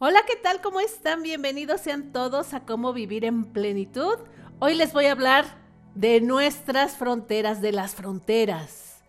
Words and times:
Hola, 0.00 0.20
¿qué 0.28 0.36
tal? 0.36 0.60
¿Cómo 0.60 0.78
están? 0.78 1.24
Bienvenidos 1.24 1.80
sean 1.80 2.12
todos 2.12 2.54
a 2.54 2.60
Cómo 2.60 2.92
Vivir 2.92 3.24
en 3.24 3.44
Plenitud. 3.46 4.14
Hoy 4.60 4.76
les 4.76 4.92
voy 4.92 5.06
a 5.06 5.10
hablar 5.10 5.44
de 5.96 6.20
nuestras 6.20 6.96
fronteras, 6.96 7.60
de 7.60 7.72
las 7.72 7.96
fronteras. 7.96 9.02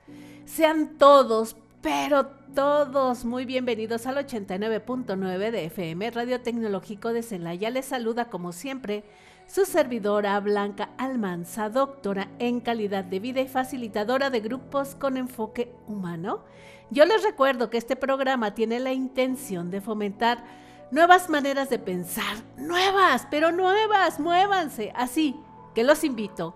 Sean 0.45 0.97
todos, 0.97 1.55
pero 1.83 2.25
todos 2.55 3.23
muy 3.23 3.45
bienvenidos 3.45 4.07
al 4.07 4.15
89.9 4.25 5.51
de 5.51 5.65
FM 5.65 6.09
Radio 6.09 6.41
Tecnológico 6.41 7.13
de 7.13 7.21
Celaya. 7.21 7.69
Les 7.69 7.85
saluda 7.85 8.25
como 8.31 8.51
siempre 8.51 9.03
su 9.45 9.65
servidora 9.65 10.39
Blanca 10.39 10.89
Almanza, 10.97 11.69
doctora 11.69 12.29
en 12.39 12.61
calidad 12.61 13.03
de 13.03 13.19
vida 13.19 13.41
y 13.41 13.47
facilitadora 13.47 14.31
de 14.31 14.39
grupos 14.39 14.95
con 14.95 15.17
enfoque 15.17 15.71
humano. 15.85 16.43
Yo 16.89 17.05
les 17.05 17.21
recuerdo 17.21 17.69
que 17.69 17.77
este 17.77 17.95
programa 17.95 18.55
tiene 18.55 18.79
la 18.79 18.91
intención 18.91 19.69
de 19.69 19.81
fomentar 19.81 20.43
nuevas 20.91 21.29
maneras 21.29 21.69
de 21.69 21.79
pensar, 21.79 22.37
nuevas, 22.57 23.27
pero 23.29 23.51
nuevas, 23.51 24.19
muévanse. 24.19 24.91
Así 24.95 25.39
que 25.73 25.83
los 25.83 26.03
invito 26.03 26.55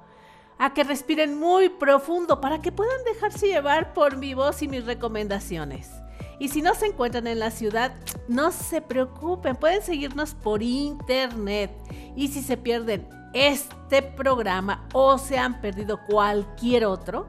a 0.58 0.74
que 0.74 0.84
respiren 0.84 1.38
muy 1.38 1.70
profundo 1.70 2.40
para 2.40 2.62
que 2.62 2.72
puedan 2.72 3.04
dejarse 3.06 3.48
llevar 3.48 3.94
por 3.94 4.18
mi 4.18 4.34
voz 4.34 4.62
y 4.62 4.68
mis 4.68 4.86
recomendaciones. 4.86 5.92
Y 6.40 6.50
si 6.50 6.62
no 6.62 6.74
se 6.74 6.88
encuentran 6.88 7.28
en 7.28 7.40
la 7.40 7.52
ciudad, 7.52 7.94
no 8.28 8.52
se 8.52 8.82
preocupen, 8.82 9.56
pueden 9.56 9.82
seguirnos 9.82 10.34
por 10.34 10.62
internet. 10.62 11.72
Y 12.16 12.28
si 12.30 12.42
se 12.42 12.58
pierden 12.58 13.08
este 13.34 14.02
programa 14.02 14.88
o 14.94 15.18
se 15.18 15.38
han 15.38 15.62
perdido 15.62 16.00
cualquier 16.06 16.86
otro, 16.86 17.28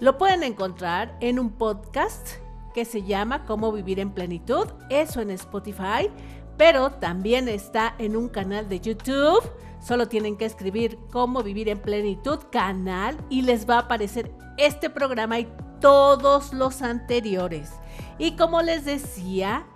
lo 0.00 0.18
pueden 0.18 0.42
encontrar 0.42 1.16
en 1.20 1.38
un 1.38 1.50
podcast 1.50 2.41
que 2.72 2.84
se 2.84 3.02
llama 3.02 3.44
Cómo 3.44 3.72
vivir 3.72 4.00
en 4.00 4.10
plenitud, 4.10 4.66
eso 4.88 5.20
en 5.20 5.30
Spotify, 5.30 6.10
pero 6.56 6.90
también 6.90 7.48
está 7.48 7.94
en 7.98 8.16
un 8.16 8.28
canal 8.28 8.68
de 8.68 8.80
YouTube. 8.80 9.42
Solo 9.80 10.08
tienen 10.08 10.36
que 10.36 10.44
escribir 10.44 10.98
Cómo 11.10 11.42
vivir 11.42 11.68
en 11.68 11.78
plenitud 11.78 12.38
canal 12.50 13.16
y 13.28 13.42
les 13.42 13.68
va 13.68 13.76
a 13.76 13.80
aparecer 13.80 14.32
este 14.56 14.90
programa 14.90 15.38
y 15.40 15.48
todos 15.80 16.52
los 16.52 16.82
anteriores. 16.82 17.70
Y 18.18 18.36
como 18.36 18.62
les 18.62 18.84
decía, 18.84 19.66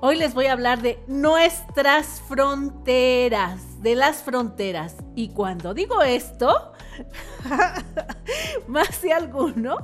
hoy 0.00 0.16
les 0.16 0.34
voy 0.34 0.46
a 0.46 0.52
hablar 0.52 0.82
de 0.82 1.02
nuestras 1.06 2.20
fronteras, 2.22 3.80
de 3.80 3.94
las 3.94 4.22
fronteras. 4.22 4.96
Y 5.14 5.28
cuando 5.28 5.74
digo 5.74 6.02
esto, 6.02 6.72
más 8.68 9.02
de 9.02 9.12
alguno 9.12 9.76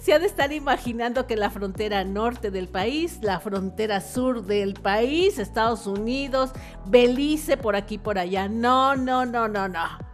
se 0.00 0.12
ha 0.12 0.18
de 0.18 0.26
estar 0.26 0.52
imaginando 0.52 1.26
que 1.26 1.36
la 1.36 1.50
frontera 1.50 2.04
norte 2.04 2.50
del 2.50 2.68
país, 2.68 3.18
la 3.22 3.40
frontera 3.40 4.00
sur 4.00 4.44
del 4.44 4.74
país, 4.74 5.38
Estados 5.38 5.86
Unidos, 5.86 6.52
Belice, 6.86 7.56
por 7.56 7.76
aquí, 7.76 7.98
por 7.98 8.18
allá. 8.18 8.48
No, 8.48 8.96
no, 8.96 9.26
no, 9.26 9.48
no, 9.48 9.68
no. 9.68 10.08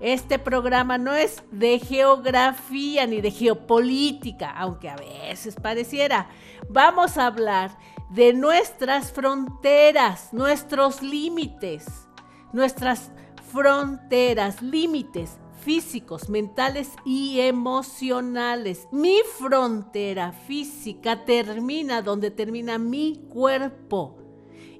Este 0.00 0.38
programa 0.38 0.96
no 0.96 1.14
es 1.14 1.42
de 1.50 1.78
geografía 1.78 3.06
ni 3.06 3.20
de 3.20 3.30
geopolítica, 3.30 4.50
aunque 4.50 4.88
a 4.88 4.96
veces 4.96 5.56
pareciera. 5.56 6.28
Vamos 6.70 7.18
a 7.18 7.26
hablar 7.26 7.76
de 8.08 8.32
nuestras 8.32 9.12
fronteras, 9.12 10.32
nuestros 10.32 11.02
límites, 11.02 11.86
nuestras 12.52 13.10
fronteras, 13.52 14.62
límites 14.62 15.39
físicos, 15.60 16.28
mentales 16.28 16.90
y 17.04 17.40
emocionales. 17.40 18.88
Mi 18.90 19.18
frontera 19.38 20.32
física 20.32 21.24
termina 21.24 22.02
donde 22.02 22.30
termina 22.30 22.78
mi 22.78 23.22
cuerpo 23.28 24.16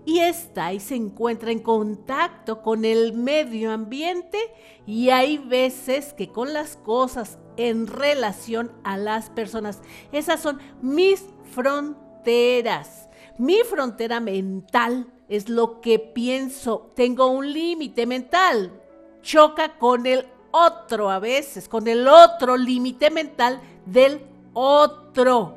y 0.05 0.21
está 0.21 0.73
y 0.73 0.81
se 0.81 0.97
encuentra 0.97 1.51
en 1.51 1.61
contacto 1.61 2.63
con 2.63 2.85
el 2.85 3.13
medio 3.13 3.71
ambiente 3.71 4.39
y 4.87 5.11
hay 5.11 5.39
veces 5.39 6.15
que 6.15 6.33
con 6.33 6.53
las 6.53 6.77
cosas 6.77 7.39
en 7.57 7.87
relación 7.87 8.73
a 8.83 8.97
las 8.97 9.31
personas. 9.31 9.83
Esas 10.13 10.41
son 10.41 10.59
mis 10.81 11.27
fronteras. 11.53 13.09
Mi 13.39 13.59
frontera 13.59 14.21
mental 14.21 15.13
es 15.29 15.49
lo 15.49 15.81
que 15.81 15.99
pienso. 15.99 16.91
Tengo 16.95 17.29
un 17.29 17.53
límite 17.53 18.07
mental. 18.07 18.83
Choca 19.23 19.79
con 19.79 20.07
el 20.07 20.27
otro 20.51 21.11
a 21.11 21.19
veces, 21.19 21.69
con 21.69 21.89
el 21.89 22.09
otro 22.09 22.57
límite 22.57 23.11
mental 23.11 23.61
del 23.87 24.23
otro. 24.53 25.57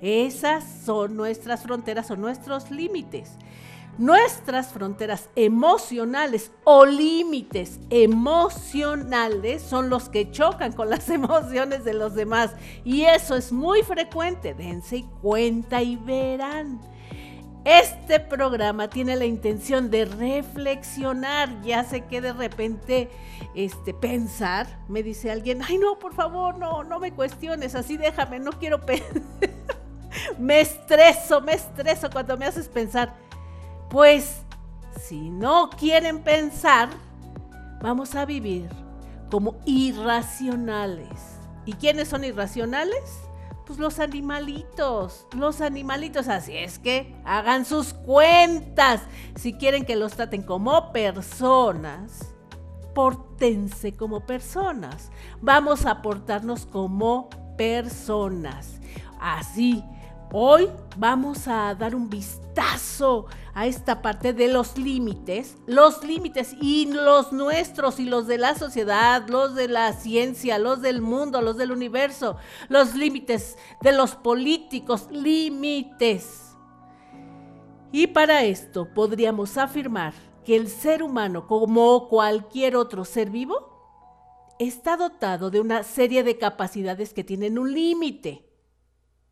Esas 0.00 0.64
son 0.84 1.16
nuestras 1.16 1.62
fronteras 1.62 2.10
o 2.10 2.16
nuestros 2.16 2.70
límites. 2.70 3.32
Nuestras 3.96 4.72
fronteras 4.72 5.30
emocionales 5.36 6.50
o 6.64 6.84
límites 6.84 7.78
emocionales 7.90 9.62
son 9.62 9.88
los 9.88 10.08
que 10.08 10.32
chocan 10.32 10.72
con 10.72 10.90
las 10.90 11.08
emociones 11.10 11.84
de 11.84 11.94
los 11.94 12.14
demás. 12.14 12.50
Y 12.84 13.02
eso 13.02 13.36
es 13.36 13.52
muy 13.52 13.82
frecuente. 13.82 14.52
Dense 14.54 15.04
cuenta 15.22 15.80
y 15.80 15.96
verán. 15.96 16.80
Este 17.64 18.20
programa 18.20 18.88
tiene 18.88 19.16
la 19.16 19.24
intención 19.24 19.90
de 19.90 20.04
reflexionar. 20.04 21.62
Ya 21.62 21.82
sé 21.82 22.02
que 22.02 22.20
de 22.20 22.34
repente 22.34 23.10
este, 23.54 23.94
pensar, 23.94 24.66
me 24.88 25.02
dice 25.02 25.30
alguien, 25.30 25.62
ay 25.66 25.78
no, 25.78 25.98
por 25.98 26.14
favor, 26.14 26.58
no, 26.58 26.84
no 26.84 27.00
me 27.00 27.12
cuestiones, 27.12 27.74
así 27.74 27.96
déjame, 27.96 28.38
no 28.38 28.52
quiero 28.52 28.80
pensar. 28.80 29.22
me 30.38 30.60
estreso, 30.60 31.40
me 31.40 31.54
estreso 31.54 32.10
cuando 32.10 32.36
me 32.36 32.44
haces 32.44 32.68
pensar. 32.68 33.14
Pues, 33.88 34.42
si 35.00 35.30
no 35.30 35.70
quieren 35.70 36.22
pensar, 36.22 36.90
vamos 37.80 38.14
a 38.14 38.26
vivir 38.26 38.68
como 39.30 39.56
irracionales. 39.64 41.38
¿Y 41.64 41.72
quiénes 41.72 42.08
son 42.08 42.24
irracionales? 42.24 43.23
Pues 43.66 43.78
los 43.78 43.98
animalitos, 43.98 45.26
los 45.36 45.60
animalitos. 45.60 46.28
Así 46.28 46.56
es 46.56 46.78
que 46.78 47.14
hagan 47.24 47.64
sus 47.64 47.94
cuentas. 47.94 49.02
Si 49.36 49.54
quieren 49.54 49.84
que 49.84 49.96
los 49.96 50.12
traten 50.14 50.42
como 50.42 50.92
personas, 50.92 52.34
portense 52.94 53.94
como 53.94 54.20
personas. 54.26 55.10
Vamos 55.40 55.86
a 55.86 56.02
portarnos 56.02 56.66
como 56.66 57.28
personas. 57.56 58.80
Así, 59.20 59.82
hoy 60.36 60.68
vamos 60.96 61.46
a 61.46 61.76
dar 61.76 61.94
un 61.94 62.10
vistazo 62.10 63.26
a 63.54 63.68
esta 63.68 64.02
parte 64.02 64.32
de 64.32 64.48
los 64.48 64.76
límites, 64.76 65.56
los 65.64 66.02
límites 66.02 66.56
y 66.60 66.86
los 66.86 67.32
nuestros 67.32 68.00
y 68.00 68.04
los 68.04 68.26
de 68.26 68.38
la 68.38 68.56
sociedad, 68.56 69.28
los 69.28 69.54
de 69.54 69.68
la 69.68 69.92
ciencia, 69.92 70.58
los 70.58 70.82
del 70.82 71.00
mundo, 71.00 71.40
los 71.40 71.56
del 71.56 71.70
universo, 71.70 72.36
los 72.68 72.96
límites 72.96 73.56
de 73.80 73.92
los 73.92 74.16
políticos, 74.16 75.06
límites. 75.12 76.56
Y 77.92 78.08
para 78.08 78.42
esto 78.42 78.92
podríamos 78.92 79.56
afirmar 79.56 80.14
que 80.44 80.56
el 80.56 80.66
ser 80.66 81.04
humano, 81.04 81.46
como 81.46 82.08
cualquier 82.08 82.74
otro 82.74 83.04
ser 83.04 83.30
vivo, 83.30 83.70
está 84.58 84.96
dotado 84.96 85.52
de 85.52 85.60
una 85.60 85.84
serie 85.84 86.24
de 86.24 86.38
capacidades 86.38 87.14
que 87.14 87.22
tienen 87.22 87.56
un 87.56 87.72
límite. 87.72 88.50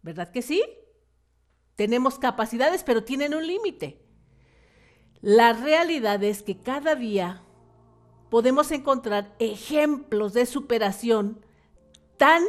¿Verdad 0.03 0.31
que 0.31 0.43
sí? 0.43 0.63
Tenemos 1.77 2.19
capacidades, 2.19 2.83
pero 2.83 3.05
tienen 3.05 3.35
un 3.35 3.47
límite. 3.47 4.03
La 5.21 5.53
realidad 5.53 6.23
es 6.23 6.43
que 6.43 6.59
cada 6.59 6.95
día 6.95 7.43
podemos 8.29 8.71
encontrar 8.71 9.35
ejemplos 9.39 10.33
de 10.33 10.47
superación 10.47 11.45
tan, 12.17 12.43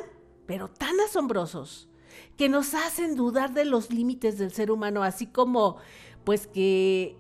pero 0.46 0.70
tan 0.70 1.00
asombrosos 1.02 1.90
que 2.38 2.50
nos 2.50 2.74
hacen 2.74 3.16
dudar 3.16 3.54
de 3.54 3.66
los 3.66 3.92
límites 3.92 4.38
del 4.38 4.52
ser 4.52 4.72
humano, 4.72 5.04
así 5.04 5.28
como 5.28 5.78
pues 6.24 6.48
que 6.48 7.18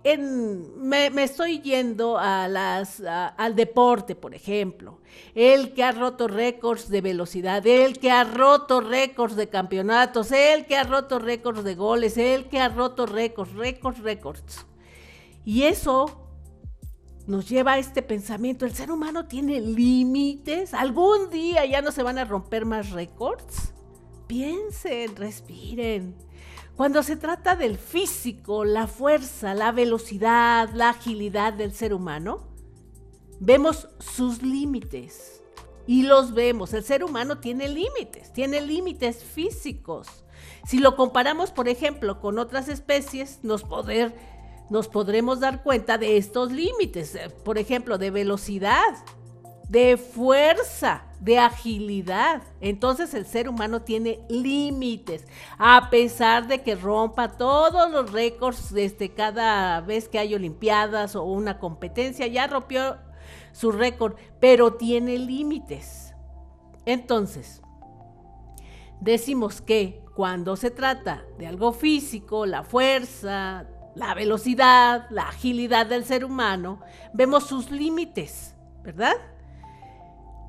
me, 0.77 1.07
estoy 1.23 1.59
yendo 1.59 2.17
al 2.17 3.55
deporte, 3.55 4.15
por 4.15 4.33
ejemplo. 4.33 5.01
El 5.35 5.73
que 5.73 5.83
ha 5.83 5.91
roto 5.91 6.27
récords 6.27 6.89
de 6.89 7.01
velocidad, 7.01 7.65
el 7.67 7.99
que 7.99 8.11
ha 8.11 8.23
roto 8.23 8.81
récords 8.81 9.35
de 9.35 9.49
campeonatos, 9.49 10.31
el 10.31 10.65
que 10.65 10.77
ha 10.77 10.83
roto 10.83 11.19
récords 11.19 11.63
de 11.63 11.75
goles, 11.75 12.17
el 12.17 12.47
que 12.47 12.59
ha 12.59 12.69
roto 12.69 13.05
récords, 13.05 13.53
récords, 13.53 13.99
récords. 13.99 14.65
Y 15.43 15.63
eso 15.63 16.23
nos 17.27 17.49
lleva 17.49 17.73
a 17.73 17.77
este 17.79 18.01
pensamiento, 18.01 18.65
el 18.65 18.73
ser 18.73 18.91
humano 18.91 19.27
tiene 19.27 19.59
límites, 19.59 20.73
algún 20.73 21.29
día 21.29 21.65
ya 21.65 21.81
no 21.81 21.91
se 21.91 22.03
van 22.03 22.17
a 22.17 22.25
romper 22.25 22.65
más 22.65 22.91
récords. 22.91 23.73
Piensen, 24.27 25.15
respiren. 25.15 26.15
Cuando 26.75 27.03
se 27.03 27.15
trata 27.15 27.55
del 27.55 27.77
físico, 27.77 28.65
la 28.65 28.87
fuerza, 28.87 29.53
la 29.53 29.71
velocidad, 29.71 30.69
la 30.73 30.89
agilidad 30.89 31.53
del 31.53 31.71
ser 31.71 31.93
humano, 31.93 32.47
vemos 33.39 33.89
sus 33.99 34.41
límites 34.41 35.43
y 35.85 36.03
los 36.03 36.33
vemos. 36.33 36.73
El 36.73 36.83
ser 36.83 37.03
humano 37.03 37.37
tiene 37.37 37.67
límites, 37.67 38.33
tiene 38.33 38.59
límites 38.59 39.23
físicos. 39.23 40.07
Si 40.65 40.79
lo 40.79 40.95
comparamos, 40.95 41.51
por 41.51 41.69
ejemplo, 41.69 42.19
con 42.19 42.39
otras 42.39 42.67
especies, 42.67 43.39
nos 43.43 43.63
nos 44.69 44.87
podremos 44.87 45.39
dar 45.39 45.61
cuenta 45.61 45.99
de 45.99 46.17
estos 46.17 46.51
límites, 46.51 47.13
eh, 47.13 47.29
por 47.43 47.59
ejemplo, 47.59 47.99
de 47.99 48.09
velocidad, 48.09 48.95
de 49.73 49.97
fuerza, 49.97 51.01
de 51.19 51.39
agilidad. 51.39 52.43
Entonces 52.61 53.15
el 53.15 53.25
ser 53.25 53.49
humano 53.49 53.81
tiene 53.81 54.19
límites, 54.29 55.25
a 55.57 55.89
pesar 55.89 56.45
de 56.45 56.61
que 56.61 56.75
rompa 56.75 57.29
todos 57.29 57.89
los 57.89 58.11
récords 58.11 58.71
desde 58.71 59.09
cada 59.15 59.81
vez 59.81 60.07
que 60.07 60.19
hay 60.19 60.35
olimpiadas 60.35 61.15
o 61.15 61.23
una 61.23 61.57
competencia, 61.57 62.27
ya 62.27 62.45
rompió 62.45 62.97
su 63.51 63.71
récord, 63.71 64.13
pero 64.39 64.75
tiene 64.75 65.17
límites. 65.17 66.13
Entonces, 66.85 67.63
decimos 69.01 69.59
que 69.59 70.05
cuando 70.15 70.55
se 70.55 70.69
trata 70.69 71.23
de 71.39 71.47
algo 71.47 71.73
físico, 71.73 72.45
la 72.45 72.61
fuerza, 72.61 73.65
la 73.95 74.13
velocidad, 74.13 75.07
la 75.09 75.29
agilidad 75.29 75.87
del 75.87 76.05
ser 76.05 76.25
humano, 76.25 76.79
vemos 77.11 77.45
sus 77.45 77.71
límites, 77.71 78.53
¿verdad? 78.83 79.15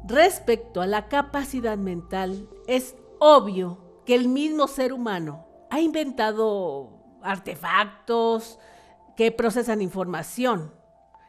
Respecto 0.06 0.82
a 0.82 0.86
la 0.86 1.08
capacidad 1.08 1.78
mental, 1.78 2.48
es 2.66 2.94
obvio 3.18 4.02
que 4.04 4.14
el 4.14 4.28
mismo 4.28 4.68
ser 4.68 4.92
humano 4.92 5.46
ha 5.70 5.80
inventado 5.80 6.90
artefactos 7.22 8.58
que 9.16 9.32
procesan 9.32 9.80
información, 9.80 10.74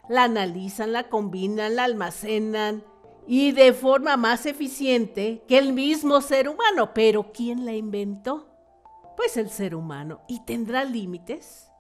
la 0.10 0.26
analizan, 0.26 0.92
la 0.92 1.08
combinan, 1.08 1.78
la 1.78 1.86
almacenan 1.86 2.84
y 3.26 3.54
de 3.54 3.72
forma 3.72 4.18
más 4.18 4.46
eficiente 4.46 5.44
que 5.48 5.58
el 5.58 5.72
mismo 5.72 6.20
ser 6.20 6.50
humano. 6.50 6.94
Pero 6.94 7.32
¿quién 7.32 7.66
la 7.66 7.74
inventó? 7.74 8.48
Pues 9.16 9.38
el 9.38 9.50
ser 9.52 9.74
humano. 9.74 10.20
¿Y 10.28 10.42
tendrá 10.42 10.84
límites? 10.84 11.72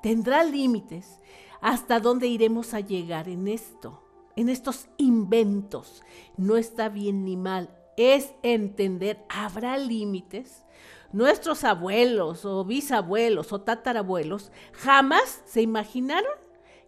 ¿Tendrá 0.00 0.44
límites? 0.44 1.18
¿Hasta 1.60 1.98
dónde 1.98 2.28
iremos 2.28 2.72
a 2.72 2.78
llegar 2.78 3.28
en 3.28 3.48
esto? 3.48 4.03
En 4.36 4.48
estos 4.48 4.88
inventos. 4.96 6.02
No 6.36 6.56
está 6.56 6.88
bien 6.88 7.24
ni 7.24 7.36
mal, 7.36 7.70
es 7.96 8.34
entender, 8.42 9.24
habrá 9.28 9.76
límites. 9.78 10.64
Nuestros 11.12 11.62
abuelos 11.62 12.44
o 12.44 12.64
bisabuelos 12.64 13.52
o 13.52 13.60
tatarabuelos 13.60 14.50
jamás 14.72 15.42
se 15.46 15.62
imaginaron 15.62 16.32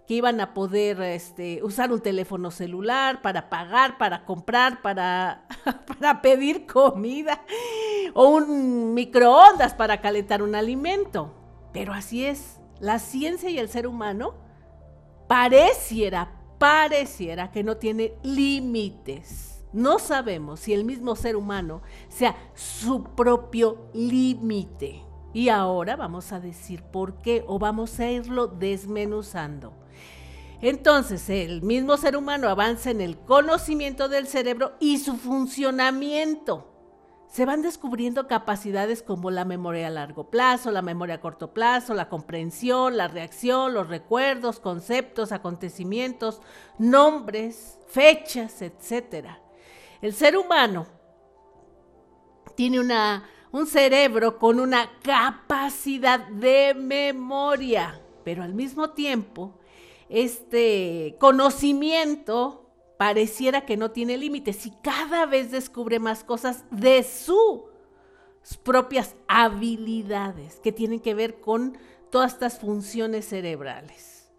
que 0.07 0.15
iban 0.15 0.41
a 0.41 0.55
poder 0.55 1.01
este, 1.03 1.63
usar 1.65 1.93
un 1.93 2.01
teléfono 2.01 2.51
celular 2.51 3.23
para 3.23 3.49
pagar, 3.49 3.99
para 3.99 4.25
comprar, 4.25 4.81
para, 4.81 5.47
para 5.87 6.23
pedir 6.23 6.67
comida 6.67 7.43
o 8.15 8.29
un 8.29 8.95
microondas 8.95 9.75
para 9.75 10.01
calentar 10.01 10.43
un 10.43 10.55
alimento. 10.55 11.35
Pero 11.73 11.93
así 11.93 12.25
es, 12.25 12.61
la 12.79 12.99
ciencia 12.99 13.51
y 13.51 13.59
el 13.59 13.69
ser 13.69 13.87
humano 13.87 14.35
pareciera, 15.27 16.31
pareciera 16.59 17.51
que 17.51 17.63
no 17.63 17.77
tiene 17.77 18.15
límites. 18.23 19.65
No 19.73 19.99
sabemos 19.99 20.61
si 20.61 20.73
el 20.73 20.85
mismo 20.85 21.17
ser 21.17 21.37
humano 21.37 21.83
sea 22.09 22.37
su 22.55 23.05
propio 23.05 23.91
límite. 23.93 25.03
Y 25.33 25.51
ahora 25.51 25.97
vamos 25.97 26.33
a 26.33 26.41
decir 26.41 26.83
por 26.83 27.19
qué 27.19 27.45
o 27.47 27.59
vamos 27.59 28.01
a 28.01 28.11
irlo 28.11 28.47
desmenuzando. 28.47 29.75
Entonces, 30.63 31.29
el 31.29 31.61
mismo 31.63 31.99
ser 31.99 32.17
humano 32.17 32.49
avanza 32.49 32.91
en 32.91 33.03
el 33.03 33.19
conocimiento 33.19 34.09
del 34.09 34.27
cerebro 34.27 34.73
y 34.81 34.99
su 34.99 35.17
funcionamiento 35.17 36.76
se 37.37 37.45
van 37.45 37.61
descubriendo 37.61 38.29
capacidades 38.29 39.03
como 39.03 39.31
la 39.31 39.45
memoria 39.45 39.89
a 39.89 39.91
largo 39.91 40.31
plazo, 40.31 40.71
la 40.71 40.81
memoria 40.81 41.17
a 41.17 41.21
corto 41.21 41.53
plazo, 41.53 41.93
la 41.93 42.09
comprensión, 42.09 42.97
la 42.97 43.09
reacción, 43.09 43.75
los 43.75 43.91
recuerdos, 43.91 44.59
conceptos, 44.59 45.33
acontecimientos, 45.33 46.41
nombres, 46.79 47.79
fechas, 47.89 48.63
etc. 48.63 49.27
El 50.01 50.15
ser 50.15 50.39
humano 50.39 50.87
tiene 52.55 52.81
una, 52.81 53.29
un 53.53 53.67
cerebro 53.67 54.39
con 54.39 54.59
una 54.59 54.89
capacidad 55.03 56.29
de 56.29 56.73
memoria, 56.73 58.01
pero 58.25 58.45
al 58.45 58.55
mismo 58.55 58.93
tiempo 58.93 59.59
este 60.09 61.19
conocimiento 61.21 62.66
pareciera 62.97 63.67
que 63.67 63.77
no 63.77 63.91
tiene 63.91 64.17
límites 64.17 64.67
y 64.67 64.71
cada 64.83 65.27
vez 65.27 65.51
descubre 65.51 65.99
más 65.99 66.25
cosas 66.25 66.65
de 66.71 67.03
sus 67.03 67.63
propias 68.63 69.17
habilidades 69.29 70.61
que 70.61 70.73
tienen 70.73 71.01
que 71.01 71.15
ver 71.15 71.41
con 71.41 71.77
todas 72.11 72.33
estas 72.33 72.59
funciones 72.59 73.29
cerebrales. 73.29 74.31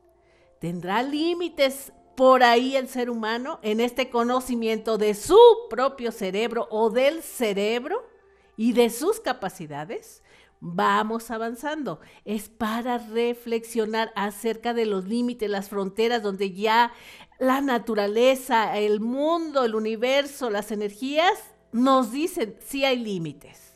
¿Tendrá 0.60 1.04
límites 1.04 1.92
por 2.16 2.42
ahí 2.42 2.76
el 2.76 2.88
ser 2.88 3.10
humano 3.10 3.60
en 3.62 3.80
este 3.80 4.10
conocimiento 4.10 4.98
de 4.98 5.14
su 5.14 5.38
propio 5.70 6.12
cerebro 6.12 6.68
o 6.72 6.90
del 6.90 7.22
cerebro 7.22 8.04
y 8.56 8.74
de 8.74 8.90
sus 8.90 9.20
capacidades? 9.20 10.24
Vamos 10.60 11.30
avanzando. 11.30 12.00
Es 12.26 12.50
para 12.50 12.98
reflexionar 12.98 14.12
acerca 14.16 14.74
de 14.74 14.88
los 14.88 15.06
límites, 15.06 15.48
las 15.48 15.70
fronteras 15.70 16.24
donde 16.24 16.52
ya 16.52 16.92
la 17.40 17.62
naturaleza, 17.62 18.78
el 18.78 19.00
mundo, 19.00 19.64
el 19.64 19.76
universo, 19.76 20.50
las 20.50 20.72
energías 20.72 21.34
nos 21.72 22.12
dicen 22.12 22.56
si 22.66 22.84
hay 22.84 22.98
límites. 22.98 23.68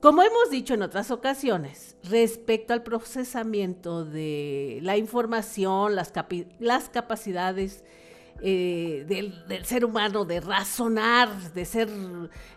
Como 0.00 0.22
hemos 0.22 0.50
dicho 0.50 0.74
en 0.74 0.82
otras 0.82 1.10
ocasiones, 1.12 1.96
respecto 2.02 2.72
al 2.72 2.82
procesamiento 2.82 4.04
de 4.04 4.80
la 4.82 4.96
información, 4.96 5.94
las, 5.94 6.10
capacidades 6.88 7.84
eh, 8.42 9.04
del, 9.06 9.46
del, 9.46 9.64
ser 9.64 9.84
humano 9.84 10.24
de 10.24 10.40
razonar, 10.40 11.52
de 11.52 11.64
ser 11.64 11.88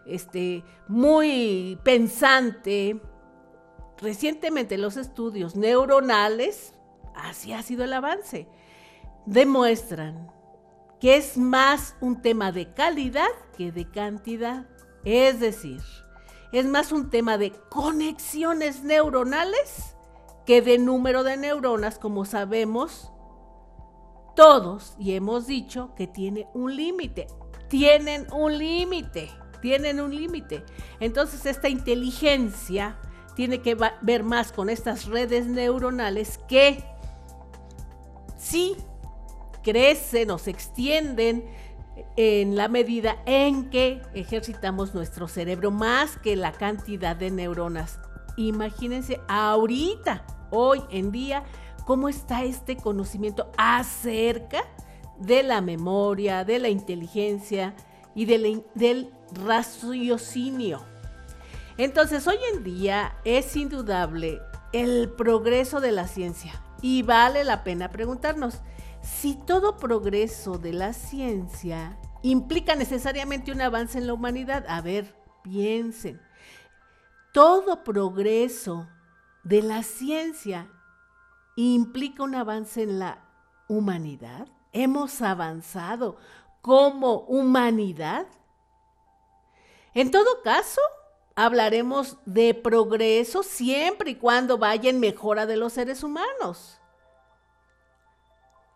este, 0.08 0.64
muy 0.88 1.78
pensante, 1.84 3.00
recientemente 4.00 4.80
los 4.80 4.98
estudios 4.98 5.56
neuronales, 5.56 6.74
así 7.14 7.54
ha 7.54 7.62
sido 7.62 7.84
el 7.84 7.94
avance, 7.94 8.48
demuestran 9.26 10.32
que 11.00 11.18
es 11.18 11.38
más 11.38 11.96
un 12.00 12.22
tema 12.22 12.52
de 12.52 12.74
calidad 12.74 13.28
que 13.58 13.72
de 13.72 13.90
cantidad. 13.90 14.66
Es 15.04 15.40
decir, 15.40 15.82
es 16.52 16.66
más 16.66 16.92
un 16.92 17.10
tema 17.10 17.38
de 17.38 17.52
conexiones 17.70 18.84
neuronales 18.84 19.96
que 20.46 20.62
de 20.62 20.78
número 20.78 21.24
de 21.24 21.38
neuronas, 21.38 22.00
como 22.00 22.26
sabemos 22.26 23.12
todos, 24.36 24.96
y 25.00 25.14
hemos 25.14 25.48
dicho 25.48 25.94
que 25.96 26.08
tiene 26.08 26.48
un 26.54 26.76
límite. 26.76 27.28
Tienen 27.68 28.28
un 28.32 28.58
límite, 28.58 29.30
tienen 29.62 30.00
un 30.00 30.16
límite. 30.16 30.64
Entonces 31.00 31.46
esta 31.46 31.68
inteligencia 31.68 32.98
tiene 33.36 33.62
que 33.62 33.78
ver 34.02 34.24
más 34.24 34.52
con 34.52 34.70
estas 34.70 35.06
redes 35.06 35.48
neuronales 35.48 36.38
que 36.48 36.84
sí 38.38 38.78
crecen 39.66 40.30
o 40.30 40.38
se 40.38 40.52
extienden 40.52 41.44
en 42.16 42.56
la 42.56 42.68
medida 42.68 43.18
en 43.26 43.72
que 43.72 44.02
ejercitamos 44.14 44.94
nuestro 44.94 45.28
cerebro 45.28 45.72
más 45.72 46.18
que 46.18 46.36
la 46.36 46.52
cantidad 46.52 47.16
de 47.16 47.32
neuronas. 47.32 48.00
Imagínense 48.38 49.20
ahorita, 49.28 50.24
hoy 50.52 50.84
en 50.92 51.12
día, 51.12 51.44
cómo 51.86 52.10
está 52.10 52.44
este 52.44 52.78
conocimiento 52.78 53.52
acerca 53.58 54.64
de 55.18 55.42
la 55.42 55.62
memoria, 55.62 56.46
de 56.46 56.60
la 56.60 56.70
inteligencia 56.70 57.76
y 58.14 58.26
del 58.26 59.12
raciocinio. 59.44 60.84
Entonces, 61.78 62.28
hoy 62.28 62.38
en 62.54 62.64
día 62.64 63.16
es 63.26 63.56
indudable 63.56 64.42
el 64.74 65.10
progreso 65.10 65.80
de 65.80 65.92
la 65.92 66.08
ciencia 66.08 66.62
y 66.82 67.02
vale 67.02 67.44
la 67.44 67.64
pena 67.64 67.90
preguntarnos 67.90 68.62
si 69.06 69.36
todo 69.36 69.78
progreso 69.78 70.58
de 70.58 70.74
la 70.74 70.94
ciencia 70.94 71.98
implica 72.24 72.76
necesariamente 72.76 73.52
un 73.52 73.62
avance 73.62 74.00
en 74.00 74.08
la 74.08 74.14
humanidad. 74.14 74.66
A 74.68 74.82
ver, 74.82 75.16
piensen. 75.44 76.20
Todo 77.34 77.84
progreso 77.84 78.88
de 79.44 79.62
la 79.62 79.84
ciencia 79.84 80.68
implica 81.56 82.24
un 82.24 82.36
avance 82.36 82.82
en 82.82 83.00
la 83.00 83.24
humanidad. 83.68 84.48
Hemos 84.72 85.22
avanzado 85.22 86.18
como 86.62 87.20
humanidad. 87.20 88.26
En 89.94 90.10
todo 90.10 90.42
caso, 90.44 90.82
hablaremos 91.36 92.18
de 92.26 92.54
progreso 92.54 93.44
siempre 93.44 94.12
y 94.12 94.16
cuando 94.16 94.58
vaya 94.58 94.90
en 94.90 95.00
mejora 95.00 95.46
de 95.46 95.58
los 95.58 95.74
seres 95.74 96.04
humanos. 96.04 96.80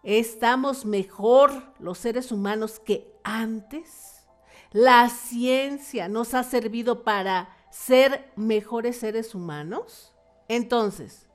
¿Estamos 0.03 0.85
mejor 0.85 1.51
los 1.79 1.97
seres 1.97 2.31
humanos 2.31 2.79
que 2.79 3.13
antes? 3.23 4.27
¿La 4.71 5.09
ciencia 5.09 6.07
nos 6.07 6.33
ha 6.33 6.43
servido 6.43 7.03
para 7.03 7.49
ser 7.71 8.31
mejores 8.35 8.97
seres 8.97 9.35
humanos? 9.35 10.13
Entonces, 10.47 11.29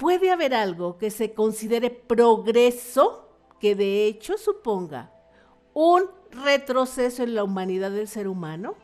¿Puede 0.00 0.30
haber 0.30 0.54
algo 0.54 0.96
que 0.96 1.10
se 1.10 1.34
considere 1.34 1.90
progreso 1.90 3.28
que 3.60 3.74
de 3.74 4.06
hecho 4.06 4.38
suponga 4.38 5.12
un 5.74 6.04
retroceso 6.30 7.22
en 7.22 7.34
la 7.34 7.44
humanidad 7.44 7.90
del 7.90 8.08
ser 8.08 8.26
humano? 8.26 8.76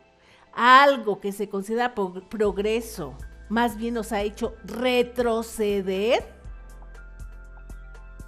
Algo 0.53 1.19
que 1.19 1.33
se 1.33 1.49
considera 1.49 1.95
progreso, 1.95 3.15
más 3.49 3.79
bien 3.79 3.95
nos 3.95 4.13
ha 4.13 4.21
hecho 4.21 4.57
retroceder. 4.63 6.36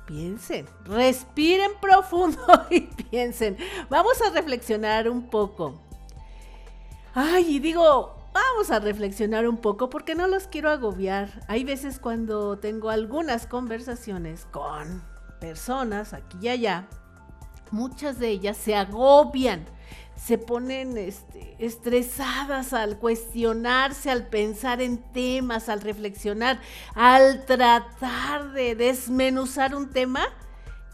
Piensen, 0.08 0.64
respiren 0.86 1.72
profundo 1.82 2.40
y 2.70 2.80
piensen. 2.80 3.58
Vamos 3.90 4.22
a 4.22 4.30
reflexionar 4.30 5.06
un 5.06 5.28
poco. 5.28 5.82
Ay, 7.14 7.56
y 7.56 7.58
digo, 7.58 8.16
vamos 8.32 8.70
a 8.70 8.78
reflexionar 8.78 9.46
un 9.46 9.58
poco 9.58 9.90
porque 9.90 10.14
no 10.14 10.26
los 10.26 10.46
quiero 10.46 10.70
agobiar. 10.70 11.42
Hay 11.46 11.62
veces 11.62 11.98
cuando 11.98 12.58
tengo 12.58 12.88
algunas 12.88 13.46
conversaciones 13.46 14.46
con 14.46 15.04
personas 15.40 16.14
aquí 16.14 16.38
y 16.40 16.48
allá, 16.48 16.88
muchas 17.70 18.18
de 18.18 18.28
ellas 18.28 18.56
se 18.56 18.74
agobian, 18.74 19.66
se 20.18 20.36
ponen 20.36 20.98
este, 20.98 21.54
estresadas 21.58 22.72
al 22.72 22.98
cuestionarse, 22.98 24.10
al 24.10 24.26
pensar 24.26 24.82
en 24.82 24.98
temas, 25.12 25.68
al 25.68 25.80
reflexionar, 25.80 26.60
al 26.94 27.44
tratar 27.46 28.52
de 28.52 28.74
desmenuzar 28.74 29.74
un 29.74 29.90
tema, 29.90 30.26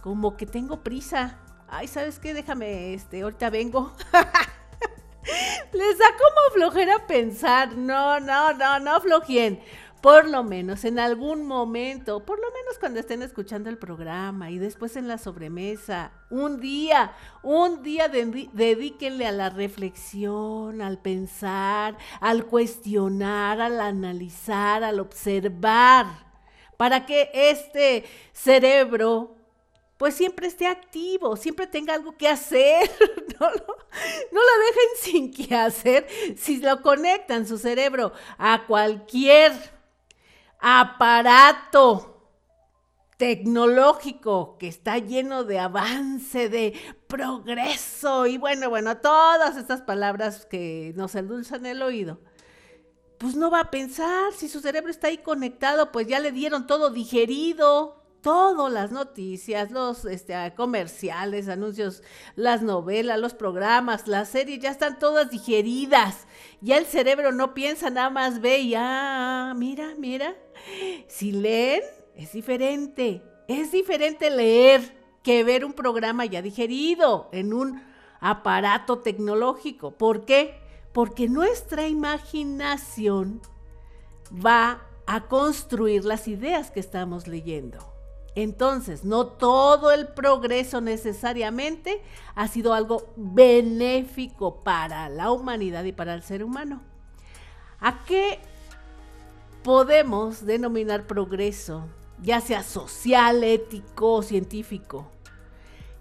como 0.02 0.36
que 0.36 0.46
tengo 0.46 0.82
prisa. 0.82 1.38
Ay, 1.68 1.88
¿sabes 1.88 2.18
qué? 2.18 2.34
Déjame, 2.34 2.94
este, 2.94 3.22
ahorita 3.22 3.50
vengo. 3.50 3.92
Les 5.72 5.98
da 5.98 6.06
como 6.12 6.54
flojera 6.54 7.06
pensar. 7.06 7.74
No, 7.76 8.20
no, 8.20 8.52
no, 8.52 8.78
no 8.78 9.00
flojien. 9.00 9.60
Por 10.04 10.28
lo 10.28 10.44
menos 10.44 10.84
en 10.84 10.98
algún 10.98 11.46
momento, 11.46 12.26
por 12.26 12.38
lo 12.38 12.48
menos 12.52 12.78
cuando 12.78 13.00
estén 13.00 13.22
escuchando 13.22 13.70
el 13.70 13.78
programa 13.78 14.50
y 14.50 14.58
después 14.58 14.96
en 14.96 15.08
la 15.08 15.16
sobremesa, 15.16 16.12
un 16.28 16.60
día, 16.60 17.14
un 17.42 17.82
día 17.82 18.10
dedíquenle 18.10 19.26
a 19.26 19.32
la 19.32 19.48
reflexión, 19.48 20.82
al 20.82 21.00
pensar, 21.00 21.96
al 22.20 22.44
cuestionar, 22.44 23.62
al 23.62 23.80
analizar, 23.80 24.84
al 24.84 25.00
observar, 25.00 26.04
para 26.76 27.06
que 27.06 27.30
este 27.32 28.04
cerebro 28.34 29.36
pues 29.96 30.12
siempre 30.12 30.48
esté 30.48 30.66
activo, 30.66 31.34
siempre 31.34 31.66
tenga 31.66 31.94
algo 31.94 32.14
que 32.14 32.28
hacer. 32.28 32.90
No 33.40 33.50
lo, 33.50 34.64
dejen 34.66 34.88
sin 35.00 35.32
que 35.32 35.54
hacer. 35.54 36.06
Si 36.36 36.58
lo 36.58 36.82
conectan 36.82 37.46
su 37.46 37.58
cerebro 37.58 38.12
a 38.38 38.64
cualquier 38.66 39.52
aparato 40.66 42.32
tecnológico 43.18 44.56
que 44.58 44.66
está 44.66 44.96
lleno 44.96 45.44
de 45.44 45.58
avance, 45.58 46.48
de 46.48 46.72
progreso. 47.06 48.26
Y 48.26 48.38
bueno, 48.38 48.70
bueno, 48.70 48.96
todas 48.96 49.58
estas 49.58 49.82
palabras 49.82 50.46
que 50.46 50.94
nos 50.96 51.14
endulzan 51.16 51.66
el 51.66 51.82
oído, 51.82 52.18
pues 53.18 53.36
no 53.36 53.50
va 53.50 53.60
a 53.60 53.70
pensar, 53.70 54.32
si 54.32 54.48
su 54.48 54.60
cerebro 54.60 54.90
está 54.90 55.08
ahí 55.08 55.18
conectado, 55.18 55.92
pues 55.92 56.06
ya 56.06 56.18
le 56.18 56.32
dieron 56.32 56.66
todo 56.66 56.88
digerido, 56.88 58.02
todas 58.24 58.72
las 58.72 58.90
noticias, 58.90 59.70
los 59.70 60.06
este, 60.06 60.34
comerciales, 60.56 61.46
anuncios, 61.46 62.02
las 62.36 62.62
novelas, 62.62 63.20
los 63.20 63.34
programas, 63.34 64.08
las 64.08 64.30
series, 64.30 64.60
ya 64.60 64.70
están 64.70 64.98
todas 64.98 65.30
digeridas. 65.30 66.26
Ya 66.62 66.78
el 66.78 66.86
cerebro 66.86 67.32
no 67.32 67.52
piensa, 67.52 67.90
nada 67.90 68.08
más 68.08 68.40
ve 68.40 68.60
y, 68.60 68.74
ah, 68.76 69.52
mira, 69.54 69.94
mira. 69.98 70.34
Si 71.06 71.32
leen, 71.32 71.82
es 72.16 72.32
diferente. 72.32 73.22
Es 73.46 73.70
diferente 73.72 74.30
leer 74.30 74.80
que 75.22 75.44
ver 75.44 75.66
un 75.66 75.74
programa 75.74 76.24
ya 76.24 76.40
digerido 76.40 77.28
en 77.30 77.52
un 77.52 77.82
aparato 78.20 79.00
tecnológico. 79.00 79.98
¿Por 79.98 80.24
qué? 80.24 80.62
Porque 80.94 81.28
nuestra 81.28 81.88
imaginación 81.88 83.42
va 84.34 84.86
a 85.06 85.28
construir 85.28 86.06
las 86.06 86.26
ideas 86.26 86.70
que 86.70 86.80
estamos 86.80 87.28
leyendo. 87.28 87.93
Entonces, 88.34 89.04
no 89.04 89.26
todo 89.26 89.92
el 89.92 90.08
progreso 90.08 90.80
necesariamente 90.80 92.02
ha 92.34 92.48
sido 92.48 92.74
algo 92.74 93.12
benéfico 93.16 94.62
para 94.62 95.08
la 95.08 95.30
humanidad 95.30 95.84
y 95.84 95.92
para 95.92 96.14
el 96.14 96.22
ser 96.22 96.42
humano. 96.42 96.82
¿A 97.80 98.04
qué 98.04 98.40
podemos 99.62 100.44
denominar 100.44 101.06
progreso, 101.06 101.86
ya 102.22 102.40
sea 102.40 102.64
social, 102.64 103.44
ético 103.44 104.14
o 104.14 104.22
científico? 104.22 105.10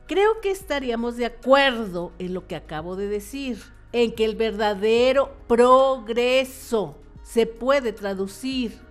Creo 0.07 0.41
que 0.41 0.49
estaríamos 0.49 1.17
de 1.17 1.27
acuerdo 1.27 2.11
en 2.17 2.33
lo 2.33 2.47
que 2.47 2.55
acabo 2.55 2.95
de 2.95 3.07
decir, 3.07 3.61
en 3.91 4.15
que 4.15 4.25
el 4.25 4.35
verdadero 4.35 5.33
progreso 5.47 6.97
se 7.21 7.45
puede 7.45 7.93
traducir 7.93 8.81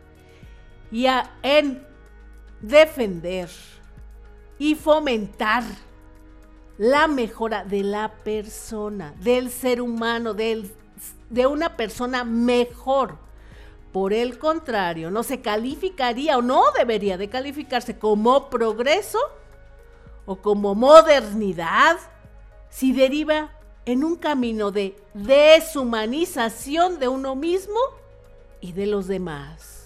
y 0.92 1.06
en 1.42 1.91
defender 2.62 3.50
y 4.58 4.74
fomentar 4.74 5.64
la 6.78 7.06
mejora 7.06 7.64
de 7.64 7.82
la 7.82 8.12
persona, 8.24 9.14
del 9.20 9.50
ser 9.50 9.82
humano, 9.82 10.32
de 10.34 11.46
una 11.46 11.76
persona 11.76 12.24
mejor. 12.24 13.18
Por 13.92 14.14
el 14.14 14.38
contrario, 14.38 15.10
no 15.10 15.22
se 15.22 15.42
calificaría 15.42 16.38
o 16.38 16.42
no 16.42 16.64
debería 16.76 17.18
de 17.18 17.28
calificarse 17.28 17.98
como 17.98 18.48
progreso 18.48 19.18
o 20.24 20.36
como 20.36 20.74
modernidad 20.74 21.98
si 22.70 22.92
deriva 22.92 23.50
en 23.84 24.02
un 24.02 24.16
camino 24.16 24.70
de 24.70 24.96
deshumanización 25.12 26.98
de 26.98 27.08
uno 27.08 27.34
mismo 27.34 27.78
y 28.60 28.72
de 28.72 28.86
los 28.86 29.08
demás. 29.08 29.81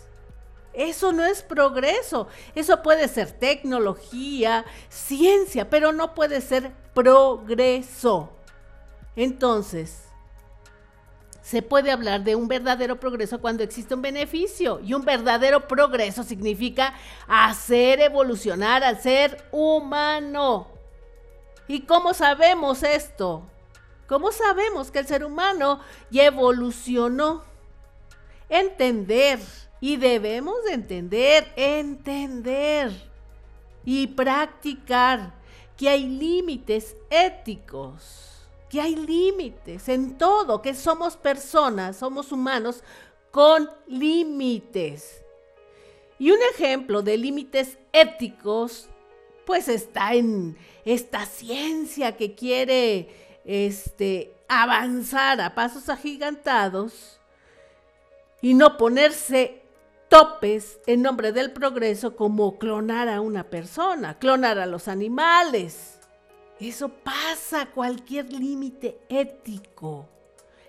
Eso 0.77 1.11
no 1.11 1.25
es 1.25 1.43
progreso. 1.43 2.29
Eso 2.55 2.83
puede 2.83 3.09
ser 3.09 3.33
tecnología, 3.33 4.67
ciencia, 4.91 5.71
pero 5.71 5.91
no 5.91 6.15
puede 6.15 6.43
ser 6.43 6.71
progreso. 6.93 8.31
Entonces, 9.17 10.03
se 11.41 11.63
puede 11.63 11.91
hablar 11.91 12.25
de 12.25 12.37
un 12.37 12.47
verdadero 12.47 13.01
progreso 13.01 13.41
cuando 13.41 13.63
existe 13.63 13.95
un 13.95 14.03
beneficio. 14.03 14.81
Y 14.85 14.93
un 14.93 15.03
verdadero 15.03 15.67
progreso 15.67 16.23
significa 16.23 16.93
hacer 17.27 18.01
evolucionar 18.01 18.85
al 18.85 19.01
ser 19.01 19.49
humano. 19.53 20.69
¿Y 21.69 21.81
cómo 21.87 22.13
sabemos 22.13 22.83
esto? 22.83 23.45
¿Cómo 24.07 24.31
sabemos 24.31 24.91
que 24.91 24.99
el 24.99 25.07
ser 25.07 25.25
humano 25.25 25.81
ya 26.11 26.27
evolucionó? 26.27 27.45
Entender 28.51 29.41
y 29.81 29.97
debemos 29.97 30.65
de 30.65 30.73
entender, 30.73 31.53
entender 31.57 32.93
y 33.85 34.07
practicar 34.07 35.35
que 35.77 35.89
hay 35.89 36.07
límites 36.07 36.97
éticos, 37.11 38.47
que 38.71 38.81
hay 38.81 38.97
límites 38.97 39.89
en 39.89 40.17
todo, 40.17 40.63
que 40.63 40.75
somos 40.75 41.17
personas, 41.17 41.97
somos 41.97 42.33
humanos 42.33 42.83
con 43.31 43.71
límites. 43.87 45.23
Y 46.19 46.31
un 46.31 46.39
ejemplo 46.55 47.03
de 47.03 47.19
límites 47.19 47.79
éticos, 47.93 48.89
pues 49.45 49.69
está 49.69 50.15
en 50.15 50.57
esta 50.85 51.27
ciencia 51.27 52.17
que 52.17 52.35
quiere 52.35 53.41
este, 53.45 54.35
avanzar 54.49 55.41
a 55.41 55.55
pasos 55.55 55.91
agigantados 55.91 57.21
y 58.41 58.55
no 58.55 58.77
ponerse 58.79 59.66
topes 60.09 60.79
en 60.87 61.03
nombre 61.03 61.33
del 61.33 61.53
progreso 61.53 62.17
como 62.17 62.59
clonar 62.59 63.09
a 63.09 63.21
una 63.21 63.45
persona, 63.45 64.19
clonar 64.19 64.59
a 64.59 64.67
los 64.67 64.89
animales. 64.89 65.99
Eso 66.61 66.89
pasa 66.89 67.67
cualquier 67.67 68.33
límite 68.33 68.99
ético. 69.09 70.09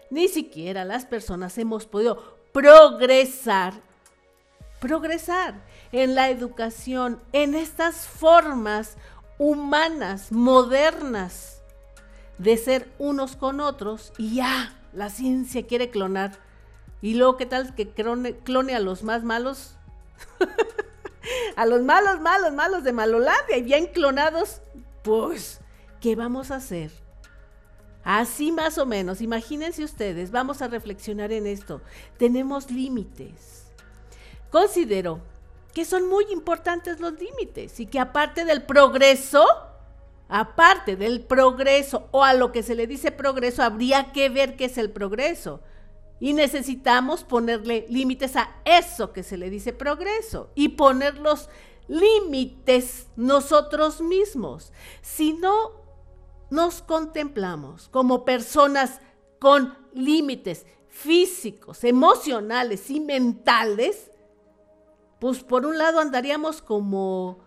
Ni 0.10 0.27
siquiera 0.27 0.86
las 0.86 1.06
personas 1.06 1.58
hemos 1.58 1.86
podido 1.86 2.38
progresar, 2.51 3.74
progresar 4.79 5.63
en 5.91 6.15
la 6.15 6.29
educación, 6.29 7.22
en 7.32 7.56
estas 7.56 8.08
formas 8.08 8.98
humanas, 9.38 10.32
modernas, 10.32 11.62
de 12.38 12.58
ser 12.58 12.91
unos 13.00 13.36
con 13.36 13.60
otros 13.60 14.13
y 14.17 14.36
ya 14.36 14.79
la 14.94 15.10
ciencia 15.10 15.65
quiere 15.65 15.89
clonar 15.89 16.47
y 17.01 17.13
luego, 17.13 17.38
¿qué 17.38 17.46
tal 17.46 17.75
que 17.75 17.89
clone, 17.89 18.75
a 18.75 18.80
los 18.80 19.04
más 19.04 19.24
malos? 19.24 19.75
a 21.56 21.66
los 21.66 21.82
malos, 21.84 22.20
malos, 22.22 22.54
malos 22.54 22.84
de 22.84 22.94
Malolandia 22.94 23.58
y 23.58 23.62
bien 23.62 23.88
clonados. 23.88 24.62
Pues, 25.04 25.62
¿qué 26.01 26.16
vamos 26.16 26.50
a 26.50 26.56
hacer? 26.56 26.92
Así 28.04 28.51
más 28.51 28.77
o 28.77 28.86
menos, 28.86 29.22
imagínense 29.22 29.84
ustedes, 29.84 30.32
vamos 30.32 30.62
a 30.62 30.70
reflexionar 30.70 31.32
en 31.32 31.46
esto. 31.46 31.82
Tenemos 32.18 32.72
límites. 32.72 33.66
Considero 34.50 35.20
que 35.74 35.86
son 35.86 36.08
muy 36.08 36.25
importantes 36.32 37.00
los 37.00 37.13
límites 37.20 37.80
y 37.80 37.86
que 37.86 38.00
aparte 38.00 38.46
del 38.46 38.63
progreso, 38.63 39.46
aparte 40.30 40.96
del 40.96 41.22
progreso 41.22 42.08
o 42.12 42.24
a 42.24 42.34
lo 42.34 42.51
que 42.51 42.63
se 42.63 42.75
le 42.75 42.88
dice 42.88 43.12
progreso, 43.12 43.62
habría 43.62 44.12
que 44.13 44.30
ver 44.30 44.56
qué 44.56 44.66
es 44.66 44.77
el 44.77 44.89
progreso. 44.89 45.62
Y 46.20 46.34
necesitamos 46.34 47.24
ponerle 47.24 47.86
límites 47.90 48.36
a 48.36 48.56
eso 48.66 49.14
que 49.14 49.24
se 49.24 49.38
le 49.38 49.50
dice 49.50 49.74
progreso 49.74 50.50
y 50.56 50.70
poner 50.70 51.20
los 51.20 51.50
límites 51.88 53.08
nosotros 53.16 54.02
mismos. 54.02 54.72
Si 55.02 55.34
no 55.34 55.72
nos 56.50 56.82
contemplamos 56.82 57.90
como 57.90 58.26
personas 58.26 59.00
con 59.40 59.78
límites 59.94 60.66
físicos, 60.88 61.84
emocionales 61.84 62.90
y 62.90 63.00
mentales, 63.00 64.10
pues 65.20 65.44
por 65.44 65.66
un 65.66 65.78
lado 65.78 66.00
andaríamos 66.00 66.62
como, 66.62 67.40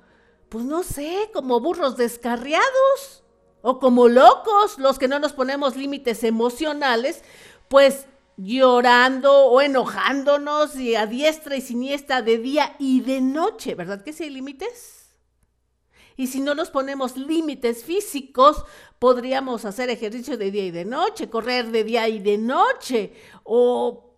pues 0.49 0.65
no 0.65 0.83
sé, 0.83 1.31
como 1.33 1.61
burros 1.61 1.97
descarriados 1.97 3.25
o 3.63 3.79
como 3.79 4.09
locos, 4.09 4.79
los 4.79 4.99
que 4.99 5.09
no 5.09 5.19
nos 5.19 5.33
ponemos 5.33 5.77
límites 5.77 6.25
emocionales, 6.25 7.23
pues 7.69 8.07
llorando 8.43 9.47
o 9.47 9.61
enojándonos 9.61 10.77
y 10.77 10.95
a 10.95 11.07
diestra 11.07 11.57
y 11.57 11.61
siniestra 11.61 12.23
de 12.23 12.39
día 12.39 12.75
y 12.79 13.01
de 13.01 13.21
noche, 13.21 13.75
¿verdad 13.75 14.03
que 14.03 14.13
sí 14.13 14.25
hay 14.25 14.31
límites? 14.31 15.11
Y 16.17 16.27
si 16.27 16.41
no 16.41 16.55
nos 16.55 16.71
ponemos 16.71 17.17
límites 17.17 17.85
físicos, 17.85 18.65
podríamos 18.99 19.65
hacer 19.65 19.91
ejercicio 19.91 20.37
de 20.37 20.51
día 20.51 20.65
y 20.67 20.71
de 20.71 20.85
noche, 20.85 21.31
correr 21.31 21.71
de 21.71 21.85
día 21.85 22.09
y 22.09 22.19
de 22.19 22.39
noche, 22.39 23.13
o 23.45 24.15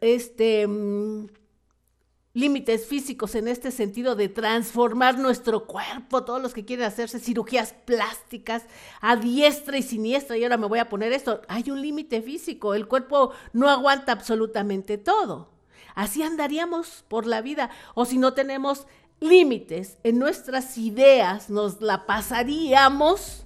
este 0.00 0.66
mm, 0.66 1.26
límites 2.34 2.86
físicos 2.86 3.34
en 3.34 3.46
este 3.46 3.70
sentido 3.70 4.14
de 4.14 4.28
transformar 4.28 5.18
nuestro 5.18 5.66
cuerpo, 5.66 6.24
todos 6.24 6.40
los 6.40 6.54
que 6.54 6.64
quieren 6.64 6.86
hacerse 6.86 7.20
cirugías 7.20 7.74
plásticas 7.84 8.64
a 9.00 9.16
diestra 9.16 9.76
y 9.76 9.82
siniestra, 9.82 10.36
y 10.36 10.44
ahora 10.44 10.56
me 10.56 10.66
voy 10.66 10.78
a 10.78 10.88
poner 10.88 11.12
esto, 11.12 11.42
hay 11.48 11.70
un 11.70 11.82
límite 11.82 12.22
físico, 12.22 12.74
el 12.74 12.88
cuerpo 12.88 13.32
no 13.52 13.68
aguanta 13.68 14.12
absolutamente 14.12 14.98
todo. 14.98 15.50
Así 15.94 16.22
andaríamos 16.22 17.04
por 17.08 17.26
la 17.26 17.42
vida, 17.42 17.70
o 17.94 18.06
si 18.06 18.16
no 18.16 18.32
tenemos 18.32 18.86
límites 19.20 19.98
en 20.02 20.18
nuestras 20.18 20.78
ideas, 20.78 21.50
nos 21.50 21.82
la 21.82 22.06
pasaríamos 22.06 23.44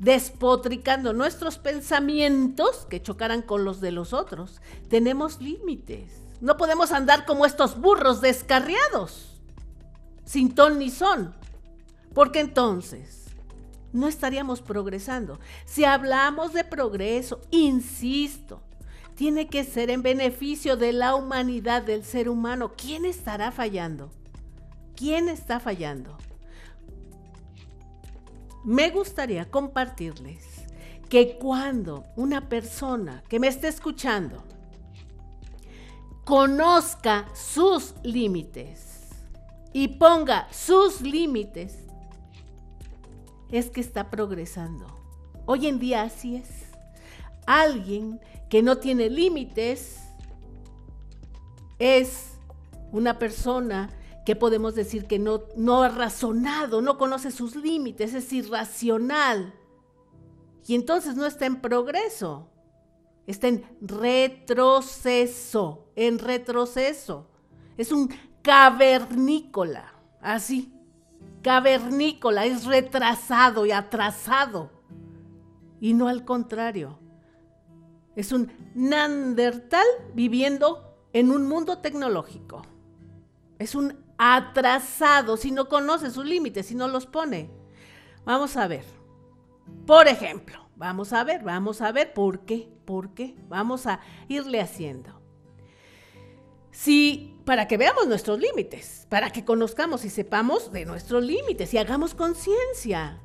despotricando 0.00 1.12
nuestros 1.12 1.58
pensamientos 1.58 2.84
que 2.90 3.00
chocaran 3.00 3.42
con 3.42 3.64
los 3.64 3.80
de 3.80 3.92
los 3.92 4.12
otros. 4.12 4.60
Tenemos 4.88 5.40
límites. 5.40 6.23
No 6.40 6.56
podemos 6.56 6.92
andar 6.92 7.24
como 7.24 7.46
estos 7.46 7.80
burros 7.80 8.20
descarriados, 8.20 9.40
sin 10.24 10.54
ton 10.54 10.78
ni 10.78 10.90
son, 10.90 11.34
porque 12.12 12.40
entonces 12.40 13.24
no 13.92 14.08
estaríamos 14.08 14.60
progresando. 14.60 15.38
Si 15.64 15.84
hablamos 15.84 16.52
de 16.52 16.64
progreso, 16.64 17.40
insisto, 17.50 18.60
tiene 19.14 19.48
que 19.48 19.64
ser 19.64 19.90
en 19.90 20.02
beneficio 20.02 20.76
de 20.76 20.92
la 20.92 21.14
humanidad 21.14 21.82
del 21.82 22.04
ser 22.04 22.28
humano. 22.28 22.72
¿Quién 22.76 23.04
estará 23.04 23.52
fallando? 23.52 24.10
¿Quién 24.96 25.28
está 25.28 25.60
fallando? 25.60 26.16
Me 28.64 28.90
gustaría 28.90 29.50
compartirles 29.50 30.44
que 31.08 31.36
cuando 31.38 32.06
una 32.16 32.48
persona 32.48 33.22
que 33.28 33.38
me 33.38 33.46
esté 33.46 33.68
escuchando 33.68 34.42
conozca 36.24 37.28
sus 37.34 37.94
límites 38.02 39.08
y 39.72 39.88
ponga 39.88 40.48
sus 40.52 41.00
límites, 41.00 41.78
es 43.50 43.70
que 43.70 43.80
está 43.80 44.10
progresando. 44.10 44.86
Hoy 45.46 45.66
en 45.66 45.78
día 45.78 46.02
así 46.02 46.36
es. 46.36 46.48
Alguien 47.46 48.20
que 48.48 48.62
no 48.62 48.78
tiene 48.78 49.10
límites 49.10 50.00
es 51.78 52.38
una 52.92 53.18
persona 53.18 53.90
que 54.24 54.34
podemos 54.34 54.74
decir 54.74 55.06
que 55.06 55.18
no, 55.18 55.42
no 55.56 55.82
ha 55.82 55.88
razonado, 55.88 56.80
no 56.80 56.96
conoce 56.96 57.30
sus 57.30 57.54
límites, 57.54 58.14
es 58.14 58.32
irracional. 58.32 59.52
Y 60.66 60.74
entonces 60.74 61.14
no 61.14 61.26
está 61.26 61.44
en 61.44 61.60
progreso 61.60 62.48
está 63.26 63.48
en 63.48 63.64
retroceso, 63.80 65.88
en 65.96 66.18
retroceso. 66.18 67.28
Es 67.76 67.92
un 67.92 68.14
cavernícola, 68.42 69.94
así. 70.20 70.72
Cavernícola, 71.42 72.46
es 72.46 72.64
retrasado 72.64 73.66
y 73.66 73.72
atrasado. 73.72 74.70
Y 75.80 75.94
no 75.94 76.08
al 76.08 76.24
contrario. 76.24 76.98
Es 78.16 78.32
un 78.32 78.50
Neandertal 78.74 79.86
viviendo 80.14 80.96
en 81.12 81.30
un 81.30 81.46
mundo 81.46 81.78
tecnológico. 81.78 82.62
Es 83.58 83.74
un 83.74 83.98
atrasado 84.18 85.36
si 85.36 85.50
no 85.50 85.68
conoce 85.68 86.10
sus 86.10 86.24
límites, 86.24 86.66
si 86.66 86.74
no 86.74 86.88
los 86.88 87.06
pone. 87.06 87.50
Vamos 88.24 88.56
a 88.56 88.68
ver. 88.68 88.84
Por 89.86 90.08
ejemplo, 90.08 90.63
Vamos 90.76 91.12
a 91.12 91.24
ver, 91.24 91.42
vamos 91.42 91.80
a 91.80 91.92
ver 91.92 92.12
por 92.12 92.44
qué, 92.44 92.68
por 92.84 93.14
qué. 93.14 93.34
Vamos 93.48 93.86
a 93.86 94.00
irle 94.28 94.60
haciendo. 94.60 95.20
Si, 96.70 97.36
para 97.44 97.68
que 97.68 97.76
veamos 97.76 98.06
nuestros 98.06 98.38
límites, 98.38 99.06
para 99.08 99.30
que 99.30 99.44
conozcamos 99.44 100.04
y 100.04 100.10
sepamos 100.10 100.72
de 100.72 100.84
nuestros 100.84 101.22
límites 101.22 101.72
y 101.72 101.78
hagamos 101.78 102.14
conciencia. 102.14 103.20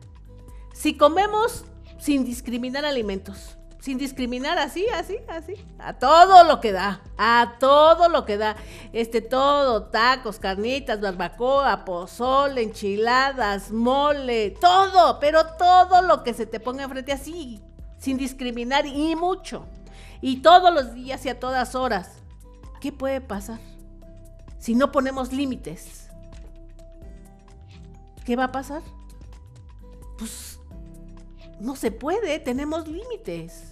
Si 0.74 0.96
comemos 0.96 1.66
sin 1.98 2.26
discriminar 2.26 2.86
alimentos, 2.86 3.59
sin 3.80 3.98
discriminar 3.98 4.58
así, 4.58 4.86
así, 4.94 5.18
así, 5.30 5.54
a 5.78 5.94
todo 5.94 6.44
lo 6.44 6.60
que 6.60 6.74
da, 6.74 7.02
a 7.18 7.56
todo 7.60 8.10
lo 8.10 8.26
que 8.26 8.38
da, 8.38 8.58
este 8.92 9.22
todo, 9.22 9.84
tacos, 9.84 10.38
carnitas, 10.38 11.00
barbacoa, 11.00 11.86
pozole, 11.86 12.62
enchiladas, 12.62 13.72
mole, 13.72 14.52
todo, 14.60 15.20
pero 15.20 15.46
todo 15.58 16.02
lo 16.02 16.24
que 16.24 16.34
se 16.34 16.46
te 16.46 16.60
ponga 16.60 16.84
enfrente 16.84 17.14
así, 17.14 17.62
sin 17.98 18.18
discriminar 18.18 18.86
y 18.86 19.16
mucho, 19.16 19.66
y 20.22 20.42
todos 20.42 20.74
los 20.74 20.94
días 20.94 21.26
y 21.26 21.30
a 21.30 21.40
todas 21.40 21.74
horas, 21.74 22.18
¿qué 22.82 22.92
puede 22.92 23.22
pasar? 23.22 23.60
Si 24.58 24.76
no 24.76 24.92
ponemos 24.92 25.32
límites, 25.32 26.10
¿qué 28.26 28.36
va 28.36 28.46
a 28.46 28.52
pasar? 28.52 28.82
Pues 30.18 30.60
no 31.62 31.78
se 31.78 31.92
puede, 31.92 32.40
tenemos 32.40 32.88
límites. 32.88 33.69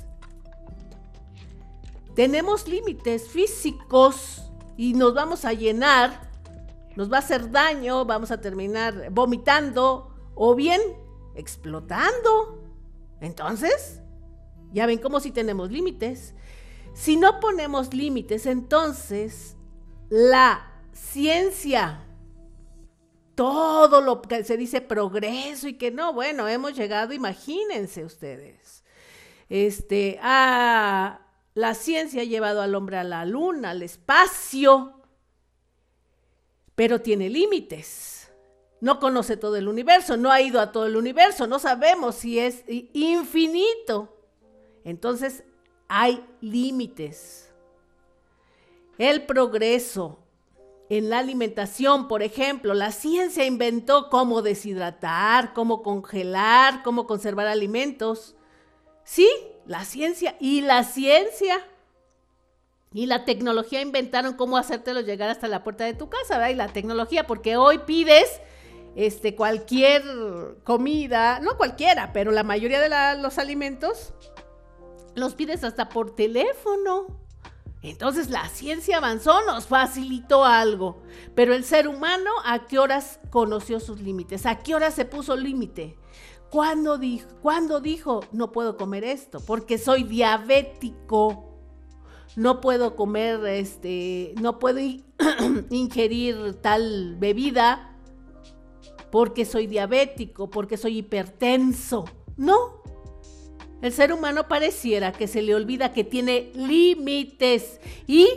Tenemos 2.18 2.68
límites 2.68 3.28
físicos 3.28 4.42
y 4.76 4.96
nos 4.96 5.14
vamos 5.14 5.46
a 5.46 5.54
llenar, 5.54 6.32
nos 6.96 7.12
va 7.12 7.18
a 7.18 7.20
hacer 7.20 7.52
daño, 7.52 8.06
vamos 8.06 8.32
a 8.32 8.42
terminar 8.42 9.12
vomitando 9.12 10.32
o 10.34 10.56
bien 10.56 10.82
explotando. 11.36 12.64
Entonces, 13.22 14.02
ya 14.74 14.88
ven 14.88 14.98
como 14.98 15.20
si 15.20 15.30
tenemos 15.30 15.70
límites. 15.72 16.34
Si 16.96 17.18
no 17.18 17.40
ponemos 17.40 17.94
límites, 17.94 18.48
entonces 18.48 19.56
la 20.10 20.72
ciencia 20.94 22.04
todo 23.36 24.02
lo 24.02 24.24
que 24.24 24.44
se 24.44 24.58
dice 24.58 24.82
progreso 24.82 25.68
y 25.68 25.74
que 25.74 25.92
no, 25.92 26.14
bueno, 26.14 26.48
hemos 26.48 26.76
llegado, 26.76 27.14
imagínense 27.14 28.04
ustedes. 28.04 28.84
Este, 29.50 30.18
a 30.20 31.27
la 31.58 31.74
ciencia 31.74 32.22
ha 32.22 32.26
llevado 32.26 32.62
al 32.62 32.76
hombre 32.76 32.98
a 32.98 33.04
la 33.04 33.26
luna, 33.26 33.72
al 33.72 33.82
espacio, 33.82 34.94
pero 36.76 37.02
tiene 37.02 37.32
límites. 37.32 38.32
No 38.80 39.00
conoce 39.00 39.38
todo 39.38 39.56
el 39.56 39.68
universo, 39.68 40.18
no 40.18 40.32
ha 40.32 40.40
ido 40.40 40.62
a 40.62 40.72
todo 40.72 40.86
el 40.86 40.96
universo, 40.96 41.48
no 41.48 41.58
sabemos 41.58 42.14
si 42.14 42.38
es 42.38 42.64
infinito. 42.68 44.16
Entonces, 44.84 45.44
hay 45.88 46.24
límites. 46.42 47.52
El 49.00 49.26
progreso, 49.26 50.20
en 50.90 51.10
la 51.10 51.18
alimentación, 51.18 52.08
por 52.08 52.22
ejemplo, 52.22 52.76
la 52.76 52.92
ciencia 52.92 53.48
inventó 53.48 54.12
cómo 54.12 54.44
deshidratar, 54.44 55.56
cómo 55.56 55.82
congelar, 55.82 56.84
cómo 56.84 57.08
conservar 57.08 57.48
alimentos. 57.48 58.36
Sí, 59.04 59.28
la 59.68 59.84
ciencia 59.86 60.36
y 60.40 60.62
la 60.62 60.84
ciencia 60.84 61.60
y 62.94 63.06
la 63.06 63.26
tecnología 63.26 63.82
inventaron 63.82 64.34
cómo 64.34 64.58
hacértelo 64.58 65.02
llegar 65.02 65.30
hasta 65.30 65.48
la 65.48 65.64
puerta 65.64 65.84
de 65.84 65.94
tu 65.94 66.10
casa, 66.10 66.38
¿verdad? 66.38 66.50
Y 66.50 66.56
la 66.56 66.70
tecnología, 66.70 67.28
porque 67.28 67.58
hoy 67.58 67.80
pides 67.80 68.42
este, 68.96 69.36
cualquier 69.36 70.02
comida, 70.64 71.40
no 71.42 71.58
cualquiera, 71.58 72.14
pero 72.14 72.32
la 72.32 72.44
mayoría 72.44 72.80
de 72.80 73.22
los 73.22 73.38
alimentos 73.38 74.14
los 75.16 75.36
pides 75.36 75.64
hasta 75.64 75.90
por 75.90 76.16
teléfono. 76.16 77.20
Entonces 77.82 78.30
la 78.30 78.48
ciencia 78.50 78.98
avanzó, 78.98 79.46
nos 79.46 79.68
facilitó 79.68 80.46
algo. 80.46 81.04
Pero 81.36 81.54
el 81.54 81.64
ser 81.64 81.88
humano, 81.88 82.32
¿a 82.46 82.66
qué 82.68 82.80
horas 82.80 83.20
conoció 83.30 83.80
sus 83.80 84.00
límites? 84.00 84.46
¿A 84.46 84.60
qué 84.60 84.76
horas 84.76 84.94
se 84.94 85.06
puso 85.06 85.36
límite? 85.36 85.98
¿Cuándo 86.50 86.98
dijo, 86.98 87.28
¿Cuándo 87.42 87.80
dijo, 87.80 88.22
no 88.32 88.52
puedo 88.52 88.78
comer 88.78 89.04
esto? 89.04 89.40
Porque 89.40 89.78
soy 89.78 90.04
diabético. 90.04 91.44
No 92.36 92.62
puedo 92.62 92.96
comer, 92.96 93.46
este, 93.48 94.34
no 94.40 94.60
puedo 94.60 94.80
ingerir 95.70 96.56
tal 96.62 97.16
bebida 97.18 97.98
porque 99.12 99.46
soy 99.46 99.68
diabético, 99.68 100.50
porque 100.50 100.78
soy 100.78 101.00
hipertenso. 101.00 102.06
No. 102.36 102.82
El 103.82 103.92
ser 103.94 104.12
humano 104.14 104.48
pareciera 104.48 105.12
que 105.12 105.28
se 105.28 105.42
le 105.42 105.56
olvida 105.56 105.94
que 105.94 106.04
tiene 106.04 106.52
límites 106.56 107.80
y 108.08 108.28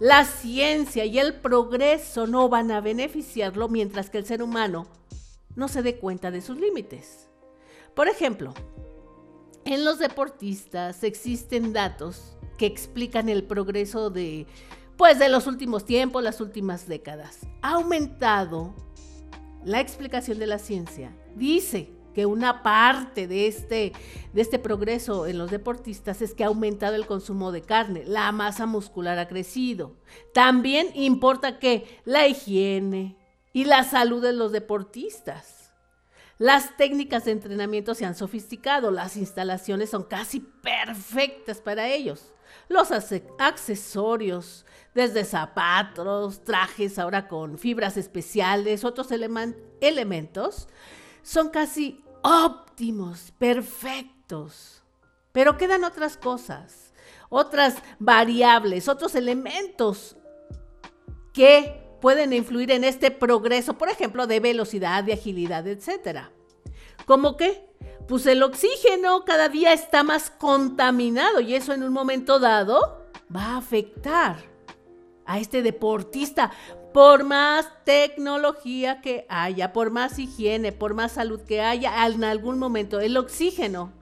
la 0.00 0.24
ciencia 0.24 1.04
y 1.04 1.18
el 1.18 1.34
progreso 1.34 2.26
no 2.26 2.48
van 2.48 2.70
a 2.70 2.80
beneficiarlo 2.80 3.68
mientras 3.68 4.10
que 4.10 4.18
el 4.18 4.26
ser 4.26 4.42
humano 4.42 4.86
no 5.56 5.68
se 5.68 5.82
dé 5.82 5.98
cuenta 5.98 6.30
de 6.30 6.40
sus 6.40 6.58
límites. 6.58 7.27
Por 7.98 8.06
ejemplo, 8.06 8.54
en 9.64 9.84
los 9.84 9.98
deportistas 9.98 11.02
existen 11.02 11.72
datos 11.72 12.38
que 12.56 12.66
explican 12.66 13.28
el 13.28 13.42
progreso 13.42 14.08
de 14.08 14.46
pues 14.96 15.18
de 15.18 15.28
los 15.28 15.48
últimos 15.48 15.84
tiempos, 15.84 16.22
las 16.22 16.40
últimas 16.40 16.86
décadas. 16.86 17.40
Ha 17.60 17.72
aumentado 17.72 18.72
la 19.64 19.80
explicación 19.80 20.38
de 20.38 20.46
la 20.46 20.60
ciencia. 20.60 21.12
Dice 21.34 21.90
que 22.14 22.24
una 22.24 22.62
parte 22.62 23.26
de 23.26 23.48
este, 23.48 23.92
de 24.32 24.42
este 24.42 24.60
progreso 24.60 25.26
en 25.26 25.36
los 25.36 25.50
deportistas 25.50 26.22
es 26.22 26.34
que 26.34 26.44
ha 26.44 26.46
aumentado 26.46 26.94
el 26.94 27.04
consumo 27.04 27.50
de 27.50 27.62
carne, 27.62 28.04
la 28.06 28.30
masa 28.30 28.66
muscular 28.66 29.18
ha 29.18 29.26
crecido. 29.26 29.96
También 30.32 30.86
importa 30.94 31.58
que 31.58 31.98
la 32.04 32.28
higiene 32.28 33.16
y 33.52 33.64
la 33.64 33.82
salud 33.82 34.22
de 34.22 34.34
los 34.34 34.52
deportistas. 34.52 35.57
Las 36.38 36.76
técnicas 36.76 37.24
de 37.24 37.32
entrenamiento 37.32 37.96
se 37.96 38.04
han 38.04 38.14
sofisticado, 38.14 38.92
las 38.92 39.16
instalaciones 39.16 39.90
son 39.90 40.04
casi 40.04 40.38
perfectas 40.38 41.60
para 41.60 41.88
ellos. 41.88 42.32
Los 42.68 42.90
accesorios, 43.38 44.64
desde 44.94 45.24
zapatos, 45.24 46.44
trajes 46.44 46.98
ahora 46.98 47.26
con 47.26 47.58
fibras 47.58 47.96
especiales, 47.96 48.84
otros 48.84 49.08
elementos, 49.10 50.68
son 51.22 51.48
casi 51.50 52.04
óptimos, 52.22 53.32
perfectos. 53.38 54.82
Pero 55.32 55.56
quedan 55.56 55.82
otras 55.82 56.16
cosas, 56.16 56.92
otras 57.30 57.76
variables, 57.98 58.88
otros 58.88 59.16
elementos 59.16 60.16
que 61.32 61.87
pueden 62.00 62.32
influir 62.32 62.70
en 62.70 62.84
este 62.84 63.10
progreso, 63.10 63.78
por 63.78 63.88
ejemplo, 63.88 64.26
de 64.26 64.40
velocidad, 64.40 65.04
de 65.04 65.14
agilidad, 65.14 65.66
etc. 65.66 66.28
¿Cómo 67.06 67.36
qué? 67.36 67.66
Pues 68.06 68.26
el 68.26 68.42
oxígeno 68.42 69.24
cada 69.24 69.48
día 69.48 69.72
está 69.72 70.02
más 70.02 70.30
contaminado 70.30 71.40
y 71.40 71.54
eso 71.54 71.72
en 71.72 71.82
un 71.82 71.92
momento 71.92 72.38
dado 72.38 73.06
va 73.34 73.54
a 73.54 73.56
afectar 73.58 74.36
a 75.26 75.38
este 75.38 75.62
deportista. 75.62 76.50
Por 76.94 77.24
más 77.24 77.68
tecnología 77.84 79.02
que 79.02 79.26
haya, 79.28 79.72
por 79.72 79.90
más 79.90 80.18
higiene, 80.18 80.72
por 80.72 80.94
más 80.94 81.12
salud 81.12 81.42
que 81.42 81.60
haya, 81.60 82.06
en 82.06 82.24
algún 82.24 82.58
momento 82.58 82.98
el 82.98 83.16
oxígeno 83.16 83.92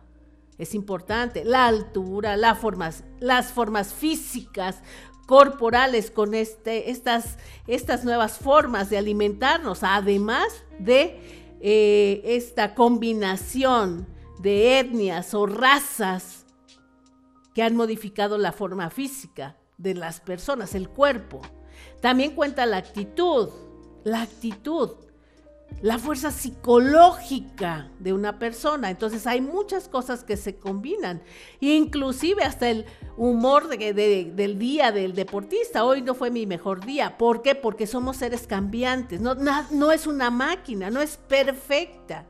es 0.56 0.74
importante. 0.74 1.44
La 1.44 1.66
altura, 1.66 2.36
las 2.36 2.58
formas 2.58 3.92
físicas, 3.92 4.82
corporales 5.26 6.10
con 6.10 6.34
este, 6.34 6.90
estas, 6.90 7.36
estas 7.66 8.04
nuevas 8.04 8.38
formas 8.38 8.88
de 8.90 8.98
alimentarnos, 8.98 9.82
además 9.82 10.46
de 10.78 11.20
eh, 11.60 12.22
esta 12.24 12.74
combinación 12.74 14.06
de 14.38 14.78
etnias 14.78 15.34
o 15.34 15.46
razas 15.46 16.46
que 17.54 17.62
han 17.62 17.74
modificado 17.74 18.38
la 18.38 18.52
forma 18.52 18.90
física 18.90 19.56
de 19.78 19.94
las 19.94 20.20
personas, 20.20 20.74
el 20.74 20.88
cuerpo. 20.88 21.40
También 22.00 22.34
cuenta 22.34 22.66
la 22.66 22.76
actitud, 22.76 23.48
la 24.04 24.22
actitud, 24.22 25.05
la 25.82 25.98
fuerza 25.98 26.30
psicológica 26.30 27.90
de 27.98 28.12
una 28.12 28.38
persona. 28.38 28.90
Entonces 28.90 29.26
hay 29.26 29.40
muchas 29.40 29.88
cosas 29.88 30.24
que 30.24 30.36
se 30.36 30.56
combinan, 30.56 31.22
inclusive 31.60 32.42
hasta 32.44 32.68
el 32.68 32.86
humor 33.16 33.68
del 33.68 34.58
día 34.58 34.92
del 34.92 35.14
deportista. 35.14 35.84
Hoy 35.84 36.02
no 36.02 36.14
fue 36.14 36.30
mi 36.30 36.46
mejor 36.46 36.84
día. 36.84 37.18
¿Por 37.18 37.42
qué? 37.42 37.54
Porque 37.54 37.86
somos 37.86 38.16
seres 38.16 38.46
cambiantes. 38.46 39.20
No, 39.20 39.34
no 39.34 39.92
es 39.92 40.06
una 40.06 40.30
máquina, 40.30 40.90
no 40.90 41.00
es 41.00 41.16
perfecta. 41.16 42.26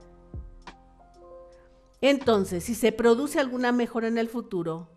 Entonces, 2.00 2.64
si 2.64 2.74
se 2.74 2.92
produce 2.92 3.40
alguna 3.40 3.72
mejora 3.72 4.08
en 4.08 4.18
el 4.18 4.28
futuro, 4.28 4.88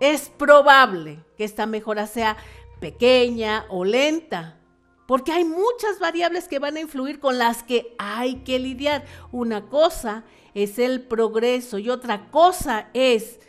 es 0.00 0.28
probable 0.28 1.24
que 1.36 1.44
esta 1.44 1.64
mejora 1.66 2.06
sea 2.06 2.36
pequeña 2.80 3.66
o 3.68 3.84
lenta, 3.84 4.58
porque 5.06 5.32
hay 5.32 5.44
muchas 5.44 5.98
variables 5.98 6.48
que 6.48 6.58
van 6.58 6.76
a 6.76 6.80
influir 6.80 7.18
con 7.18 7.38
las 7.38 7.62
que 7.62 7.94
hay 7.98 8.36
que 8.36 8.58
lidiar. 8.58 9.04
Una 9.30 9.68
cosa 9.68 10.24
es 10.54 10.78
el 10.78 11.02
progreso 11.02 11.78
y 11.78 11.90
otra 11.90 12.30
cosa 12.30 12.88
es 12.94 13.40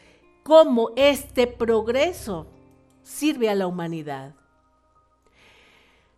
cómo 0.43 0.91
este 0.95 1.47
progreso 1.47 2.47
sirve 3.01 3.49
a 3.49 3.55
la 3.55 3.67
humanidad. 3.67 4.35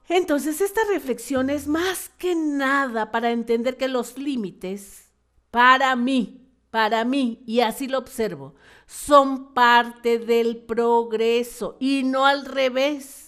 Entonces, 0.07 0.61
esta 0.61 0.81
reflexión 0.91 1.49
es 1.49 1.67
más 1.67 2.09
que 2.09 2.35
nada 2.35 3.11
para 3.11 3.31
entender 3.31 3.75
que 3.75 3.87
los 3.87 4.17
límites, 4.17 5.09
para 5.49 5.95
mí, 5.95 6.41
para 6.69 7.03
mí, 7.05 7.41
y 7.47 7.61
así 7.61 7.87
lo 7.87 7.97
observo, 7.97 8.53
son 8.85 9.53
parte 9.53 10.19
del 10.19 10.57
progreso 10.57 11.75
y 11.79 12.03
no 12.03 12.25
al 12.25 12.45
revés. 12.45 13.24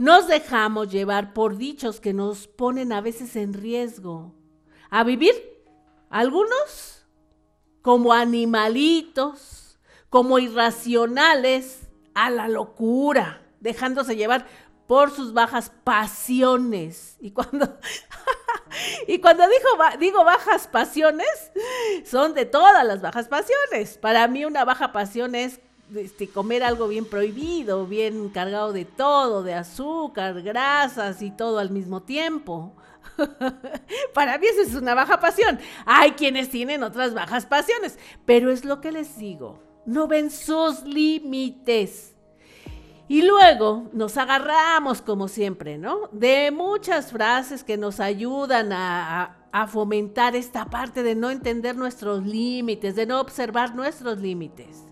Nos 0.00 0.28
dejamos 0.28 0.90
llevar 0.90 1.34
por 1.34 1.58
dichos 1.58 2.00
que 2.00 2.14
nos 2.14 2.46
ponen 2.48 2.90
a 2.90 3.02
veces 3.02 3.36
en 3.36 3.52
riesgo. 3.52 4.34
A 4.88 5.04
vivir, 5.04 5.34
algunos 6.08 7.06
como 7.82 8.14
animalitos, 8.14 9.78
como 10.08 10.38
irracionales, 10.38 11.90
a 12.14 12.30
la 12.30 12.48
locura, 12.48 13.46
dejándose 13.60 14.16
llevar 14.16 14.46
por 14.86 15.10
sus 15.10 15.34
bajas 15.34 15.70
pasiones. 15.84 17.18
Y 17.20 17.32
cuando 17.32 17.78
y 19.06 19.20
cuando 19.20 19.44
digo 19.98 20.24
bajas 20.24 20.66
pasiones, 20.66 21.52
son 22.06 22.32
de 22.32 22.46
todas 22.46 22.86
las 22.86 23.02
bajas 23.02 23.28
pasiones. 23.28 23.98
Para 23.98 24.26
mí 24.28 24.46
una 24.46 24.64
baja 24.64 24.92
pasión 24.92 25.34
es 25.34 25.60
este, 25.96 26.28
comer 26.28 26.62
algo 26.62 26.88
bien 26.88 27.04
prohibido, 27.04 27.86
bien 27.86 28.28
cargado 28.28 28.72
de 28.72 28.84
todo, 28.84 29.42
de 29.42 29.54
azúcar, 29.54 30.42
grasas 30.42 31.22
y 31.22 31.30
todo 31.30 31.58
al 31.58 31.70
mismo 31.70 32.02
tiempo. 32.02 32.74
Para 34.14 34.38
mí 34.38 34.46
eso 34.46 34.62
es 34.62 34.74
una 34.74 34.94
baja 34.94 35.20
pasión. 35.20 35.58
Hay 35.86 36.12
quienes 36.12 36.50
tienen 36.50 36.82
otras 36.82 37.14
bajas 37.14 37.46
pasiones, 37.46 37.98
pero 38.24 38.50
es 38.50 38.64
lo 38.64 38.80
que 38.80 38.92
les 38.92 39.16
digo. 39.18 39.58
No 39.86 40.06
ven 40.06 40.30
sus 40.30 40.84
límites. 40.84 42.14
Y 43.08 43.22
luego 43.22 43.90
nos 43.92 44.16
agarramos, 44.16 45.02
como 45.02 45.26
siempre, 45.26 45.78
¿no? 45.78 46.08
De 46.12 46.52
muchas 46.52 47.10
frases 47.10 47.64
que 47.64 47.76
nos 47.76 47.98
ayudan 47.98 48.72
a, 48.72 49.36
fomentar 49.66 50.36
esta 50.36 50.66
parte 50.66 51.02
de 51.02 51.16
no 51.16 51.28
entender 51.28 51.74
nuestros 51.74 52.24
límites, 52.24 52.94
de 52.94 53.06
no 53.06 53.20
observar 53.20 53.74
nuestros 53.74 54.18
límites. 54.20 54.84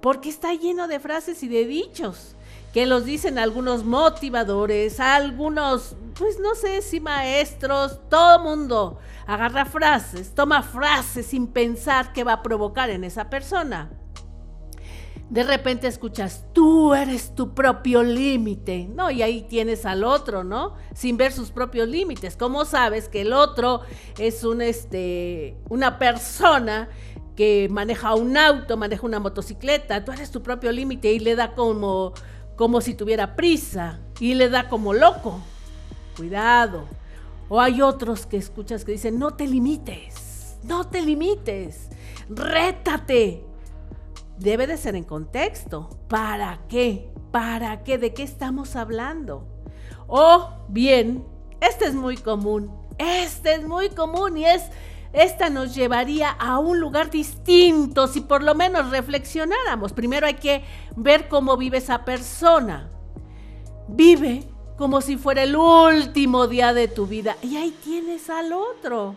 Porque 0.00 0.28
está 0.28 0.54
lleno 0.54 0.88
de 0.88 1.00
frases 1.00 1.42
y 1.42 1.48
de 1.48 1.66
dichos 1.66 2.36
que 2.72 2.86
los 2.86 3.04
dicen 3.04 3.38
algunos 3.38 3.84
motivadores, 3.84 5.00
algunos, 5.00 5.96
pues 6.14 6.38
no 6.38 6.54
sé 6.54 6.82
si 6.82 7.00
maestros, 7.00 7.98
todo 8.08 8.38
mundo 8.44 8.98
agarra 9.26 9.64
frases, 9.64 10.34
toma 10.34 10.62
frases 10.62 11.26
sin 11.26 11.48
pensar 11.48 12.12
qué 12.12 12.22
va 12.22 12.34
a 12.34 12.42
provocar 12.42 12.90
en 12.90 13.02
esa 13.02 13.28
persona 13.28 13.90
de 15.30 15.44
repente 15.44 15.86
escuchas, 15.86 16.44
tú 16.52 16.92
eres 16.92 17.36
tu 17.36 17.54
propio 17.54 18.02
límite, 18.02 18.88
¿no? 18.92 19.12
Y 19.12 19.22
ahí 19.22 19.42
tienes 19.42 19.86
al 19.86 20.02
otro, 20.02 20.42
¿no? 20.42 20.74
Sin 20.92 21.16
ver 21.16 21.30
sus 21.32 21.52
propios 21.52 21.88
límites. 21.88 22.36
¿Cómo 22.36 22.64
sabes 22.64 23.08
que 23.08 23.20
el 23.20 23.32
otro 23.32 23.82
es 24.18 24.42
un, 24.42 24.60
este, 24.60 25.56
una 25.68 26.00
persona 26.00 26.88
que 27.40 27.70
maneja 27.70 28.14
un 28.16 28.36
auto, 28.36 28.76
maneja 28.76 29.06
una 29.06 29.18
motocicleta? 29.18 30.04
Tú 30.04 30.12
eres 30.12 30.30
tu 30.30 30.42
propio 30.42 30.70
límite 30.72 31.10
y 31.10 31.20
le 31.20 31.34
da 31.36 31.54
como, 31.54 32.12
como 32.54 32.82
si 32.82 32.92
tuviera 32.92 33.34
prisa 33.34 33.98
y 34.18 34.34
le 34.34 34.50
da 34.50 34.68
como 34.68 34.92
loco. 34.92 35.40
Cuidado. 36.18 36.84
O 37.48 37.58
hay 37.58 37.80
otros 37.80 38.26
que 38.26 38.36
escuchas 38.36 38.84
que 38.84 38.92
dicen, 38.92 39.18
no 39.18 39.30
te 39.30 39.46
limites, 39.46 40.58
no 40.64 40.86
te 40.88 41.00
limites, 41.00 41.88
rétate, 42.28 43.42
debe 44.36 44.66
de 44.66 44.76
ser 44.76 44.94
en 44.94 45.04
contexto. 45.04 45.88
¿Para 46.08 46.60
qué? 46.68 47.10
¿Para 47.30 47.84
qué? 47.84 47.96
¿De 47.96 48.12
qué 48.12 48.22
estamos 48.22 48.76
hablando? 48.76 49.48
O 50.08 50.46
bien, 50.68 51.24
este 51.62 51.86
es 51.86 51.94
muy 51.94 52.18
común, 52.18 52.70
este 52.98 53.54
es 53.54 53.66
muy 53.66 53.88
común 53.88 54.36
y 54.36 54.44
es, 54.44 54.64
esta 55.12 55.50
nos 55.50 55.74
llevaría 55.74 56.30
a 56.30 56.58
un 56.58 56.78
lugar 56.78 57.10
distinto 57.10 58.06
si 58.06 58.20
por 58.20 58.42
lo 58.42 58.54
menos 58.54 58.90
reflexionáramos. 58.90 59.92
Primero 59.92 60.26
hay 60.26 60.34
que 60.34 60.62
ver 60.96 61.28
cómo 61.28 61.56
vive 61.56 61.78
esa 61.78 62.04
persona. 62.04 62.90
Vive 63.88 64.44
como 64.76 65.00
si 65.00 65.16
fuera 65.16 65.42
el 65.42 65.56
último 65.56 66.46
día 66.46 66.72
de 66.72 66.88
tu 66.88 67.06
vida 67.06 67.36
y 67.42 67.56
ahí 67.56 67.74
tienes 67.82 68.30
al 68.30 68.52
otro 68.52 69.14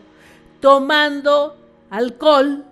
tomando 0.60 1.56
alcohol 1.90 2.66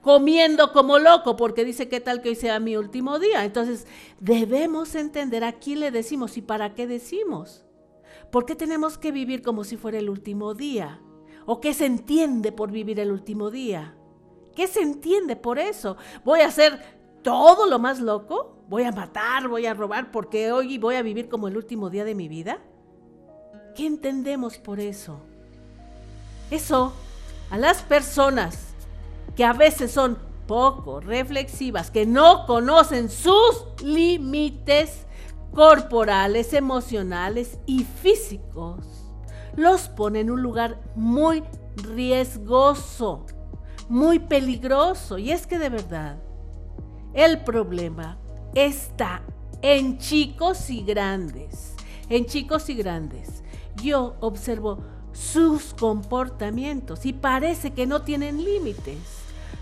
comiendo 0.00 0.72
como 0.72 0.98
loco 0.98 1.36
porque 1.36 1.64
dice 1.64 1.88
qué 1.88 2.00
tal 2.00 2.20
que 2.20 2.30
hoy 2.30 2.34
sea 2.34 2.58
mi 2.58 2.76
último 2.76 3.18
día. 3.18 3.44
Entonces 3.44 3.86
debemos 4.18 4.94
entender 4.94 5.44
a 5.44 5.52
quién 5.52 5.80
le 5.80 5.90
decimos 5.90 6.36
y 6.36 6.42
para 6.42 6.74
qué 6.74 6.86
decimos. 6.86 7.64
¿Por 8.30 8.46
qué 8.46 8.54
tenemos 8.56 8.98
que 8.98 9.12
vivir 9.12 9.42
como 9.42 9.62
si 9.62 9.76
fuera 9.76 9.98
el 9.98 10.08
último 10.08 10.54
día? 10.54 11.00
¿O 11.46 11.60
qué 11.60 11.74
se 11.74 11.86
entiende 11.86 12.52
por 12.52 12.70
vivir 12.70 13.00
el 13.00 13.10
último 13.10 13.50
día? 13.50 13.94
¿Qué 14.54 14.66
se 14.66 14.80
entiende 14.80 15.36
por 15.36 15.58
eso? 15.58 15.96
¿Voy 16.24 16.40
a 16.40 16.46
hacer 16.46 16.80
todo 17.22 17.66
lo 17.66 17.78
más 17.78 18.00
loco? 18.00 18.56
¿Voy 18.68 18.84
a 18.84 18.92
matar? 18.92 19.48
¿Voy 19.48 19.66
a 19.66 19.74
robar 19.74 20.10
porque 20.10 20.52
hoy 20.52 20.78
voy 20.78 20.96
a 20.96 21.02
vivir 21.02 21.28
como 21.28 21.48
el 21.48 21.56
último 21.56 21.90
día 21.90 22.04
de 22.04 22.14
mi 22.14 22.28
vida? 22.28 22.58
¿Qué 23.74 23.86
entendemos 23.86 24.58
por 24.58 24.80
eso? 24.80 25.20
Eso 26.50 26.92
a 27.50 27.58
las 27.58 27.82
personas 27.82 28.74
que 29.34 29.44
a 29.44 29.52
veces 29.52 29.90
son 29.90 30.18
poco 30.46 31.00
reflexivas, 31.00 31.90
que 31.90 32.04
no 32.04 32.46
conocen 32.46 33.08
sus 33.08 33.64
límites 33.82 35.06
corporales, 35.54 36.52
emocionales 36.52 37.58
y 37.66 37.84
físicos, 37.84 38.86
los 39.56 39.88
pone 39.88 40.20
en 40.20 40.30
un 40.30 40.42
lugar 40.42 40.80
muy 40.94 41.42
riesgoso, 41.76 43.26
muy 43.88 44.18
peligroso. 44.18 45.18
Y 45.18 45.30
es 45.30 45.46
que 45.46 45.58
de 45.58 45.68
verdad, 45.68 46.18
el 47.14 47.42
problema 47.44 48.18
está 48.54 49.22
en 49.60 49.98
chicos 49.98 50.70
y 50.70 50.82
grandes, 50.82 51.74
en 52.08 52.26
chicos 52.26 52.68
y 52.68 52.74
grandes. 52.74 53.42
Yo 53.82 54.16
observo 54.20 54.78
sus 55.12 55.74
comportamientos 55.74 57.04
y 57.06 57.12
parece 57.12 57.72
que 57.72 57.86
no 57.86 58.02
tienen 58.02 58.44
límites. 58.44 58.98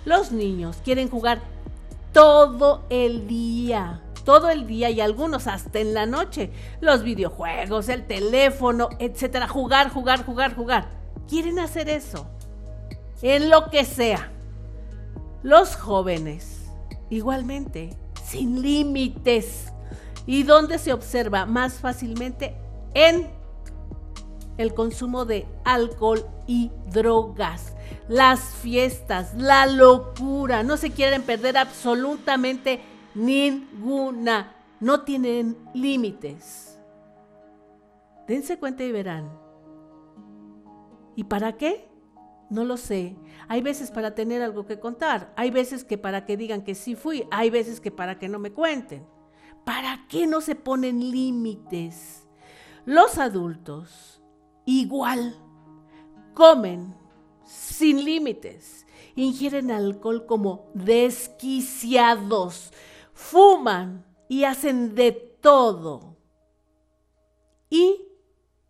Los 0.05 0.33
niños 0.33 0.79
quieren 0.85 1.09
jugar 1.09 1.40
todo 2.12 2.85
el 2.88 3.26
día, 3.26 4.03
todo 4.24 4.50
el 4.50 4.66
día 4.66 4.90
y 4.90 5.00
algunos 5.00 5.46
hasta 5.46 5.78
en 5.78 5.94
la 5.94 6.06
noche. 6.06 6.50
Los 6.80 7.02
videojuegos, 7.02 7.88
el 7.88 8.06
teléfono, 8.06 8.88
etcétera. 8.98 9.48
Jugar, 9.48 9.90
jugar, 9.90 10.24
jugar, 10.24 10.54
jugar. 10.54 10.88
Quieren 11.28 11.59
hacer 11.59 11.88
eso. 11.88 12.26
En 13.22 13.50
lo 13.50 13.70
que 13.70 13.85
sea. 13.85 14.30
Los 15.42 15.76
jóvenes, 15.76 16.70
igualmente, 17.09 17.96
sin 18.24 18.62
límites. 18.62 19.72
¿Y 20.26 20.42
dónde 20.42 20.78
se 20.78 20.92
observa 20.92 21.46
más 21.46 21.74
fácilmente? 21.74 22.56
En 22.94 23.28
el 24.59 24.74
consumo 24.74 25.24
de 25.24 25.46
alcohol 25.64 26.26
y 26.46 26.70
drogas 26.87 27.74
las 28.11 28.40
fiestas, 28.40 29.35
la 29.37 29.66
locura. 29.66 30.64
No 30.64 30.76
se 30.76 30.90
quieren 30.90 31.22
perder 31.22 31.56
absolutamente 31.56 32.80
ninguna. 33.14 34.57
No 34.81 35.03
tienen 35.03 35.57
límites. 35.75 36.79
Dense 38.27 38.59
cuenta 38.59 38.85
y 38.85 38.92
verán. 38.92 39.31
¿Y 41.16 41.25
para 41.25 41.57
qué? 41.57 41.88
No 42.49 42.64
lo 42.64 42.77
sé. 42.77 43.16
Hay 43.49 43.62
veces 43.62 43.90
para 43.90 44.14
tener 44.14 44.42
algo 44.42 44.66
que 44.66 44.81
contar. 44.81 45.33
Hay 45.37 45.51
veces 45.51 45.85
que 45.85 45.99
para 45.99 46.25
que 46.25 46.37
digan 46.37 46.62
que 46.62 46.75
sí 46.75 46.94
fui. 46.94 47.27
Hay 47.31 47.51
veces 47.51 47.81
que 47.81 47.90
para 47.90 48.18
que 48.18 48.29
no 48.29 48.38
me 48.38 48.53
cuenten. 48.53 49.07
¿Para 49.64 50.07
qué 50.09 50.27
no 50.27 50.40
se 50.40 50.55
ponen 50.55 51.11
límites? 51.11 52.27
Los 52.85 53.18
adultos 53.18 54.23
igual 54.64 55.37
comen 56.35 56.94
sin 57.44 58.05
límites. 58.05 58.87
Ingieren 59.14 59.70
alcohol 59.70 60.27
como 60.27 60.70
desquiciados. 60.75 62.73
Fuman 63.20 64.04
y 64.28 64.44
hacen 64.44 64.94
de 64.94 65.12
todo. 65.12 66.16
Y 67.68 68.02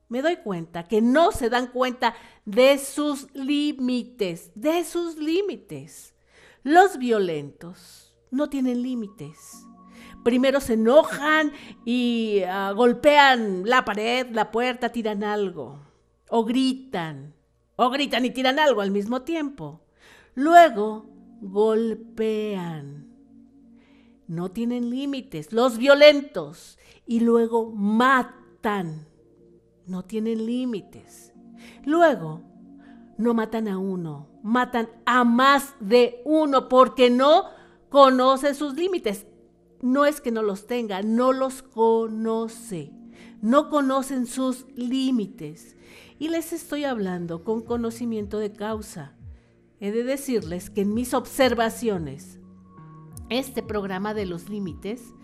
me 0.08 0.22
doy 0.22 0.36
cuenta 0.36 0.88
que 0.88 1.00
no 1.00 1.30
se 1.30 1.48
dan 1.48 1.68
cuenta 1.68 2.14
de 2.44 2.76
sus 2.78 3.32
límites, 3.32 4.50
de 4.56 4.84
sus 4.84 5.16
límites. 5.16 6.14
Los 6.64 6.98
violentos 6.98 8.12
no 8.30 8.50
tienen 8.50 8.82
límites. 8.82 9.64
Primero 10.24 10.60
se 10.60 10.74
enojan 10.74 11.52
y 11.84 12.42
ah, 12.46 12.72
golpean 12.72 13.62
la 13.64 13.84
pared, 13.84 14.26
la 14.32 14.50
puerta, 14.50 14.90
tiran 14.90 15.22
algo 15.22 15.78
o 16.28 16.44
gritan 16.44 17.34
o 17.76 17.88
gritan 17.88 18.24
y 18.24 18.30
tiran 18.30 18.58
algo 18.58 18.82
al 18.82 18.90
mismo 18.90 19.22
tiempo. 19.22 19.80
Luego 20.34 21.06
golpean. 21.40 23.10
No 24.31 24.53
tienen 24.53 24.90
límites. 24.90 25.53
Los 25.53 25.77
violentos. 25.77 26.79
Y 27.05 27.19
luego 27.19 27.73
matan. 27.73 29.09
No 29.87 30.05
tienen 30.05 30.47
límites. 30.47 31.33
Luego 31.85 32.40
no 33.19 33.35
matan 33.35 33.66
a 33.66 33.77
uno. 33.77 34.29
Matan 34.45 34.88
a 35.05 35.25
más 35.25 35.75
de 35.81 36.23
uno 36.25 36.69
porque 36.69 37.11
no 37.11 37.47
conoce 37.88 38.55
sus 38.55 38.75
límites. 38.75 39.27
No 39.81 40.07
es 40.07 40.21
que 40.21 40.31
no 40.31 40.43
los 40.43 40.69
tenga, 40.69 41.03
no 41.03 41.33
los 41.33 41.62
conoce. 41.62 42.93
No 43.43 43.69
conocen 43.69 44.27
sus 44.27 44.64
límites 44.77 45.77
y 46.21 46.29
les 46.29 46.53
estoy 46.53 46.85
hablando 46.85 47.43
con 47.43 47.62
conocimiento 47.62 48.38
de 48.38 48.53
causa. 48.53 49.16
He 49.81 49.90
de 49.90 50.05
decirles 50.05 50.71
que 50.71 50.83
en 50.83 50.95
mis 50.95 51.14
observaciones, 51.14 52.39
este 53.31 53.62
programa 53.62 54.12
de 54.12 54.27
los 54.27 54.51
límites 54.51 55.14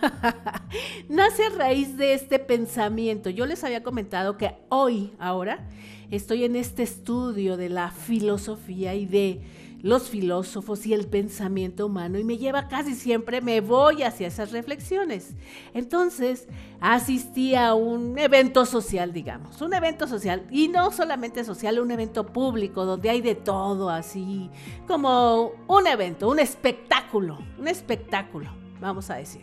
nace 1.08 1.44
a 1.44 1.50
raíz 1.50 1.96
de 1.96 2.14
este 2.14 2.38
pensamiento. 2.38 3.30
Yo 3.30 3.46
les 3.46 3.64
había 3.64 3.82
comentado 3.82 4.36
que 4.36 4.54
hoy, 4.68 5.12
ahora, 5.18 5.68
estoy 6.10 6.44
en 6.44 6.56
este 6.56 6.82
estudio 6.82 7.56
de 7.56 7.68
la 7.68 7.90
filosofía 7.90 8.94
y 8.94 9.06
de 9.06 9.40
los 9.82 10.08
filósofos 10.08 10.86
y 10.86 10.94
el 10.94 11.06
pensamiento 11.06 11.86
humano 11.86 12.18
y 12.18 12.24
me 12.24 12.36
lleva 12.36 12.68
casi 12.68 12.94
siempre, 12.94 13.40
me 13.40 13.60
voy 13.60 14.02
hacia 14.02 14.26
esas 14.26 14.50
reflexiones. 14.50 15.34
Entonces, 15.72 16.48
asistí 16.80 17.54
a 17.54 17.74
un 17.74 18.18
evento 18.18 18.66
social, 18.66 19.12
digamos, 19.12 19.60
un 19.60 19.74
evento 19.74 20.08
social 20.08 20.46
y 20.50 20.68
no 20.68 20.90
solamente 20.90 21.44
social, 21.44 21.78
un 21.78 21.90
evento 21.90 22.26
público 22.26 22.84
donde 22.84 23.10
hay 23.10 23.20
de 23.20 23.34
todo, 23.34 23.88
así 23.90 24.50
como 24.86 25.52
un 25.68 25.86
evento, 25.86 26.28
un 26.28 26.40
espectáculo, 26.40 27.38
un 27.58 27.68
espectáculo, 27.68 28.50
vamos 28.80 29.10
a 29.10 29.16
decir. 29.16 29.42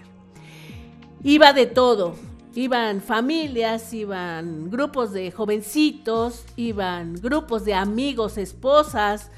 Iba 1.24 1.54
de 1.54 1.66
todo, 1.66 2.16
Iban 2.58 3.02
familias, 3.02 3.94
iban 3.94 4.70
grupos 4.70 5.12
de 5.12 5.30
jovencitos, 5.30 6.46
iban 6.56 7.16
grupos 7.16 7.66
de 7.66 7.74
amigos, 7.74 8.38
esposas, 8.38 9.30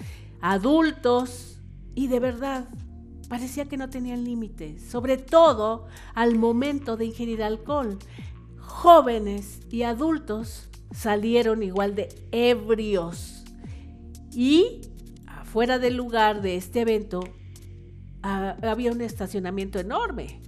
adultos. 0.41 1.60
Y 1.95 2.08
de 2.08 2.19
verdad 2.19 2.67
parecía 3.30 3.65
que 3.65 3.78
no 3.78 3.89
tenían 3.89 4.23
límites, 4.23 4.82
sobre 4.84 5.17
todo 5.17 5.88
al 6.13 6.36
momento 6.36 6.97
de 6.97 7.06
ingerir 7.06 7.43
alcohol. 7.43 7.97
Jóvenes 8.58 9.62
y 9.69 9.84
adultos 9.84 10.69
salieron 10.91 11.63
igual 11.63 11.95
de 11.95 12.10
ebrios. 12.32 13.43
Y 14.32 14.82
afuera 15.26 15.80
del 15.80 15.95
lugar 15.95 16.41
de 16.41 16.56
este 16.56 16.82
evento 16.82 17.21
había 18.21 18.91
un 18.91 19.02
estacionamiento 19.02 19.80
enorme 19.80 20.41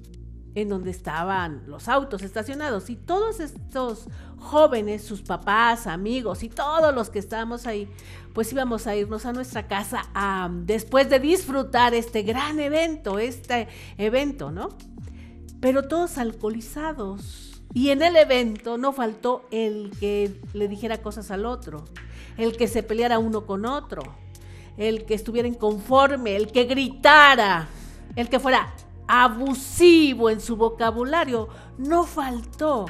en 0.55 0.69
donde 0.69 0.91
estaban 0.91 1.63
los 1.67 1.87
autos 1.87 2.21
estacionados 2.21 2.89
y 2.89 2.95
todos 2.95 3.39
estos 3.39 4.07
jóvenes, 4.37 5.03
sus 5.03 5.21
papás, 5.21 5.87
amigos 5.87 6.43
y 6.43 6.49
todos 6.49 6.93
los 6.93 7.09
que 7.09 7.19
estábamos 7.19 7.67
ahí, 7.67 7.87
pues 8.33 8.51
íbamos 8.51 8.87
a 8.87 8.95
irnos 8.95 9.25
a 9.25 9.33
nuestra 9.33 9.67
casa 9.67 10.03
después 10.65 11.09
de 11.09 11.19
disfrutar 11.19 11.93
este 11.93 12.23
gran 12.23 12.59
evento, 12.59 13.19
este 13.19 13.67
evento, 13.97 14.51
¿no? 14.51 14.69
Pero 15.59 15.87
todos 15.87 16.17
alcoholizados. 16.17 17.45
Y 17.73 17.89
en 17.89 18.01
el 18.01 18.15
evento 18.15 18.79
no 18.79 18.93
faltó 18.93 19.45
el 19.51 19.91
que 19.99 20.41
le 20.53 20.67
dijera 20.67 21.03
cosas 21.03 21.29
al 21.29 21.45
otro, 21.45 21.85
el 22.37 22.57
que 22.57 22.67
se 22.67 22.81
peleara 22.81 23.19
uno 23.19 23.45
con 23.45 23.65
otro, 23.65 24.01
el 24.77 25.05
que 25.05 25.13
estuviera 25.13 25.47
inconforme, 25.47 26.35
el 26.35 26.51
que 26.51 26.63
gritara, 26.63 27.67
el 28.15 28.27
que 28.27 28.39
fuera 28.39 28.73
abusivo 29.11 30.29
en 30.29 30.39
su 30.39 30.55
vocabulario 30.55 31.49
no 31.79 32.03
faltó. 32.03 32.85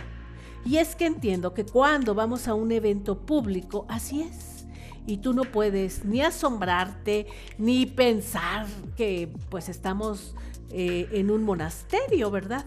Y 0.66 0.76
es 0.76 0.94
que 0.94 1.06
entiendo 1.06 1.54
que 1.54 1.66
cuando 1.66 2.14
vamos 2.14 2.50
a 2.50 2.54
un 2.54 2.74
evento 2.74 3.18
público, 3.18 3.86
así 3.88 4.24
es. 4.24 4.66
Y 5.08 5.20
tú 5.20 5.34
no 5.34 5.44
puedes 5.46 6.04
ni 6.04 6.22
asombrarte, 6.22 7.28
ni 7.58 7.86
pensar 7.86 8.68
que 8.98 9.32
pues 9.50 9.70
estamos 9.70 10.36
eh, 10.72 11.08
en 11.14 11.32
un 11.32 11.44
monasterio, 11.44 12.30
¿verdad? 12.30 12.66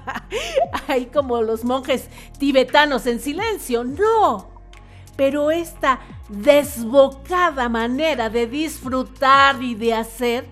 Ahí 0.86 1.06
como 1.06 1.42
los 1.42 1.64
monjes 1.64 2.08
tibetanos 2.38 3.06
en 3.06 3.18
silencio, 3.18 3.82
no. 3.82 4.48
Pero 5.16 5.50
esta 5.50 5.98
desbocada 6.28 7.68
manera 7.68 8.30
de 8.30 8.46
disfrutar 8.46 9.60
y 9.60 9.74
de 9.74 9.92
hacer 9.94 10.46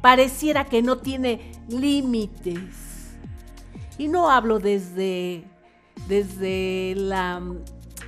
pareciera 0.00 0.64
que 0.64 0.82
no 0.82 0.98
tiene 0.98 1.52
límites. 1.68 3.16
Y 3.98 4.08
no 4.08 4.30
hablo 4.30 4.58
desde, 4.58 5.44
desde 6.08 6.94
la 6.96 7.42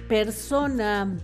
persona 0.09 1.16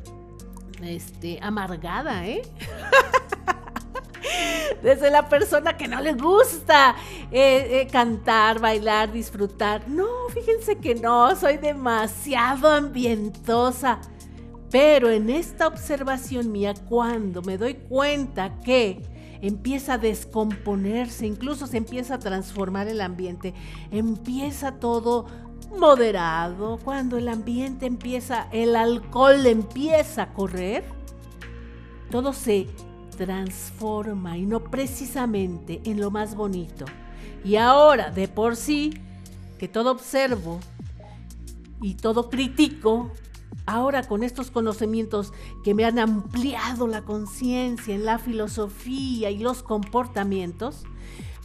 este, 0.83 1.39
amargada, 1.43 2.27
¿eh? 2.27 2.43
desde 4.83 5.11
la 5.11 5.29
persona 5.29 5.77
que 5.77 5.89
no 5.89 6.01
le 6.01 6.13
gusta 6.13 6.95
eh, 7.31 7.81
eh, 7.81 7.89
cantar, 7.91 8.61
bailar, 8.61 9.11
disfrutar. 9.11 9.89
No, 9.89 10.07
fíjense 10.33 10.77
que 10.77 10.95
no, 10.95 11.35
soy 11.35 11.57
demasiado 11.57 12.71
ambientosa. 12.71 13.99
Pero 14.71 15.09
en 15.09 15.31
esta 15.31 15.67
observación 15.67 16.53
mía, 16.53 16.75
cuando 16.89 17.41
me 17.41 17.57
doy 17.57 17.75
cuenta 17.75 18.59
que 18.59 19.01
empieza 19.43 19.95
a 19.95 19.99
descomponerse, 19.99 21.27
incluso 21.27 21.67
se 21.67 21.77
empieza 21.77 22.15
a 22.15 22.19
transformar 22.19 22.89
el 22.89 23.01
ambiente, 23.01 23.55
empieza 23.91 24.73
todo 24.73 25.27
moderado, 25.79 26.79
cuando 26.83 27.19
el 27.19 27.29
ambiente 27.29 27.87
empieza, 27.87 28.49
el 28.53 28.77
alcohol 28.77 29.47
empieza 29.47 30.23
a 30.23 30.33
correr, 30.33 30.85
todo 32.11 32.33
se 32.33 32.67
transforma 33.17 34.39
y 34.39 34.47
no 34.47 34.65
precisamente 34.65 35.81
en 35.85 36.01
lo 36.01 36.11
más 36.11 36.35
bonito. 36.35 36.87
Y 37.45 37.57
ahora, 37.57 38.11
de 38.11 38.29
por 38.29 38.57
sí, 38.57 38.95
que 39.59 39.69
todo 39.69 39.91
observo 39.91 40.61
y 41.83 41.95
todo 41.95 42.31
critico, 42.31 43.13
ahora 43.67 44.03
con 44.03 44.23
estos 44.23 44.51
conocimientos 44.51 45.33
que 45.63 45.75
me 45.75 45.85
han 45.85 45.99
ampliado 45.99 46.87
la 46.87 47.03
conciencia 47.03 47.95
en 47.95 48.05
la 48.05 48.19
filosofía 48.19 49.31
y 49.31 49.39
los 49.39 49.63
comportamientos, 49.63 50.85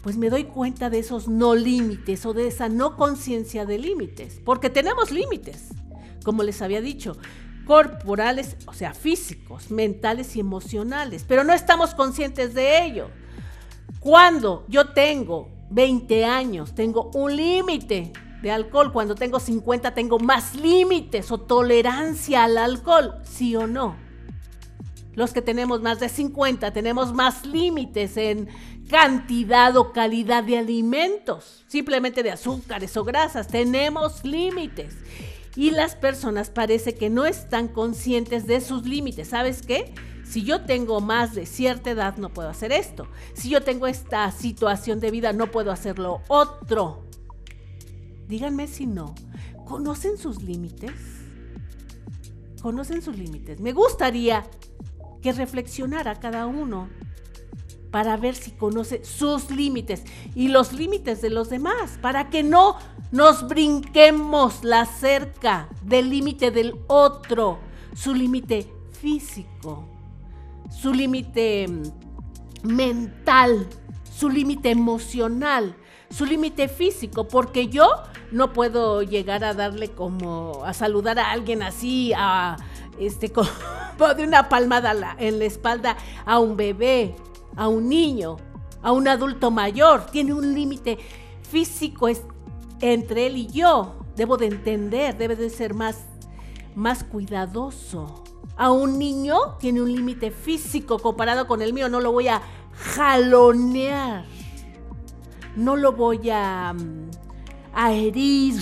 pues 0.01 0.17
me 0.17 0.29
doy 0.29 0.45
cuenta 0.45 0.89
de 0.89 0.99
esos 0.99 1.27
no 1.27 1.55
límites 1.55 2.25
o 2.25 2.33
de 2.33 2.47
esa 2.47 2.69
no 2.69 2.97
conciencia 2.97 3.65
de 3.65 3.77
límites, 3.77 4.41
porque 4.43 4.69
tenemos 4.69 5.11
límites, 5.11 5.69
como 6.23 6.43
les 6.43 6.61
había 6.61 6.81
dicho, 6.81 7.17
corporales, 7.65 8.57
o 8.67 8.73
sea, 8.73 8.93
físicos, 8.93 9.71
mentales 9.71 10.35
y 10.35 10.39
emocionales, 10.39 11.25
pero 11.27 11.43
no 11.43 11.53
estamos 11.53 11.95
conscientes 11.95 12.53
de 12.53 12.85
ello. 12.85 13.09
Cuando 13.99 14.65
yo 14.67 14.89
tengo 14.89 15.49
20 15.69 16.25
años, 16.25 16.75
tengo 16.75 17.09
un 17.13 17.35
límite 17.35 18.11
de 18.43 18.51
alcohol, 18.51 18.91
cuando 18.91 19.15
tengo 19.15 19.39
50 19.39 19.93
tengo 19.93 20.19
más 20.19 20.53
límites 20.53 21.31
o 21.31 21.39
tolerancia 21.39 22.43
al 22.43 22.57
alcohol, 22.57 23.15
sí 23.23 23.55
o 23.55 23.67
no. 23.67 23.95
Los 25.15 25.31
que 25.31 25.41
tenemos 25.41 25.81
más 25.81 26.01
de 26.01 26.09
50 26.09 26.73
tenemos 26.73 27.13
más 27.13 27.45
límites 27.45 28.17
en 28.17 28.49
cantidad 28.89 29.77
o 29.77 29.93
calidad 29.93 30.43
de 30.43 30.57
alimentos, 30.57 31.63
simplemente 31.67 32.21
de 32.21 32.31
azúcares 32.31 32.97
o 32.97 33.05
grasas, 33.05 33.47
tenemos 33.47 34.25
límites. 34.25 34.97
Y 35.55 35.71
las 35.71 35.95
personas 35.95 36.49
parece 36.49 36.95
que 36.95 37.09
no 37.09 37.25
están 37.25 37.69
conscientes 37.69 38.45
de 38.45 38.59
sus 38.59 38.85
límites. 38.85 39.29
¿Sabes 39.29 39.61
qué? 39.61 39.93
Si 40.25 40.43
yo 40.43 40.65
tengo 40.65 40.99
más 40.99 41.33
de 41.33 41.45
cierta 41.45 41.91
edad 41.91 42.17
no 42.17 42.27
puedo 42.27 42.49
hacer 42.49 42.73
esto. 42.73 43.07
Si 43.35 43.49
yo 43.49 43.61
tengo 43.61 43.87
esta 43.87 44.29
situación 44.31 44.99
de 44.99 45.11
vida 45.11 45.31
no 45.31 45.49
puedo 45.49 45.71
hacerlo 45.71 46.21
otro. 46.27 47.05
Díganme 48.27 48.67
si 48.67 48.85
no. 48.85 49.15
¿Conocen 49.65 50.17
sus 50.17 50.43
límites? 50.43 50.91
¿Conocen 52.61 53.01
sus 53.01 53.17
límites? 53.17 53.59
Me 53.59 53.73
gustaría 53.73 54.45
que 55.21 55.31
reflexionara 55.31 56.19
cada 56.19 56.47
uno 56.47 56.89
para 57.93 58.17
ver 58.17 58.33
si 58.33 58.49
conoce 58.49 59.05
sus 59.05 59.51
límites 59.51 60.03
y 60.33 60.47
los 60.47 60.73
límites 60.73 61.21
de 61.21 61.29
los 61.29 61.51
demás, 61.51 61.99
para 62.01 62.31
que 62.31 62.41
no 62.41 62.75
nos 63.11 63.47
brinquemos 63.47 64.63
la 64.63 64.87
cerca 64.87 65.69
del 65.83 66.09
límite 66.09 66.49
del 66.49 66.73
otro, 66.87 67.59
su 67.93 68.15
límite 68.15 68.67
físico, 68.99 69.87
su 70.71 70.91
límite 70.91 71.67
mm, 71.67 72.67
mental, 72.67 73.67
su 74.11 74.27
límite 74.27 74.71
emocional, 74.71 75.75
su 76.15 76.25
límite 76.25 76.67
físico, 76.67 77.27
porque 77.27 77.67
yo 77.67 77.89
no 78.31 78.53
puedo 78.53 79.01
llegar 79.01 79.43
a 79.43 79.53
darle 79.53 79.89
como 79.89 80.63
a 80.65 80.73
saludar 80.73 81.19
a 81.19 81.31
alguien 81.31 81.63
así, 81.63 82.13
a 82.15 82.57
este 82.99 83.31
como 83.97 84.13
de 84.15 84.23
una 84.23 84.49
palmada 84.49 85.15
en 85.17 85.39
la 85.39 85.45
espalda 85.45 85.97
a 86.25 86.39
un 86.39 86.55
bebé 86.55 87.15
a 87.55 87.67
un 87.67 87.89
niño, 87.89 88.37
a 88.81 88.91
un 88.91 89.07
adulto 89.07 89.51
mayor, 89.51 90.05
tiene 90.07 90.33
un 90.33 90.53
límite 90.53 90.97
físico 91.49 92.07
entre 92.81 93.27
él 93.27 93.37
y 93.37 93.47
yo. 93.47 93.95
Debo 94.15 94.37
de 94.37 94.47
entender, 94.47 95.17
debe 95.17 95.35
de 95.35 95.49
ser 95.49 95.73
más, 95.73 96.05
más 96.75 97.03
cuidadoso. 97.03 98.23
A 98.55 98.71
un 98.71 98.99
niño 98.99 99.57
tiene 99.59 99.81
un 99.81 99.91
límite 99.91 100.29
físico 100.29 100.99
comparado 100.99 101.47
con 101.47 101.61
el 101.61 101.73
mío, 101.73 101.89
no 101.89 101.99
lo 101.99 102.11
voy 102.11 102.27
a 102.27 102.41
jalonear, 102.73 104.25
no 105.55 105.75
lo 105.75 105.93
voy 105.93 106.29
a, 106.29 106.73
mm, 106.73 107.11
a 107.73 107.91
herir. 107.91 108.55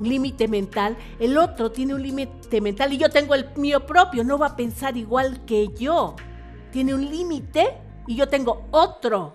Límite 0.00 0.46
mental, 0.46 0.96
el 1.18 1.36
otro 1.36 1.72
tiene 1.72 1.92
un 1.92 2.02
límite 2.02 2.60
mental 2.60 2.92
y 2.92 2.98
yo 2.98 3.10
tengo 3.10 3.34
el 3.34 3.48
mío 3.56 3.84
propio, 3.84 4.22
no 4.22 4.38
va 4.38 4.46
a 4.46 4.56
pensar 4.56 4.96
igual 4.96 5.44
que 5.44 5.70
yo 5.76 6.14
tiene 6.70 6.94
un 6.94 7.04
límite 7.04 7.78
y 8.06 8.14
yo 8.14 8.28
tengo 8.28 8.66
otro, 8.70 9.34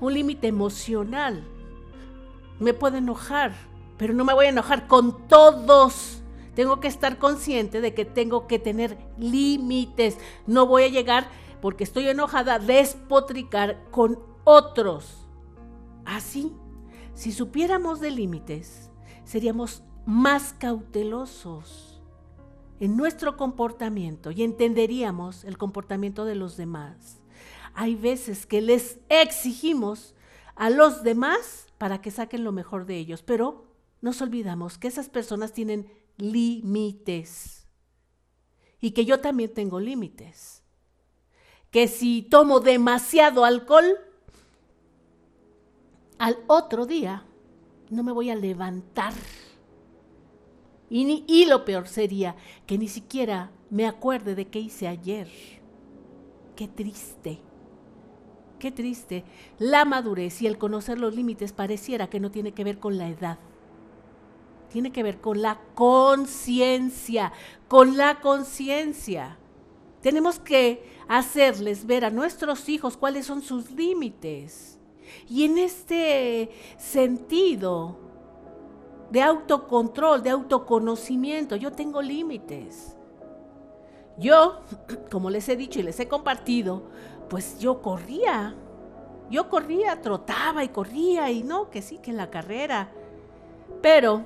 un 0.00 0.14
límite 0.14 0.46
emocional. 0.46 1.44
Me 2.60 2.72
puedo 2.72 2.96
enojar, 2.96 3.52
pero 3.96 4.14
no 4.14 4.24
me 4.24 4.34
voy 4.34 4.46
a 4.46 4.50
enojar 4.50 4.86
con 4.86 5.26
todos. 5.26 6.22
Tengo 6.54 6.80
que 6.80 6.88
estar 6.88 7.18
consciente 7.18 7.80
de 7.80 7.94
que 7.94 8.04
tengo 8.04 8.46
que 8.46 8.58
tener 8.58 8.98
límites. 9.18 10.18
No 10.46 10.66
voy 10.66 10.84
a 10.84 10.88
llegar 10.88 11.28
porque 11.60 11.84
estoy 11.84 12.08
enojada 12.08 12.58
despotricar 12.58 13.84
con 13.90 14.18
otros. 14.48 15.28
Así, 16.06 16.52
si 17.12 17.32
supiéramos 17.32 18.00
de 18.00 18.10
límites, 18.10 18.90
seríamos 19.24 19.82
más 20.06 20.54
cautelosos 20.54 22.00
en 22.80 22.96
nuestro 22.96 23.36
comportamiento 23.36 24.30
y 24.30 24.42
entenderíamos 24.42 25.44
el 25.44 25.58
comportamiento 25.58 26.24
de 26.24 26.34
los 26.34 26.56
demás. 26.56 27.20
Hay 27.74 27.94
veces 27.94 28.46
que 28.46 28.62
les 28.62 28.98
exigimos 29.10 30.14
a 30.54 30.70
los 30.70 31.02
demás 31.02 31.66
para 31.76 32.00
que 32.00 32.10
saquen 32.10 32.42
lo 32.42 32.52
mejor 32.52 32.86
de 32.86 32.96
ellos, 32.96 33.22
pero 33.22 33.66
nos 34.00 34.22
olvidamos 34.22 34.78
que 34.78 34.88
esas 34.88 35.10
personas 35.10 35.52
tienen 35.52 35.92
límites 36.16 37.68
y 38.80 38.92
que 38.92 39.04
yo 39.04 39.20
también 39.20 39.52
tengo 39.52 39.78
límites. 39.78 40.62
Que 41.70 41.86
si 41.86 42.22
tomo 42.22 42.60
demasiado 42.60 43.44
alcohol, 43.44 44.07
al 46.18 46.38
otro 46.46 46.86
día 46.86 47.24
no 47.90 48.02
me 48.02 48.12
voy 48.12 48.30
a 48.30 48.34
levantar 48.34 49.12
y, 50.90 51.44
lo 51.44 51.64
peor 51.64 51.86
sería 51.86 52.34
que 52.66 52.78
ni 52.78 52.88
siquiera 52.88 53.50
me 53.70 53.86
acuerde 53.86 54.34
de 54.34 54.46
qué 54.46 54.58
hice 54.58 54.88
ayer. 54.88 55.28
Qué 56.56 56.66
triste. 56.66 57.40
Qué 58.58 58.72
triste. 58.72 59.24
La 59.58 59.84
madurez 59.84 60.40
y 60.40 60.46
el 60.46 60.56
conocer 60.58 60.98
los 60.98 61.14
límites 61.14 61.52
pareciera 61.52 62.08
que 62.08 62.20
no 62.20 62.30
tiene 62.30 62.52
que 62.52 62.64
ver 62.64 62.78
con 62.78 62.96
la 62.96 63.08
edad. 63.08 63.38
Tiene 64.72 64.90
que 64.90 65.02
ver 65.02 65.20
con 65.20 65.42
la 65.42 65.60
conciencia, 65.74 67.32
con 67.68 67.96
la 67.96 68.20
conciencia. 68.20 69.38
Tenemos 70.00 70.38
que 70.38 70.90
hacerles 71.06 71.86
ver 71.86 72.04
a 72.04 72.10
nuestros 72.10 72.68
hijos 72.68 72.96
cuáles 72.96 73.26
son 73.26 73.42
sus 73.42 73.70
límites. 73.70 74.77
Y 75.28 75.44
en 75.44 75.58
este 75.58 76.50
sentido, 76.76 78.08
de 79.10 79.22
autocontrol, 79.22 80.22
de 80.22 80.30
autoconocimiento. 80.30 81.56
Yo 81.56 81.72
tengo 81.72 82.02
límites. 82.02 82.96
Yo, 84.18 84.60
como 85.10 85.30
les 85.30 85.48
he 85.48 85.56
dicho 85.56 85.80
y 85.80 85.82
les 85.82 85.98
he 86.00 86.08
compartido, 86.08 86.82
pues 87.28 87.58
yo 87.58 87.80
corría. 87.82 88.54
Yo 89.30 89.48
corría, 89.48 90.00
trotaba 90.00 90.64
y 90.64 90.68
corría 90.68 91.30
y 91.30 91.42
no, 91.42 91.70
que 91.70 91.82
sí, 91.82 91.98
que 91.98 92.10
en 92.10 92.16
la 92.16 92.30
carrera. 92.30 92.90
Pero 93.82 94.24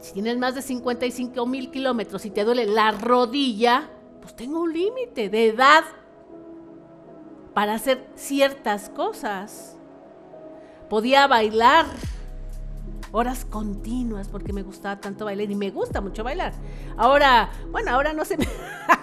si 0.00 0.12
tienes 0.12 0.38
más 0.38 0.54
de 0.54 0.62
55 0.62 1.44
mil 1.46 1.70
kilómetros 1.70 2.24
y 2.24 2.30
te 2.30 2.44
duele 2.44 2.66
la 2.66 2.92
rodilla, 2.92 3.90
pues 4.20 4.34
tengo 4.36 4.60
un 4.60 4.72
límite 4.72 5.28
de 5.28 5.48
edad 5.48 5.84
para 7.54 7.74
hacer 7.74 8.06
ciertas 8.14 8.88
cosas. 8.90 9.76
Podía 10.88 11.26
bailar 11.26 11.86
horas 13.12 13.44
continuas 13.44 14.28
porque 14.28 14.52
me 14.52 14.62
gustaba 14.62 15.00
tanto 15.00 15.24
bailar 15.24 15.50
y 15.50 15.54
me 15.54 15.70
gusta 15.70 16.00
mucho 16.00 16.22
bailar. 16.22 16.52
Ahora, 16.96 17.50
bueno, 17.70 17.90
ahora 17.90 18.12
no 18.12 18.24
se 18.24 18.36
me, 18.36 18.46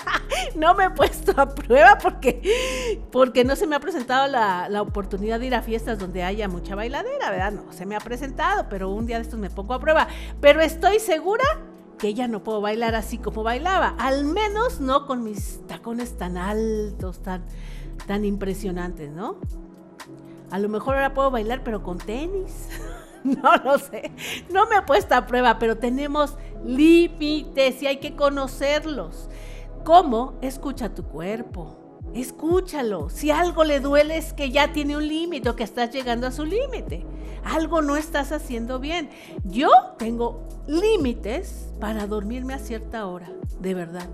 no 0.56 0.76
me 0.76 0.86
he 0.86 0.90
puesto 0.90 1.34
a 1.40 1.50
prueba 1.54 1.98
porque, 2.02 3.02
porque 3.12 3.44
no 3.44 3.56
se 3.56 3.68
me 3.68 3.76
ha 3.76 3.80
presentado 3.80 4.28
la, 4.28 4.70
la, 4.70 4.82
oportunidad 4.82 5.40
de 5.40 5.48
ir 5.48 5.56
a 5.56 5.62
fiestas 5.62 6.00
donde 6.00 6.24
haya 6.24 6.48
mucha 6.48 6.76
bailadera, 6.76 7.32
¿verdad? 7.32 7.52
No 7.52 7.72
se 7.74 7.86
me 7.86 7.96
ha 7.96 8.00
presentado, 8.00 8.68
pero 8.70 8.90
un 8.90 9.06
día 9.06 9.18
de 9.18 9.24
estos 9.24 9.40
me 9.40 9.50
pongo 9.50 9.74
a 9.74 9.80
prueba. 9.80 10.08
Pero 10.40 10.62
estoy 10.62 11.00
segura 11.00 11.46
que 11.98 12.14
ya 12.14 12.28
no 12.28 12.44
puedo 12.44 12.62
bailar 12.62 12.96
así 12.96 13.18
como 13.18 13.44
bailaba, 13.44 13.96
al 13.98 14.24
menos 14.24 14.80
no 14.80 15.06
con 15.06 15.24
mis 15.24 15.66
tacones 15.68 16.16
tan 16.16 16.38
altos, 16.38 17.20
tan, 17.24 17.44
tan 18.06 18.26
impresionantes, 18.26 19.12
¿no? 19.12 19.38
A 20.52 20.60
lo 20.60 20.70
mejor 20.70 20.96
ahora 20.96 21.14
puedo 21.14 21.32
bailar, 21.32 21.64
pero 21.64 21.84
con 21.84 21.98
tenis. 21.98 22.70
no 23.24 23.56
lo 23.58 23.78
sé. 23.80 24.12
No 24.52 24.68
me 24.68 24.78
he 24.78 24.82
puesto 24.82 25.16
a 25.16 25.26
prueba, 25.26 25.60
pero 25.60 25.78
tenemos 25.78 26.38
límites 26.66 27.82
y 27.82 27.88
hay 27.88 27.98
que 27.98 28.16
conocerlos. 28.16 29.30
¿Cómo? 29.84 30.36
Escucha 30.42 30.94
tu 30.94 31.04
cuerpo. 31.04 32.02
Escúchalo. 32.14 33.10
Si 33.10 33.32
algo 33.32 33.64
le 33.64 33.80
duele 33.80 34.18
es 34.18 34.34
que 34.34 34.52
ya 34.52 34.72
tiene 34.72 34.96
un 34.96 35.08
límite 35.08 35.50
o 35.50 35.56
que 35.56 35.64
estás 35.64 35.92
llegando 35.92 36.28
a 36.28 36.32
su 36.32 36.46
límite. 36.46 37.06
Algo 37.44 37.82
no 37.82 37.96
estás 37.96 38.32
haciendo 38.32 38.80
bien. 38.80 39.10
Yo 39.44 39.70
tengo 39.98 40.48
límites 40.68 41.74
para 41.80 42.08
dormirme 42.08 42.54
a 42.54 42.60
cierta 42.60 43.06
hora, 43.08 43.30
de 43.60 43.74
verdad. 43.74 44.08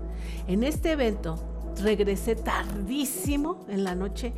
En 0.46 0.62
este 0.62 0.92
evento 0.92 1.53
regresé 1.82 2.36
tardísimo 2.36 3.64
en 3.68 3.84
la 3.84 3.94
noche 3.94 4.32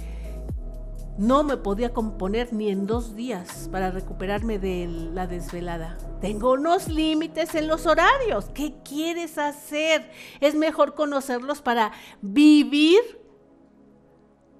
no 1.19 1.45
me 1.45 1.57
podía 1.57 1.95
componer 1.95 2.53
ni 2.53 2.69
en 2.69 2.87
dos 2.87 3.17
días 3.17 3.69
para 3.73 3.91
recuperarme 3.91 4.59
de 4.59 4.87
la 5.15 5.27
desvelada. 5.27 5.97
Tengo 6.21 6.53
unos 6.53 6.89
límites 6.89 7.55
en 7.55 7.69
los 7.69 7.87
horarios. 7.87 8.51
¿Qué 8.53 8.75
quieres 8.85 9.39
hacer? 9.39 10.11
Es 10.41 10.55
mejor 10.55 10.95
conocerlos 10.95 11.63
para 11.63 11.93
vivir 12.21 13.01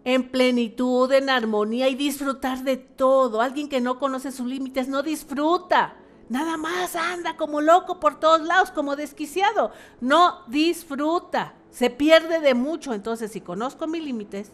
en 0.05 0.31
plenitud, 0.31 1.13
en 1.13 1.29
armonía 1.29 1.89
y 1.89 1.95
disfrutar 1.95 2.63
de 2.63 2.79
todo. 2.79 3.43
Alguien 3.43 3.69
que 3.69 3.83
no 3.83 3.99
conoce 3.99 4.33
sus 4.33 4.47
límites 4.47 4.89
no 4.89 5.03
disfruta. 5.03 5.97
Nada 6.31 6.57
más 6.57 6.97
anda 6.97 7.37
como 7.37 7.61
loco 7.61 8.01
por 8.01 8.19
todos 8.19 8.41
lados, 8.41 8.71
como 8.71 8.97
desquiciado. 8.97 9.73
No 10.01 10.43
disfruta. 10.49 11.56
Se 11.71 11.91
pierde 11.91 12.41
de 12.41 12.55
mucho. 12.55 12.95
Entonces, 12.95 13.33
si 13.33 13.41
conozco 13.41 13.87
mis 13.87 14.03
límites, 14.03 14.53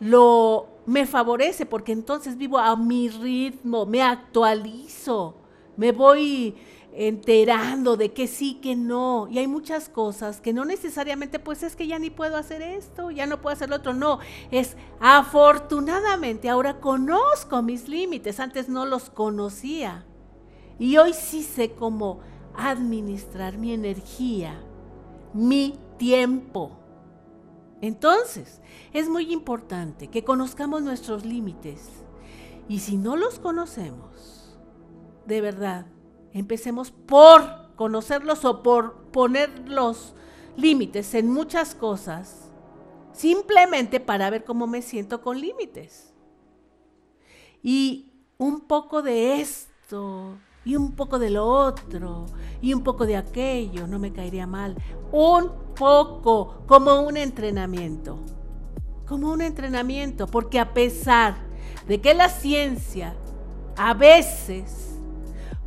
lo 0.00 0.68
me 0.86 1.06
favorece 1.06 1.66
porque 1.66 1.92
entonces 1.92 2.36
vivo 2.36 2.58
a 2.58 2.76
mi 2.76 3.08
ritmo, 3.08 3.86
me 3.86 4.02
actualizo, 4.02 5.36
me 5.76 5.92
voy 5.92 6.54
enterando 6.96 7.96
de 7.96 8.12
que 8.12 8.26
sí, 8.26 8.54
que 8.62 8.76
no. 8.76 9.26
Y 9.30 9.38
hay 9.38 9.46
muchas 9.46 9.88
cosas 9.88 10.40
que 10.40 10.52
no 10.52 10.64
necesariamente, 10.64 11.38
pues 11.38 11.62
es 11.62 11.74
que 11.74 11.86
ya 11.86 11.98
ni 11.98 12.10
puedo 12.10 12.36
hacer 12.36 12.62
esto, 12.62 13.10
ya 13.10 13.26
no 13.26 13.40
puedo 13.40 13.54
hacer 13.54 13.68
lo 13.68 13.76
otro. 13.76 13.94
No, 13.94 14.20
es 14.50 14.76
afortunadamente 15.00 16.48
ahora 16.48 16.80
conozco 16.80 17.62
mis 17.62 17.88
límites, 17.88 18.40
antes 18.40 18.68
no 18.68 18.86
los 18.86 19.10
conocía. 19.10 20.06
Y 20.78 20.96
hoy 20.96 21.12
sí 21.14 21.42
sé 21.42 21.72
cómo 21.72 22.20
administrar 22.56 23.58
mi 23.58 23.72
energía, 23.72 24.60
mi 25.32 25.74
tiempo 26.04 26.84
entonces, 27.84 28.62
es 28.94 29.10
muy 29.10 29.30
importante 29.30 30.08
que 30.08 30.24
conozcamos 30.24 30.80
nuestros 30.80 31.26
límites. 31.26 31.90
Y 32.66 32.78
si 32.78 32.96
no 32.96 33.14
los 33.14 33.38
conocemos, 33.38 34.56
de 35.26 35.42
verdad, 35.42 35.84
empecemos 36.32 36.90
por 36.90 37.74
conocerlos 37.76 38.46
o 38.46 38.62
por 38.62 39.10
poner 39.10 39.68
los 39.68 40.14
límites 40.56 41.12
en 41.12 41.30
muchas 41.30 41.74
cosas, 41.74 42.50
simplemente 43.12 44.00
para 44.00 44.30
ver 44.30 44.44
cómo 44.44 44.66
me 44.66 44.80
siento 44.80 45.20
con 45.20 45.38
límites. 45.38 46.14
Y 47.62 48.14
un 48.38 48.62
poco 48.62 49.02
de 49.02 49.42
esto, 49.42 50.38
y 50.64 50.76
un 50.76 50.92
poco 50.92 51.18
de 51.18 51.28
lo 51.28 51.46
otro, 51.46 52.24
y 52.62 52.72
un 52.72 52.82
poco 52.82 53.04
de 53.04 53.18
aquello, 53.18 53.86
no 53.86 53.98
me 53.98 54.10
caería 54.10 54.46
mal. 54.46 54.74
Un 55.12 55.63
poco, 55.74 56.62
como 56.66 57.00
un 57.00 57.16
entrenamiento. 57.16 58.18
Como 59.06 59.30
un 59.30 59.42
entrenamiento, 59.42 60.26
porque 60.26 60.58
a 60.58 60.72
pesar 60.72 61.36
de 61.86 62.00
que 62.00 62.14
la 62.14 62.28
ciencia 62.28 63.14
a 63.76 63.94
veces 63.94 64.98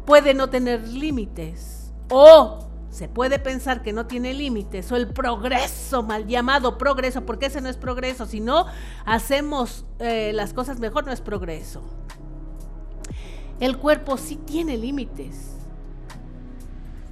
puede 0.06 0.34
no 0.34 0.50
tener 0.50 0.88
límites, 0.88 1.92
o 2.10 2.68
se 2.90 3.08
puede 3.08 3.38
pensar 3.38 3.84
que 3.84 3.94
no 3.94 4.08
tiene 4.08 4.34
límites, 4.34 4.92
o 4.92 4.96
el 4.96 5.10
progreso, 5.10 6.02
mal 6.02 6.26
llamado 6.26 6.78
progreso, 6.78 7.26
porque 7.26 7.48
ese 7.48 7.62
no 7.62 7.70
es 7.70 7.78
progreso, 7.78 8.26
si 8.26 8.40
no 8.40 8.66
hacemos 9.06 9.86
eh, 10.00 10.32
las 10.34 10.54
cosas 10.54 10.80
mejor, 10.80 11.06
no 11.06 11.12
es 11.12 11.22
progreso. 11.22 11.84
El 13.60 13.78
cuerpo 13.78 14.18
sí 14.18 14.38
tiene 14.38 14.78
límites. 14.78 15.57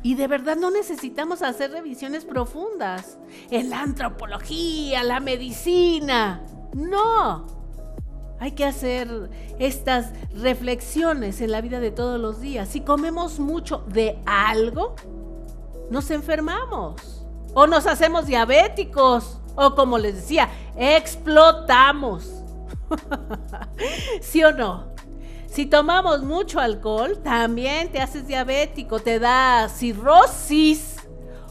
Y 0.05 0.13
de 0.13 0.27
verdad 0.27 0.55
no 0.55 0.69
necesitamos 0.69 1.41
hacer 1.41 1.71
revisiones 1.71 2.25
profundas 2.25 3.17
en 3.49 3.71
la 3.71 3.81
antropología, 3.81 5.01
la 5.01 5.19
medicina. 5.19 6.45
No. 6.75 7.47
Hay 8.39 8.51
que 8.51 8.65
hacer 8.65 9.31
estas 9.57 10.11
reflexiones 10.31 11.41
en 11.41 11.49
la 11.49 11.59
vida 11.59 11.79
de 11.79 11.89
todos 11.89 12.21
los 12.21 12.39
días. 12.39 12.69
Si 12.69 12.81
comemos 12.81 13.39
mucho 13.39 13.83
de 13.87 14.19
algo, 14.27 14.93
nos 15.89 16.11
enfermamos 16.11 17.25
o 17.55 17.65
nos 17.65 17.87
hacemos 17.87 18.27
diabéticos 18.27 19.41
o 19.55 19.73
como 19.73 19.97
les 19.97 20.17
decía, 20.17 20.51
explotamos. 20.77 22.43
¿Sí 24.21 24.43
o 24.43 24.51
no? 24.51 24.94
Si 25.55 25.65
tomamos 25.67 26.21
mucho 26.21 26.59
alcohol, 26.59 27.23
también 27.23 27.89
te 27.89 28.01
haces 28.01 28.27
diabético, 28.27 28.99
te 28.99 29.19
da 29.19 29.69
cirrosis 29.69 30.97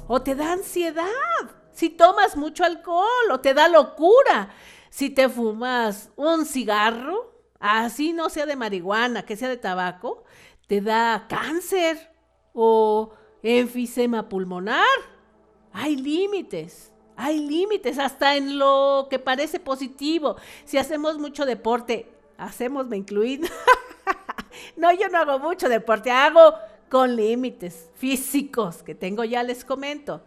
o 0.06 0.20
te 0.20 0.34
da 0.34 0.52
ansiedad. 0.52 1.06
Si 1.72 1.88
tomas 1.88 2.36
mucho 2.36 2.64
alcohol 2.64 3.30
o 3.32 3.40
te 3.40 3.54
da 3.54 3.66
locura. 3.66 4.50
Si 4.90 5.08
te 5.08 5.30
fumas 5.30 6.10
un 6.16 6.44
cigarro, 6.44 7.32
así 7.58 8.12
no 8.12 8.28
sea 8.28 8.44
de 8.44 8.56
marihuana, 8.56 9.24
que 9.24 9.36
sea 9.36 9.48
de 9.48 9.56
tabaco, 9.56 10.24
te 10.66 10.82
da 10.82 11.24
cáncer 11.26 12.14
o 12.52 13.10
enfisema 13.42 14.28
pulmonar. 14.28 14.84
Hay 15.72 15.96
límites. 15.96 16.92
Hay 17.16 17.38
límites 17.38 17.98
hasta 17.98 18.36
en 18.36 18.58
lo 18.58 19.06
que 19.08 19.18
parece 19.18 19.60
positivo. 19.60 20.36
Si 20.66 20.76
hacemos 20.76 21.16
mucho 21.16 21.46
deporte, 21.46 22.13
hacemos, 22.38 22.86
me 22.86 22.96
incluido. 22.96 23.48
no, 24.76 24.92
yo 24.92 25.08
no 25.08 25.18
hago 25.18 25.38
mucho 25.38 25.68
deporte, 25.68 26.10
hago 26.10 26.54
con 26.88 27.16
límites 27.16 27.90
físicos 27.94 28.82
que 28.82 28.94
tengo, 28.94 29.24
ya 29.24 29.42
les 29.42 29.64
comento. 29.64 30.22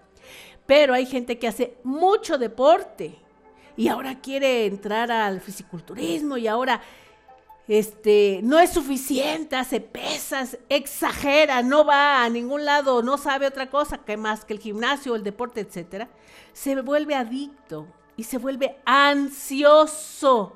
Pero 0.66 0.94
hay 0.94 1.06
gente 1.06 1.40
que 1.40 1.48
hace 1.48 1.78
mucho 1.84 2.38
deporte 2.38 3.18
y 3.78 3.88
ahora 3.88 4.20
quiere 4.20 4.66
entrar 4.66 5.12
al 5.12 5.40
fisiculturismo 5.40 6.36
y 6.36 6.48
ahora 6.48 6.82
este, 7.68 8.40
no 8.44 8.60
es 8.60 8.72
suficiente, 8.72 9.56
hace 9.56 9.82
pesas, 9.82 10.58
exagera, 10.70 11.62
no 11.62 11.86
va 11.86 12.24
a 12.24 12.30
ningún 12.30 12.66
lado, 12.66 13.04
no 13.04 13.18
sabe 13.18 13.46
otra 13.46 13.70
cosa 13.70 13.98
que 14.00 14.18
más 14.18 14.46
que 14.46 14.54
el 14.54 14.60
gimnasio, 14.60 15.16
el 15.16 15.24
deporte, 15.24 15.62
etcétera, 15.62 16.10
se 16.54 16.80
vuelve 16.82 17.14
adicto 17.14 17.88
y 18.16 18.24
se 18.24 18.38
vuelve 18.38 18.78
ansioso, 18.86 20.56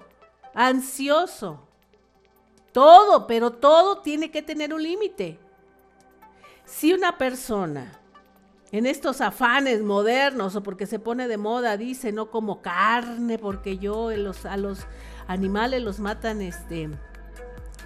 ansioso. 0.53 1.67
Todo, 2.71 3.27
pero 3.27 3.51
todo 3.51 4.01
tiene 4.01 4.31
que 4.31 4.41
tener 4.41 4.73
un 4.73 4.81
límite. 4.81 5.39
Si 6.65 6.93
una 6.93 7.17
persona 7.17 7.99
en 8.71 8.85
estos 8.85 9.19
afanes 9.19 9.81
modernos 9.81 10.55
o 10.55 10.63
porque 10.63 10.85
se 10.85 10.99
pone 10.99 11.27
de 11.27 11.37
moda 11.37 11.75
dice 11.75 12.13
no 12.13 12.31
como 12.31 12.61
carne 12.61 13.37
porque 13.37 13.77
yo 13.77 14.07
a 14.09 14.57
los 14.57 14.87
animales 15.27 15.83
los 15.83 15.99
matan 15.99 16.41
este 16.41 16.89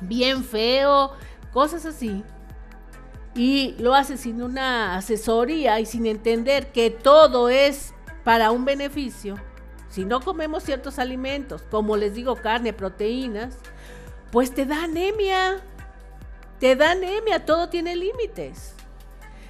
bien 0.02 0.44
feo, 0.44 1.12
cosas 1.52 1.86
así. 1.86 2.24
Y 3.34 3.76
lo 3.80 3.94
hace 3.94 4.18
sin 4.18 4.42
una 4.42 4.96
asesoría 4.96 5.80
y 5.80 5.86
sin 5.86 6.06
entender 6.06 6.72
que 6.72 6.90
todo 6.90 7.50
es 7.50 7.94
para 8.24 8.52
un 8.52 8.64
beneficio, 8.64 9.36
si 9.96 10.04
no 10.04 10.20
comemos 10.20 10.64
ciertos 10.64 11.00
alimentos, 11.00 11.62
como 11.72 11.96
les 11.96 12.14
digo, 12.14 12.36
carne, 12.36 12.74
proteínas, 12.74 13.56
pues 14.30 14.54
te 14.54 14.66
da 14.66 14.84
anemia. 14.84 15.62
Te 16.60 16.76
da 16.76 16.92
anemia, 16.92 17.46
todo 17.46 17.70
tiene 17.70 17.96
límites. 17.96 18.74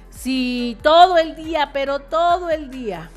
Si 0.08 0.78
todo 0.84 1.18
el 1.18 1.34
día, 1.34 1.70
pero 1.72 1.98
todo 1.98 2.48
el 2.48 2.70
día, 2.70 3.10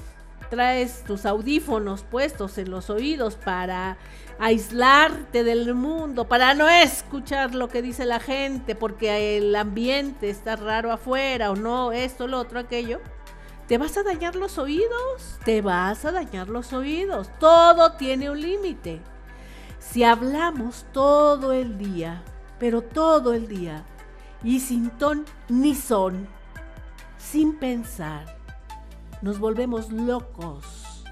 traes 0.50 1.04
tus 1.04 1.28
audífonos 1.28 2.02
puestos 2.02 2.58
en 2.58 2.72
los 2.72 2.90
oídos 2.90 3.36
para 3.36 4.00
aislarte 4.40 5.44
del 5.44 5.76
mundo, 5.76 6.28
para 6.28 6.56
no 6.56 6.68
escuchar 6.68 7.54
lo 7.54 7.70
que 7.70 7.84
dice 7.84 8.08
la 8.08 8.20
gente, 8.20 8.74
porque 8.74 9.38
el 9.38 9.56
ambiente 9.56 10.32
está 10.32 10.56
raro 10.56 10.92
afuera 10.92 11.52
o 11.52 11.56
no, 11.56 11.92
esto, 11.92 12.26
lo 12.26 12.40
otro, 12.40 12.58
aquello, 12.58 13.00
te 13.70 13.78
vas 13.78 13.96
a 13.98 14.04
dañar 14.04 14.36
los 14.36 14.58
oídos, 14.58 15.38
te 15.46 15.62
vas 15.62 16.04
a 16.04 16.12
dañar 16.12 16.50
los 16.50 16.74
oídos. 16.74 17.30
Todo 17.40 17.92
tiene 17.92 18.32
un 18.32 18.42
límite. 18.42 19.00
Si 19.78 20.04
hablamos 20.04 20.88
todo 20.92 21.54
el 21.54 21.78
día, 21.78 22.24
pero 22.58 22.82
todo 22.82 23.32
el 23.32 23.48
día, 23.48 23.86
y 24.44 24.60
sin 24.60 24.90
ton 24.90 25.24
ni 25.50 25.76
son, 25.76 26.28
sin 27.20 27.60
pensar, 27.60 28.40
nos 29.22 29.38
volvemos 29.38 29.92
locos 29.92 31.06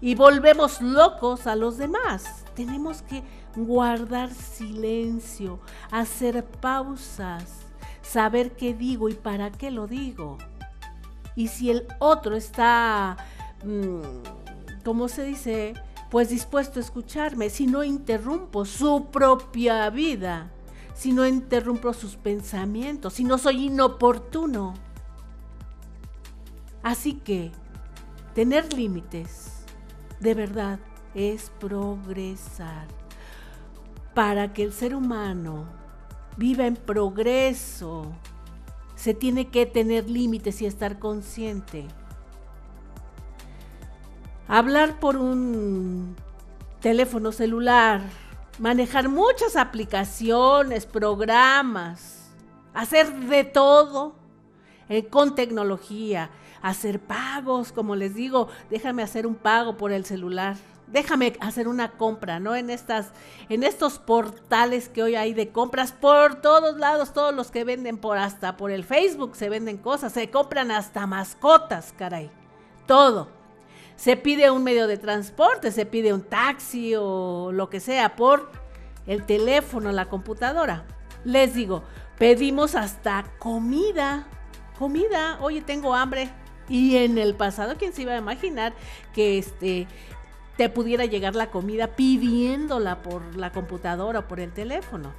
y 0.00 0.16
volvemos 0.16 0.80
locos 0.80 1.46
a 1.46 1.54
los 1.54 1.78
demás. 1.78 2.44
Tenemos 2.56 3.02
que 3.02 3.22
guardar 3.54 4.30
silencio, 4.30 5.60
hacer 5.92 6.44
pausas, 6.44 7.44
saber 8.02 8.56
qué 8.56 8.74
digo 8.74 9.08
y 9.08 9.14
para 9.14 9.52
qué 9.52 9.70
lo 9.70 9.86
digo. 9.86 10.38
Y 11.36 11.48
si 11.48 11.70
el 11.70 11.86
otro 11.98 12.36
está, 12.36 13.16
mm, 13.64 14.82
¿cómo 14.84 15.08
se 15.08 15.24
dice? 15.24 15.74
Pues 16.10 16.28
dispuesto 16.28 16.80
a 16.80 16.82
escucharme, 16.82 17.50
si 17.50 17.66
no 17.66 17.84
interrumpo 17.84 18.64
su 18.64 19.06
propia 19.12 19.88
vida, 19.90 20.50
si 20.94 21.12
no 21.12 21.26
interrumpo 21.26 21.92
sus 21.92 22.16
pensamientos, 22.16 23.14
si 23.14 23.24
no 23.24 23.38
soy 23.38 23.66
inoportuno 23.66 24.74
Así 26.82 27.14
que 27.14 27.52
tener 28.34 28.72
límites 28.72 29.64
de 30.18 30.34
verdad 30.34 30.78
es 31.14 31.50
progresar. 31.58 32.86
Para 34.14 34.52
que 34.52 34.62
el 34.62 34.72
ser 34.72 34.94
humano 34.94 35.66
viva 36.36 36.66
en 36.66 36.76
progreso, 36.76 38.12
se 39.00 39.14
tiene 39.14 39.48
que 39.48 39.64
tener 39.64 40.10
límites 40.10 40.60
y 40.60 40.66
estar 40.66 40.98
consciente. 40.98 41.86
Hablar 44.46 45.00
por 45.00 45.16
un 45.16 46.14
teléfono 46.80 47.32
celular, 47.32 48.02
manejar 48.58 49.08
muchas 49.08 49.56
aplicaciones, 49.56 50.84
programas, 50.84 52.30
hacer 52.74 53.10
de 53.20 53.44
todo 53.44 54.16
eh, 54.90 55.06
con 55.06 55.34
tecnología, 55.34 56.28
hacer 56.60 57.00
pagos, 57.00 57.72
como 57.72 57.96
les 57.96 58.14
digo, 58.14 58.48
déjame 58.68 59.02
hacer 59.02 59.26
un 59.26 59.34
pago 59.34 59.78
por 59.78 59.92
el 59.92 60.04
celular. 60.04 60.58
Déjame 60.92 61.34
hacer 61.40 61.68
una 61.68 61.92
compra, 61.92 62.40
¿no? 62.40 62.56
En 62.56 62.68
estas, 62.68 63.12
en 63.48 63.62
estos 63.62 63.98
portales 63.98 64.88
que 64.88 65.02
hoy 65.02 65.14
hay 65.14 65.34
de 65.34 65.50
compras 65.50 65.92
por 65.92 66.40
todos 66.40 66.76
lados, 66.78 67.12
todos 67.12 67.34
los 67.34 67.50
que 67.50 67.64
venden 67.64 67.96
por 67.96 68.18
hasta 68.18 68.56
por 68.56 68.70
el 68.70 68.84
Facebook 68.84 69.36
se 69.36 69.48
venden 69.48 69.76
cosas, 69.76 70.12
se 70.12 70.30
compran 70.30 70.70
hasta 70.70 71.06
mascotas, 71.06 71.94
caray. 71.96 72.30
Todo. 72.86 73.28
Se 73.96 74.16
pide 74.16 74.50
un 74.50 74.64
medio 74.64 74.86
de 74.86 74.96
transporte, 74.96 75.70
se 75.70 75.86
pide 75.86 76.12
un 76.12 76.22
taxi 76.22 76.94
o 76.96 77.50
lo 77.52 77.70
que 77.70 77.80
sea 77.80 78.16
por 78.16 78.50
el 79.06 79.26
teléfono, 79.26 79.92
la 79.92 80.08
computadora. 80.08 80.84
Les 81.24 81.54
digo, 81.54 81.84
pedimos 82.18 82.74
hasta 82.74 83.24
comida. 83.38 84.26
Comida, 84.78 85.38
oye, 85.42 85.60
tengo 85.60 85.94
hambre, 85.94 86.30
y 86.70 86.96
en 86.98 87.18
el 87.18 87.34
pasado, 87.34 87.74
¿quién 87.76 87.92
se 87.92 88.02
iba 88.02 88.12
a 88.12 88.18
imaginar 88.18 88.72
que 89.12 89.38
este 89.38 89.88
te 90.60 90.68
pudiera 90.68 91.06
llegar 91.06 91.36
la 91.36 91.50
comida 91.50 91.86
pidiéndola 91.96 93.00
por 93.00 93.34
la 93.34 93.50
computadora 93.50 94.18
o 94.18 94.28
por 94.28 94.40
el 94.40 94.52
teléfono? 94.52 95.14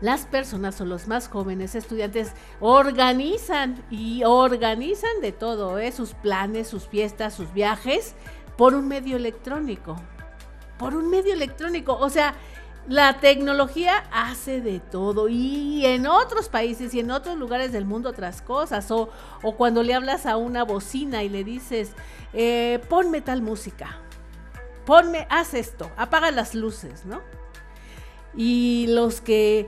Las 0.00 0.26
personas 0.26 0.80
o 0.80 0.84
los 0.84 1.06
más 1.06 1.28
jóvenes 1.28 1.76
estudiantes 1.76 2.32
organizan 2.58 3.80
y 3.92 4.24
organizan 4.24 5.20
de 5.22 5.30
todo, 5.30 5.78
¿eh? 5.78 5.92
sus 5.92 6.14
planes, 6.14 6.66
sus 6.66 6.88
fiestas, 6.88 7.32
sus 7.32 7.52
viajes 7.52 8.16
por 8.56 8.74
un 8.74 8.88
medio 8.88 9.14
electrónico. 9.14 9.94
Por 10.80 10.96
un 10.96 11.10
medio 11.10 11.32
electrónico. 11.32 11.96
O 11.96 12.10
sea, 12.10 12.34
la 12.88 13.20
tecnología 13.20 14.02
hace 14.10 14.60
de 14.60 14.80
todo 14.80 15.28
y 15.28 15.86
en 15.86 16.08
otros 16.08 16.48
países 16.48 16.92
y 16.92 16.98
en 16.98 17.12
otros 17.12 17.36
lugares 17.36 17.70
del 17.70 17.84
mundo 17.84 18.08
otras 18.08 18.42
cosas. 18.42 18.90
O, 18.90 19.10
cuando 19.56 19.84
le 19.84 19.94
hablas 19.94 20.26
a 20.26 20.36
una 20.36 20.64
bocina 20.64 21.22
y 21.22 21.28
le 21.28 21.44
dices, 21.44 21.92
eh, 22.32 22.80
ponme 22.88 23.20
tal 23.20 23.42
música, 23.42 24.00
ponme, 24.88 25.26
haz 25.28 25.52
esto, 25.52 25.90
apaga 25.98 26.30
las 26.30 26.54
luces, 26.54 27.04
¿no? 27.04 27.20
Y 28.34 28.86
los 28.88 29.20
que 29.20 29.66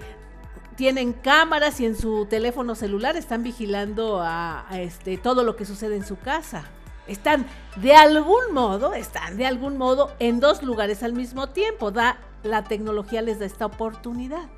tienen 0.76 1.12
cámaras 1.12 1.78
y 1.78 1.84
en 1.84 1.94
su 1.94 2.24
teléfono 2.24 2.74
celular 2.74 3.18
están 3.18 3.42
vigilando 3.42 4.22
a, 4.22 4.66
este, 4.72 5.18
todo 5.18 5.44
lo 5.44 5.56
que 5.56 5.66
sucede 5.66 5.96
en 5.96 6.06
su 6.06 6.18
casa. 6.18 6.64
Están 7.06 7.44
de 7.76 7.94
algún 7.94 8.54
modo, 8.54 8.94
están 8.94 9.36
de 9.36 9.44
algún 9.44 9.76
modo 9.76 10.10
en 10.20 10.40
dos 10.40 10.62
lugares 10.62 11.02
al 11.02 11.12
mismo 11.12 11.50
tiempo. 11.50 11.90
Da 11.90 12.18
la 12.42 12.64
tecnología 12.64 13.20
les 13.20 13.40
da 13.40 13.44
esta 13.44 13.66
oportunidad. 13.66 14.48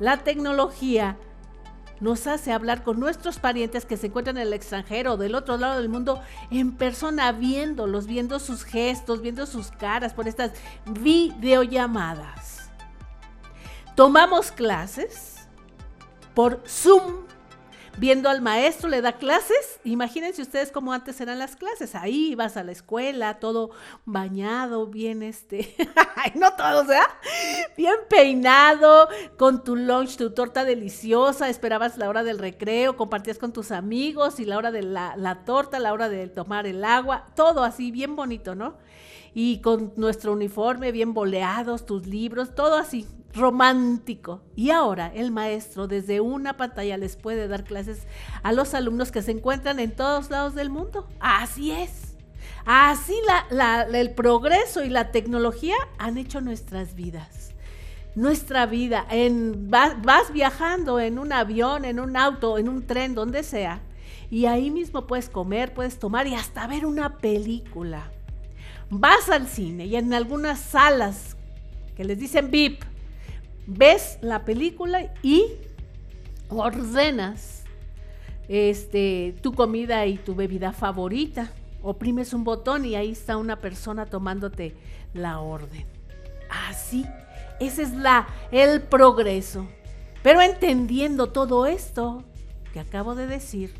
La 0.00 0.16
tecnología 0.16 1.16
nos 2.00 2.26
hace 2.26 2.52
hablar 2.52 2.82
con 2.82 2.98
nuestros 2.98 3.38
parientes 3.38 3.84
que 3.84 3.96
se 3.96 4.08
encuentran 4.08 4.36
en 4.38 4.46
el 4.46 4.52
extranjero 4.52 5.16
del 5.16 5.34
otro 5.34 5.56
lado 5.56 5.78
del 5.78 5.88
mundo 5.88 6.22
en 6.50 6.72
persona, 6.72 7.32
viéndolos, 7.32 8.06
viendo 8.06 8.38
sus 8.38 8.64
gestos, 8.64 9.20
viendo 9.20 9.46
sus 9.46 9.70
caras 9.70 10.14
por 10.14 10.26
estas 10.26 10.52
videollamadas. 10.86 12.70
Tomamos 13.94 14.50
clases 14.50 15.36
por 16.34 16.62
Zoom 16.66 17.29
viendo 17.98 18.28
al 18.28 18.40
maestro, 18.40 18.88
le 18.88 19.00
da 19.02 19.12
clases. 19.12 19.80
Imagínense 19.84 20.42
ustedes 20.42 20.70
cómo 20.72 20.92
antes 20.92 21.20
eran 21.20 21.38
las 21.38 21.56
clases. 21.56 21.94
Ahí 21.94 22.32
ibas 22.32 22.56
a 22.56 22.64
la 22.64 22.72
escuela, 22.72 23.38
todo 23.38 23.70
bañado, 24.04 24.86
bien 24.86 25.22
este, 25.22 25.74
no 26.34 26.54
todo, 26.54 26.82
o 26.82 26.86
sea, 26.86 27.06
bien 27.76 27.94
peinado, 28.08 29.08
con 29.36 29.64
tu 29.64 29.76
lunch, 29.76 30.16
tu 30.16 30.32
torta 30.32 30.64
deliciosa, 30.64 31.48
esperabas 31.48 31.98
la 31.98 32.08
hora 32.08 32.24
del 32.24 32.38
recreo, 32.38 32.96
compartías 32.96 33.38
con 33.38 33.52
tus 33.52 33.70
amigos 33.70 34.40
y 34.40 34.44
la 34.44 34.58
hora 34.58 34.70
de 34.70 34.82
la, 34.82 35.16
la 35.16 35.44
torta, 35.44 35.78
la 35.78 35.92
hora 35.92 36.08
de 36.08 36.28
tomar 36.28 36.66
el 36.66 36.84
agua, 36.84 37.26
todo 37.34 37.64
así, 37.64 37.90
bien 37.90 38.16
bonito, 38.16 38.54
¿no? 38.54 38.76
Y 39.34 39.60
con 39.60 39.92
nuestro 39.96 40.32
uniforme 40.32 40.92
bien 40.92 41.14
boleados, 41.14 41.86
tus 41.86 42.06
libros, 42.06 42.54
todo 42.54 42.76
así, 42.76 43.06
romántico. 43.32 44.42
Y 44.56 44.70
ahora 44.70 45.12
el 45.14 45.30
maestro 45.30 45.86
desde 45.86 46.20
una 46.20 46.56
pantalla 46.56 46.96
les 46.96 47.16
puede 47.16 47.48
dar 47.48 47.64
clases 47.64 48.06
a 48.42 48.52
los 48.52 48.74
alumnos 48.74 49.12
que 49.12 49.22
se 49.22 49.30
encuentran 49.30 49.78
en 49.78 49.94
todos 49.94 50.30
lados 50.30 50.54
del 50.54 50.70
mundo. 50.70 51.08
Así 51.20 51.70
es. 51.70 52.16
Así 52.66 53.16
el 53.92 54.10
progreso 54.14 54.84
y 54.84 54.90
la 54.90 55.12
tecnología 55.12 55.76
han 55.98 56.18
hecho 56.18 56.40
nuestras 56.40 56.94
vidas. 56.94 57.54
Nuestra 58.16 58.66
vida, 58.66 59.06
en, 59.08 59.70
vas, 59.70 60.02
vas 60.02 60.32
viajando 60.32 60.98
en 60.98 61.18
un 61.18 61.32
avión, 61.32 61.84
en 61.84 62.00
un 62.00 62.16
auto, 62.16 62.58
en 62.58 62.68
un 62.68 62.84
tren, 62.84 63.14
donde 63.14 63.44
sea, 63.44 63.80
y 64.30 64.46
ahí 64.46 64.70
mismo 64.70 65.06
puedes 65.06 65.28
comer, 65.28 65.74
puedes 65.74 65.98
tomar 65.98 66.26
y 66.26 66.34
hasta 66.34 66.66
ver 66.66 66.86
una 66.86 67.18
película. 67.18 68.10
Vas 68.90 69.28
al 69.28 69.46
cine 69.46 69.86
y 69.86 69.94
en 69.94 70.12
algunas 70.12 70.58
salas 70.58 71.36
que 71.96 72.04
les 72.04 72.18
dicen 72.18 72.50
VIP, 72.50 72.82
ves 73.66 74.18
la 74.20 74.44
película 74.44 75.14
y 75.22 75.44
ordenas 76.48 77.62
este, 78.48 79.36
tu 79.42 79.52
comida 79.52 80.06
y 80.06 80.16
tu 80.16 80.34
bebida 80.34 80.72
favorita. 80.72 81.52
Oprimes 81.82 82.34
un 82.34 82.42
botón 82.42 82.84
y 82.84 82.96
ahí 82.96 83.12
está 83.12 83.36
una 83.36 83.60
persona 83.60 84.06
tomándote 84.06 84.74
la 85.14 85.38
orden. 85.38 85.86
Así, 86.68 87.06
ese 87.60 87.82
es 87.82 87.92
la, 87.92 88.26
el 88.50 88.82
progreso. 88.82 89.68
Pero 90.24 90.42
entendiendo 90.42 91.28
todo 91.28 91.66
esto 91.66 92.24
que 92.72 92.80
acabo 92.80 93.14
de 93.14 93.28
decir, 93.28 93.72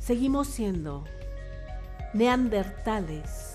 seguimos 0.00 0.48
siendo 0.48 1.04
neandertales 2.14 3.45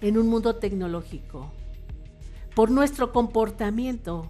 en 0.00 0.18
un 0.18 0.28
mundo 0.28 0.56
tecnológico 0.56 1.52
por 2.54 2.70
nuestro 2.70 3.12
comportamiento. 3.12 4.28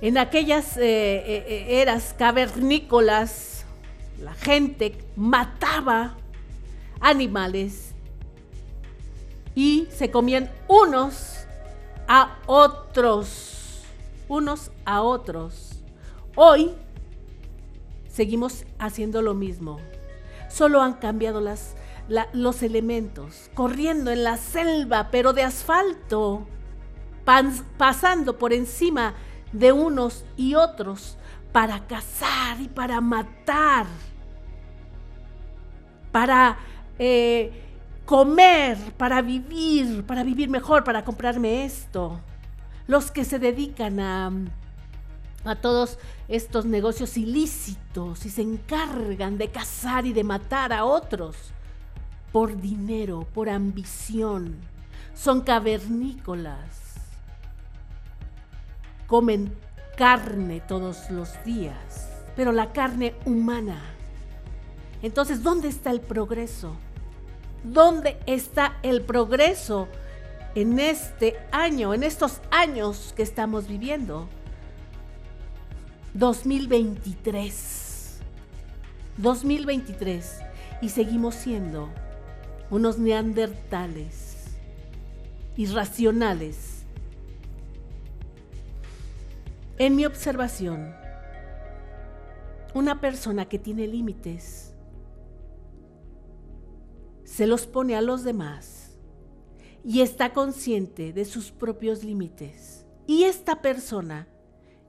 En 0.00 0.16
aquellas 0.16 0.76
eh, 0.76 0.82
eh, 0.82 1.44
eh, 1.48 1.80
eras 1.82 2.14
cavernícolas, 2.16 3.64
la 4.22 4.32
gente 4.34 4.96
mataba 5.16 6.16
animales 7.00 7.92
y 9.56 9.88
se 9.90 10.12
comían 10.12 10.50
unos 10.68 11.38
a 12.06 12.38
otros, 12.46 13.82
unos 14.28 14.70
a 14.84 15.02
otros. 15.02 15.82
Hoy 16.36 16.70
seguimos 18.08 18.64
haciendo 18.78 19.22
lo 19.22 19.34
mismo, 19.34 19.80
solo 20.48 20.80
han 20.80 20.94
cambiado 20.94 21.40
las, 21.40 21.74
los 22.32 22.62
elementos, 22.62 23.50
corriendo 23.54 24.10
en 24.10 24.24
la 24.24 24.36
selva, 24.36 25.08
pero 25.10 25.32
de 25.32 25.42
asfalto, 25.42 26.46
pasando 27.76 28.38
por 28.38 28.52
encima 28.52 29.14
de 29.52 29.72
unos 29.72 30.24
y 30.36 30.54
otros 30.54 31.18
para 31.52 31.86
cazar 31.86 32.60
y 32.60 32.68
para 32.68 33.00
matar, 33.00 33.86
para 36.10 36.58
eh, 36.98 37.52
comer, 38.06 38.78
para 38.96 39.20
vivir, 39.20 40.04
para 40.06 40.24
vivir 40.24 40.48
mejor, 40.48 40.84
para 40.84 41.04
comprarme 41.04 41.64
esto. 41.64 42.20
Los 42.86 43.10
que 43.10 43.26
se 43.26 43.38
dedican 43.38 44.00
a, 44.00 44.32
a 45.44 45.56
todos 45.56 45.98
estos 46.28 46.64
negocios 46.64 47.18
ilícitos 47.18 48.24
y 48.24 48.30
se 48.30 48.40
encargan 48.40 49.36
de 49.36 49.48
cazar 49.48 50.06
y 50.06 50.14
de 50.14 50.24
matar 50.24 50.72
a 50.72 50.86
otros 50.86 51.52
por 52.32 52.60
dinero, 52.60 53.26
por 53.34 53.48
ambición. 53.48 54.56
Son 55.14 55.40
cavernícolas. 55.40 56.94
Comen 59.06 59.52
carne 59.96 60.60
todos 60.60 61.10
los 61.10 61.42
días, 61.44 62.10
pero 62.36 62.52
la 62.52 62.72
carne 62.72 63.14
humana. 63.24 63.80
Entonces, 65.02 65.42
¿dónde 65.42 65.68
está 65.68 65.90
el 65.90 66.00
progreso? 66.00 66.76
¿Dónde 67.64 68.18
está 68.26 68.76
el 68.82 69.02
progreso 69.02 69.88
en 70.54 70.78
este 70.78 71.36
año, 71.50 71.94
en 71.94 72.04
estos 72.04 72.40
años 72.50 73.12
que 73.16 73.22
estamos 73.22 73.66
viviendo? 73.66 74.28
2023. 76.14 78.20
2023. 79.16 80.38
Y 80.80 80.90
seguimos 80.90 81.34
siendo 81.34 81.88
unos 82.70 82.98
neandertales 82.98 84.56
irracionales. 85.56 86.82
En 89.78 89.96
mi 89.96 90.04
observación, 90.06 90.94
una 92.74 93.00
persona 93.00 93.48
que 93.48 93.58
tiene 93.58 93.86
límites 93.86 94.74
se 97.24 97.46
los 97.46 97.66
pone 97.66 97.94
a 97.94 98.02
los 98.02 98.24
demás 98.24 98.96
y 99.84 100.00
está 100.00 100.32
consciente 100.32 101.12
de 101.12 101.24
sus 101.24 101.52
propios 101.52 102.02
límites. 102.02 102.84
Y 103.06 103.24
esta 103.24 103.62
persona 103.62 104.26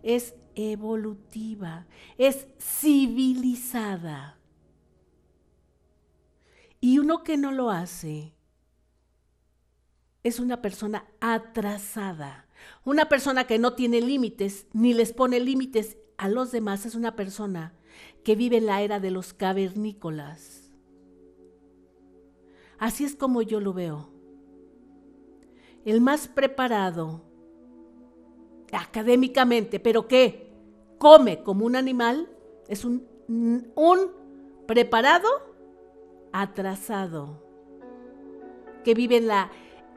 es 0.02 0.34
evolutiva, 0.56 1.86
es 2.18 2.48
civilizada. 2.60 4.39
Y 6.82 7.00
uno 7.00 7.24
que 7.24 7.38
no 7.38 7.52
lo 7.52 7.70
hace 7.70 8.34
es 10.24 10.40
una 10.40 10.62
persona 10.62 11.06
atrasada. 11.20 12.48
Una 12.86 13.10
persona 13.10 13.46
que 13.46 13.60
no 13.60 13.74
tiene 13.74 14.02
límites 14.02 14.68
ni 14.74 14.94
les 14.94 15.14
pone 15.14 15.40
límites 15.40 15.98
a 16.18 16.30
los 16.30 16.52
demás 16.52 16.86
es 16.86 16.96
una 16.96 17.16
persona 17.16 17.74
que 18.24 18.36
vive 18.36 18.58
en 18.58 18.66
la 18.66 18.82
era 18.82 19.00
de 19.00 19.12
los 19.12 19.34
cavernícolas. 19.34 20.72
Así 22.78 23.04
es 23.04 23.16
como 23.16 23.42
yo 23.42 23.60
lo 23.60 23.74
veo. 23.74 24.10
El 25.86 26.02
más 26.02 26.28
preparado 26.28 27.24
académicamente, 28.72 29.80
pero 29.80 30.08
que 30.08 30.54
come 30.98 31.44
como 31.44 31.66
un 31.66 31.76
animal, 31.76 32.30
es 32.68 32.86
un, 32.86 33.08
un 33.28 34.12
preparado 34.68 35.28
atrasado, 36.32 37.44
que 38.84 38.94
vive 38.94 39.18
en 39.18 39.28
la 39.28 39.52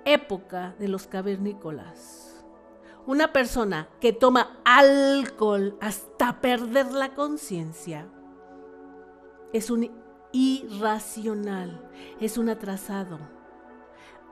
época 0.04 0.74
de 0.78 0.88
los 0.88 1.06
cavernícolas. 1.06 2.44
Una 3.06 3.32
persona 3.32 3.88
que 4.00 4.12
toma 4.12 4.60
alcohol 4.64 5.76
hasta 5.80 6.40
perder 6.40 6.92
la 6.92 7.14
conciencia 7.14 8.08
es 9.52 9.70
un 9.70 9.90
irracional, 10.32 11.88
es 12.20 12.38
un 12.38 12.48
atrasado. 12.48 13.18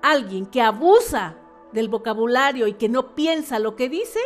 Alguien 0.02 0.46
que 0.46 0.62
abusa 0.62 1.36
del 1.72 1.88
vocabulario 1.88 2.66
y 2.66 2.74
que 2.74 2.88
no 2.88 3.14
piensa 3.14 3.58
lo 3.58 3.76
que 3.76 3.88
dice 3.88 4.20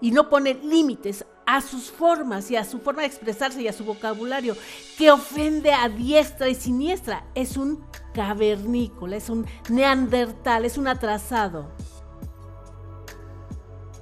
y 0.00 0.10
no 0.10 0.28
pone 0.28 0.54
límites 0.54 1.24
a 1.46 1.60
sus 1.60 1.90
formas 1.90 2.50
y 2.50 2.56
a 2.56 2.64
su 2.64 2.78
forma 2.80 3.02
de 3.02 3.08
expresarse 3.08 3.62
y 3.62 3.68
a 3.68 3.72
su 3.72 3.84
vocabulario, 3.84 4.56
que 4.96 5.10
ofende 5.10 5.72
a 5.72 5.88
diestra 5.88 6.48
y 6.48 6.54
siniestra, 6.54 7.24
es 7.34 7.56
un 7.56 7.84
cavernícola, 8.14 9.16
es 9.16 9.28
un 9.28 9.46
neandertal, 9.68 10.64
es 10.64 10.78
un 10.78 10.88
atrasado. 10.88 11.70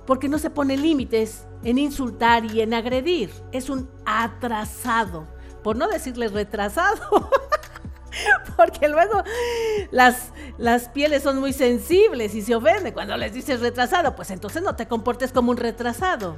Porque 0.07 0.28
no 0.28 0.38
se 0.38 0.51
pone 0.51 0.76
límites 0.76 1.47
en 1.62 1.78
insultar 1.78 2.45
y 2.45 2.61
en 2.61 2.74
agredir, 2.74 3.30
es 3.53 3.70
un 3.70 3.88
atrasado, 4.05 5.26
por 5.62 5.76
no 5.76 5.88
decirle 5.88 6.28
retrasado. 6.28 7.30
Porque 8.57 8.88
luego 8.88 9.22
las, 9.93 10.32
las 10.59 10.88
pieles 10.88 11.22
son 11.22 11.38
muy 11.38 11.53
sensibles 11.53 12.34
y 12.34 12.43
se 12.43 12.55
ofende 12.55 12.93
cuando 12.93 13.16
les 13.16 13.32
dices 13.32 13.61
retrasado, 13.61 14.16
pues 14.16 14.30
entonces 14.30 14.62
no 14.62 14.74
te 14.74 14.88
comportes 14.88 15.32
como 15.32 15.53
un 15.53 15.57
retrasado. 15.57 16.36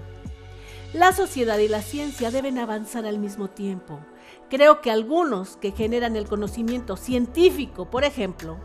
La 0.93 1.12
sociedad 1.12 1.57
y 1.57 1.68
la 1.68 1.80
ciencia 1.80 2.30
deben 2.30 2.59
avanzar 2.59 3.07
al 3.07 3.18
mismo 3.18 3.49
tiempo. 3.49 4.01
Creo 4.51 4.82
que 4.82 4.90
algunos 4.90 5.57
que 5.57 5.72
generan 5.72 6.16
el 6.16 6.28
conocimiento 6.28 6.99
científico, 6.99 7.90
por 7.90 8.05
ejemplo, 8.05 8.59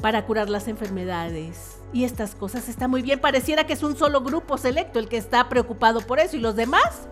para 0.00 0.24
curar 0.26 0.48
las 0.48 0.68
enfermedades 0.68 1.78
y 1.92 2.04
estas 2.04 2.36
cosas 2.36 2.68
está 2.68 2.86
muy 2.86 3.02
bien. 3.02 3.20
Pareciera 3.20 3.66
que 3.66 3.72
es 3.72 3.82
un 3.82 3.96
solo 3.96 4.20
grupo 4.20 4.58
selecto 4.58 5.00
el 5.00 5.08
que 5.08 5.16
está 5.16 5.48
preocupado 5.48 6.02
por 6.02 6.20
eso 6.20 6.36
y 6.36 6.40
los 6.40 6.54
demás, 6.54 7.08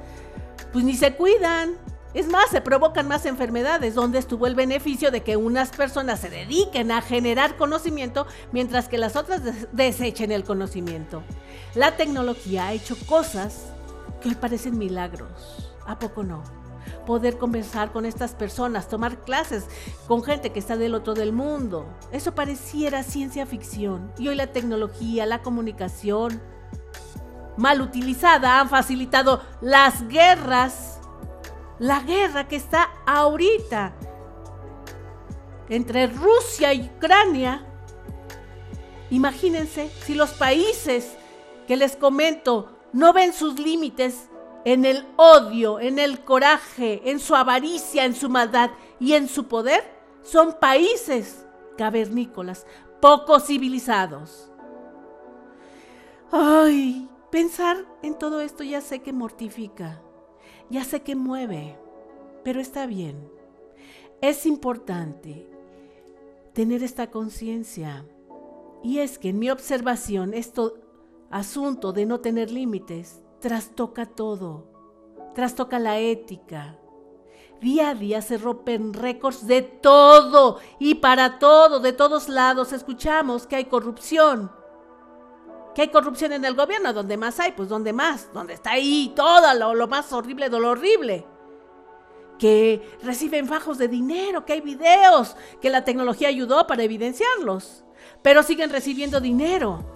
pues 0.73 0.85
ni 0.85 0.95
se 0.95 1.15
cuidan. 1.15 1.75
Es 2.13 2.29
más, 2.29 2.49
se 2.51 2.61
provocan 2.61 3.09
más 3.09 3.27
enfermedades, 3.27 3.97
donde 3.97 4.21
estuvo 4.21 4.47
el 4.47 4.55
beneficio 4.55 5.11
de 5.11 5.25
que 5.25 5.37
unas 5.37 5.71
personas 5.71 6.21
se 6.21 6.31
dediquen 6.31 6.93
a 6.93 7.03
generar 7.03 7.57
conocimiento 7.57 8.29
mientras 8.53 8.87
que 8.87 8.99
las 8.99 9.17
otras 9.17 9.43
desechen 9.73 10.31
el 10.31 10.45
conocimiento. 10.45 11.25
La 11.75 11.97
tecnología 11.97 12.69
ha 12.69 12.73
hecho 12.73 12.97
cosas 13.07 13.74
que 14.25 14.35
parecen 14.35 14.79
milagros. 14.79 15.71
¿A 15.87 15.99
poco 15.99 16.25
no? 16.25 16.43
Poder 17.07 17.37
conversar 17.37 17.93
con 17.93 18.07
estas 18.07 18.35
personas, 18.35 18.89
tomar 18.89 19.19
clases 19.25 19.67
con 20.09 20.23
gente 20.23 20.51
que 20.51 20.59
está 20.59 20.77
del 20.77 20.95
otro 20.95 21.13
del 21.15 21.33
mundo. 21.33 21.87
Eso 22.11 22.35
pareciera 22.35 23.03
ciencia 23.03 23.45
ficción. 23.45 24.13
Y 24.19 24.29
hoy 24.29 24.35
la 24.35 24.47
tecnología, 24.47 25.27
la 25.27 25.43
comunicación, 25.43 26.41
mal 27.59 27.83
utilizada, 27.83 28.61
han 28.61 28.71
facilitado 28.71 29.43
las 29.61 30.09
guerras. 30.09 30.99
La 31.79 32.01
guerra 32.01 32.49
que 32.49 32.57
está 32.57 32.89
ahorita 33.05 33.95
entre 35.69 36.07
Rusia 36.07 36.73
y 36.73 36.91
Ucrania. 36.97 37.67
Imagínense 39.11 39.91
si 40.03 40.15
los 40.15 40.31
países 40.31 41.17
que 41.67 41.77
les 41.77 41.97
comento 41.97 42.74
no 42.95 43.13
ven 43.13 43.33
sus 43.33 43.59
límites 43.59 44.31
en 44.65 44.85
el 44.85 45.05
odio, 45.17 45.81
en 45.81 45.99
el 45.99 46.21
coraje, 46.21 47.11
en 47.11 47.19
su 47.19 47.35
avaricia, 47.35 48.05
en 48.05 48.15
su 48.15 48.31
maldad 48.31 48.71
y 49.01 49.15
en 49.15 49.29
su 49.29 49.47
poder, 49.47 49.83
son 50.23 50.55
países 50.61 51.45
cavernícolas, 51.77 52.67
poco 53.01 53.41
civilizados. 53.41 54.49
Ay, 56.31 57.09
pensar 57.31 57.85
en 58.03 58.17
todo 58.17 58.41
esto 58.41 58.63
ya 58.63 58.81
sé 58.81 59.01
que 59.01 59.13
mortifica, 59.13 60.01
ya 60.71 60.85
sé 60.85 61.03
que 61.03 61.17
mueve, 61.17 61.77
pero 62.45 62.61
está 62.61 62.87
bien. 62.87 63.29
Es 64.21 64.47
importante 64.47 65.49
tener 66.53 66.85
esta 66.85 67.11
conciencia. 67.11 68.07
Y 68.85 69.01
es 69.01 69.19
que 69.19 69.31
en 69.31 69.41
mi 69.41 69.51
observación 69.51 70.33
esto 70.33 70.84
asunto 71.35 71.93
de 71.93 72.07
no 72.07 72.21
tener 72.21 72.53
límites 72.53 73.21
trastoca 73.41 74.07
todo, 74.07 74.71
trastoca 75.35 75.81
la 75.81 75.99
ética. 75.99 76.79
Día 77.61 77.91
a 77.91 77.95
día 77.95 78.23
se 78.23 78.39
rompen 78.39 78.95
récords 78.95 79.45
de 79.45 79.63
todo 79.63 80.61
y 80.79 80.95
para 80.97 81.41
todo, 81.41 81.81
de 81.81 81.93
todos 81.93 82.29
lados. 82.29 82.73
Escuchamos 82.73 83.49
que 83.49 83.57
hay 83.57 83.65
corrupción. 83.65 84.53
Que 85.75 85.83
hay 85.83 85.89
corrupción 85.89 86.33
en 86.33 86.45
el 86.45 86.55
gobierno, 86.55 86.93
donde 86.93 87.17
más 87.17 87.41
hay, 87.41 87.51
pues 87.51 87.69
donde 87.69 87.93
más, 87.93 88.33
donde 88.33 88.55
está 88.55 88.71
ahí 88.71 89.13
todo 89.17 89.53
lo, 89.55 89.75
lo 89.75 89.89
más 89.89 90.13
horrible 90.13 90.49
de 90.49 90.61
lo 90.61 90.71
horrible. 90.71 91.27
que 92.39 92.97
reciben 93.03 93.49
fajos 93.49 93.79
de 93.79 93.89
dinero, 93.89 94.45
que 94.45 94.53
hay 94.53 94.61
videos, 94.61 95.37
que 95.61 95.71
la 95.71 95.85
tecnología 95.85 96.29
ayudó 96.29 96.67
para 96.67 96.83
evidenciarlos, 96.83 97.85
pero 98.23 98.43
siguen 98.43 98.71
recibiendo 98.71 99.21
dinero 99.21 99.94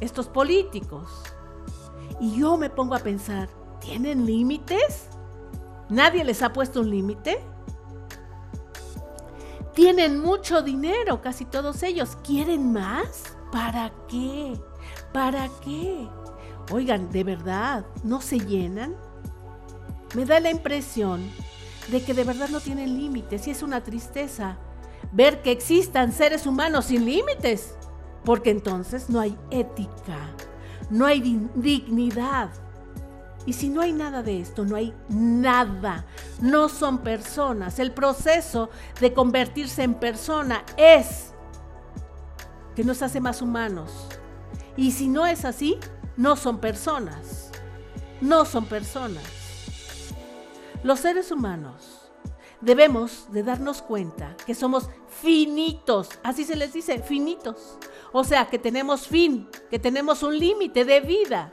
estos 0.00 0.28
políticos. 0.28 1.10
Y 2.20 2.38
yo 2.38 2.56
me 2.56 2.70
pongo 2.70 2.94
a 2.94 3.00
pensar, 3.00 3.48
¿tienen 3.80 4.26
límites? 4.26 5.08
¿Nadie 5.88 6.24
les 6.24 6.42
ha 6.42 6.52
puesto 6.52 6.80
un 6.80 6.90
límite? 6.90 7.38
Tienen 9.74 10.20
mucho 10.20 10.62
dinero, 10.62 11.20
casi 11.20 11.44
todos 11.44 11.82
ellos. 11.82 12.16
¿Quieren 12.24 12.72
más? 12.72 13.36
¿Para 13.52 13.92
qué? 14.08 14.58
¿Para 15.12 15.48
qué? 15.62 16.08
Oigan, 16.72 17.10
¿de 17.10 17.24
verdad 17.24 17.84
no 18.02 18.20
se 18.20 18.40
llenan? 18.40 18.96
Me 20.14 20.24
da 20.24 20.40
la 20.40 20.50
impresión 20.50 21.30
de 21.88 22.02
que 22.02 22.14
de 22.14 22.24
verdad 22.24 22.48
no 22.48 22.60
tienen 22.60 22.96
límites 22.98 23.46
y 23.46 23.50
es 23.50 23.62
una 23.62 23.84
tristeza 23.84 24.58
ver 25.12 25.42
que 25.42 25.52
existan 25.52 26.12
seres 26.12 26.46
humanos 26.46 26.86
sin 26.86 27.04
límites, 27.04 27.76
porque 28.26 28.50
entonces 28.50 29.08
no 29.08 29.20
hay 29.20 29.38
ética, 29.52 30.18
no 30.90 31.06
hay 31.06 31.48
dignidad. 31.54 32.50
Y 33.46 33.52
si 33.52 33.68
no 33.68 33.80
hay 33.80 33.92
nada 33.92 34.24
de 34.24 34.40
esto, 34.40 34.64
no 34.64 34.74
hay 34.74 34.92
nada. 35.08 36.04
No 36.40 36.68
son 36.68 36.98
personas. 36.98 37.78
El 37.78 37.92
proceso 37.92 38.68
de 39.00 39.14
convertirse 39.14 39.84
en 39.84 39.94
persona 39.94 40.64
es 40.76 41.32
que 42.74 42.82
nos 42.82 43.00
hace 43.00 43.20
más 43.20 43.40
humanos. 43.40 43.92
Y 44.76 44.90
si 44.90 45.06
no 45.06 45.24
es 45.24 45.44
así, 45.44 45.78
no 46.16 46.34
son 46.34 46.58
personas. 46.58 47.52
No 48.20 48.44
son 48.44 48.66
personas. 48.66 49.22
Los 50.82 50.98
seres 50.98 51.30
humanos 51.30 52.10
debemos 52.60 53.28
de 53.30 53.44
darnos 53.44 53.82
cuenta 53.82 54.36
que 54.44 54.56
somos 54.56 54.88
finitos. 55.20 56.08
Así 56.24 56.44
se 56.44 56.56
les 56.56 56.72
dice, 56.72 56.98
finitos. 56.98 57.78
O 58.18 58.24
sea, 58.24 58.46
que 58.46 58.58
tenemos 58.58 59.06
fin, 59.06 59.46
que 59.68 59.78
tenemos 59.78 60.22
un 60.22 60.38
límite 60.38 60.86
de 60.86 61.00
vida. 61.00 61.52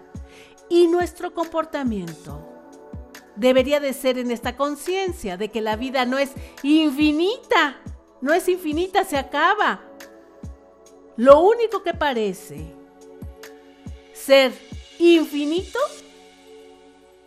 Y 0.69 0.87
nuestro 0.87 1.33
comportamiento 1.33 2.39
debería 3.35 3.81
de 3.81 3.91
ser 3.91 4.17
en 4.17 4.31
esta 4.31 4.55
conciencia 4.55 5.35
de 5.35 5.49
que 5.49 5.59
la 5.59 5.75
vida 5.75 6.05
no 6.05 6.17
es 6.17 6.31
infinita, 6.61 7.81
no 8.21 8.33
es 8.33 8.47
infinita, 8.47 9.03
se 9.03 9.17
acaba. 9.17 9.81
Lo 11.17 11.41
único 11.41 11.83
que 11.83 11.93
parece 11.93 12.73
ser 14.13 14.53
infinito 14.99 15.79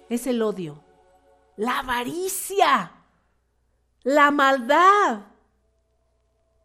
es 0.09 0.27
el 0.27 0.41
odio, 0.41 0.83
la 1.59 1.81
avaricia, 1.81 2.91
la 4.03 4.31
maldad. 4.31 5.36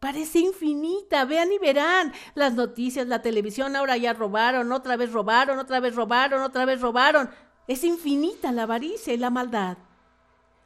Parece 0.02 0.40
infinita, 0.40 1.24
vean 1.26 1.52
y 1.52 1.58
verán 1.58 2.12
las 2.34 2.54
noticias, 2.54 3.06
la 3.06 3.22
televisión, 3.22 3.76
ahora 3.76 3.96
ya 3.96 4.12
robaron, 4.12 4.72
otra 4.72 4.96
vez 4.96 5.12
robaron, 5.12 5.60
otra 5.60 5.78
vez 5.78 5.94
robaron, 5.94 6.42
otra 6.42 6.64
vez 6.64 6.80
robaron. 6.80 7.30
Es 7.68 7.84
infinita 7.84 8.50
la 8.50 8.64
avaricia 8.64 9.14
y 9.14 9.16
la 9.16 9.30
maldad. 9.30 9.78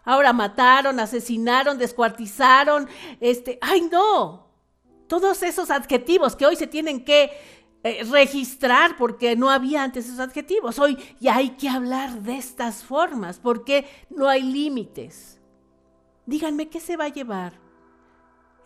Ahora 0.04 0.32
mataron, 0.32 0.98
asesinaron, 1.00 1.76
descuartizaron, 1.76 2.88
este, 3.20 3.58
ay 3.60 3.82
no. 3.92 4.48
Todos 5.06 5.42
esos 5.42 5.70
adjetivos 5.70 6.34
que 6.34 6.46
hoy 6.46 6.56
se 6.56 6.66
tienen 6.66 7.04
que 7.04 7.30
eh, 7.82 8.04
registrar 8.10 8.96
porque 8.96 9.36
no 9.36 9.50
había 9.50 9.82
antes 9.82 10.06
esos 10.06 10.18
adjetivos. 10.18 10.78
Hoy 10.78 10.96
ya 11.20 11.36
hay 11.36 11.50
que 11.50 11.68
hablar 11.68 12.22
de 12.22 12.38
estas 12.38 12.82
formas 12.82 13.38
porque 13.38 13.86
no 14.08 14.30
hay 14.30 14.44
límites. 14.44 15.38
Díganme 16.24 16.70
qué 16.70 16.80
se 16.80 16.96
va 16.96 17.04
a 17.04 17.08
llevar 17.10 17.65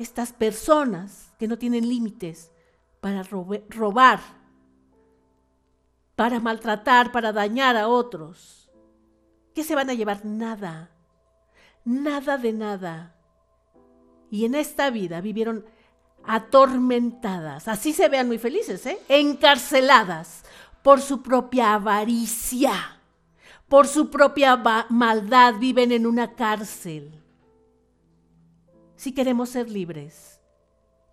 estas 0.00 0.32
personas 0.32 1.30
que 1.38 1.46
no 1.46 1.58
tienen 1.58 1.86
límites 1.86 2.50
para 3.02 3.22
robar, 3.22 4.20
para 6.16 6.40
maltratar, 6.40 7.12
para 7.12 7.32
dañar 7.32 7.76
a 7.76 7.86
otros. 7.86 8.70
¿Qué 9.54 9.62
se 9.62 9.74
van 9.74 9.90
a 9.90 9.94
llevar? 9.94 10.24
Nada, 10.24 10.90
nada 11.84 12.38
de 12.38 12.52
nada. 12.54 13.14
Y 14.30 14.46
en 14.46 14.54
esta 14.54 14.88
vida 14.88 15.20
vivieron 15.20 15.66
atormentadas, 16.24 17.68
así 17.68 17.92
se 17.92 18.08
vean 18.08 18.26
muy 18.26 18.38
felices, 18.38 18.86
¿eh? 18.86 18.98
encarceladas 19.08 20.44
por 20.82 21.02
su 21.02 21.22
propia 21.22 21.74
avaricia, 21.74 23.00
por 23.68 23.86
su 23.86 24.08
propia 24.08 24.56
maldad, 24.88 25.56
viven 25.58 25.92
en 25.92 26.06
una 26.06 26.34
cárcel 26.34 27.19
si 29.00 29.12
queremos 29.12 29.48
ser 29.48 29.70
libres, 29.70 30.42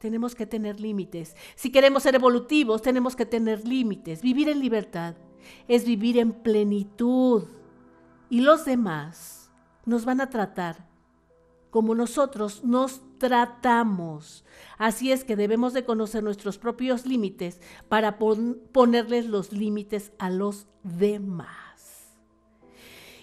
tenemos 0.02 0.36
que 0.36 0.46
tener 0.46 0.78
límites. 0.78 1.38
Si 1.56 1.72
queremos 1.72 2.04
ser 2.04 2.16
evolutivos, 2.16 2.82
tenemos 2.82 3.16
que 3.16 3.26
tener 3.26 3.66
límites. 3.66 4.22
Vivir 4.22 4.50
en 4.50 4.60
libertad 4.60 5.16
es 5.70 5.86
vivir 5.86 6.18
en 6.18 6.34
plenitud. 6.34 7.46
Y 8.30 8.42
los 8.42 8.66
demás 8.66 9.54
nos 9.86 10.04
van 10.04 10.20
a 10.20 10.30
tratar 10.30 10.86
como 11.70 11.96
nosotros 11.96 12.62
nos 12.66 13.02
tratamos. 13.20 14.44
Así 14.78 15.14
es 15.14 15.24
que 15.24 15.38
debemos 15.38 15.72
de 15.72 15.86
conocer 15.86 16.24
nuestros 16.24 16.58
propios 16.58 17.06
límites 17.06 17.62
para 17.88 18.18
ponerles 18.18 19.28
los 19.28 19.54
límites 19.54 20.12
a 20.20 20.30
los 20.30 20.68
demás. 20.84 22.18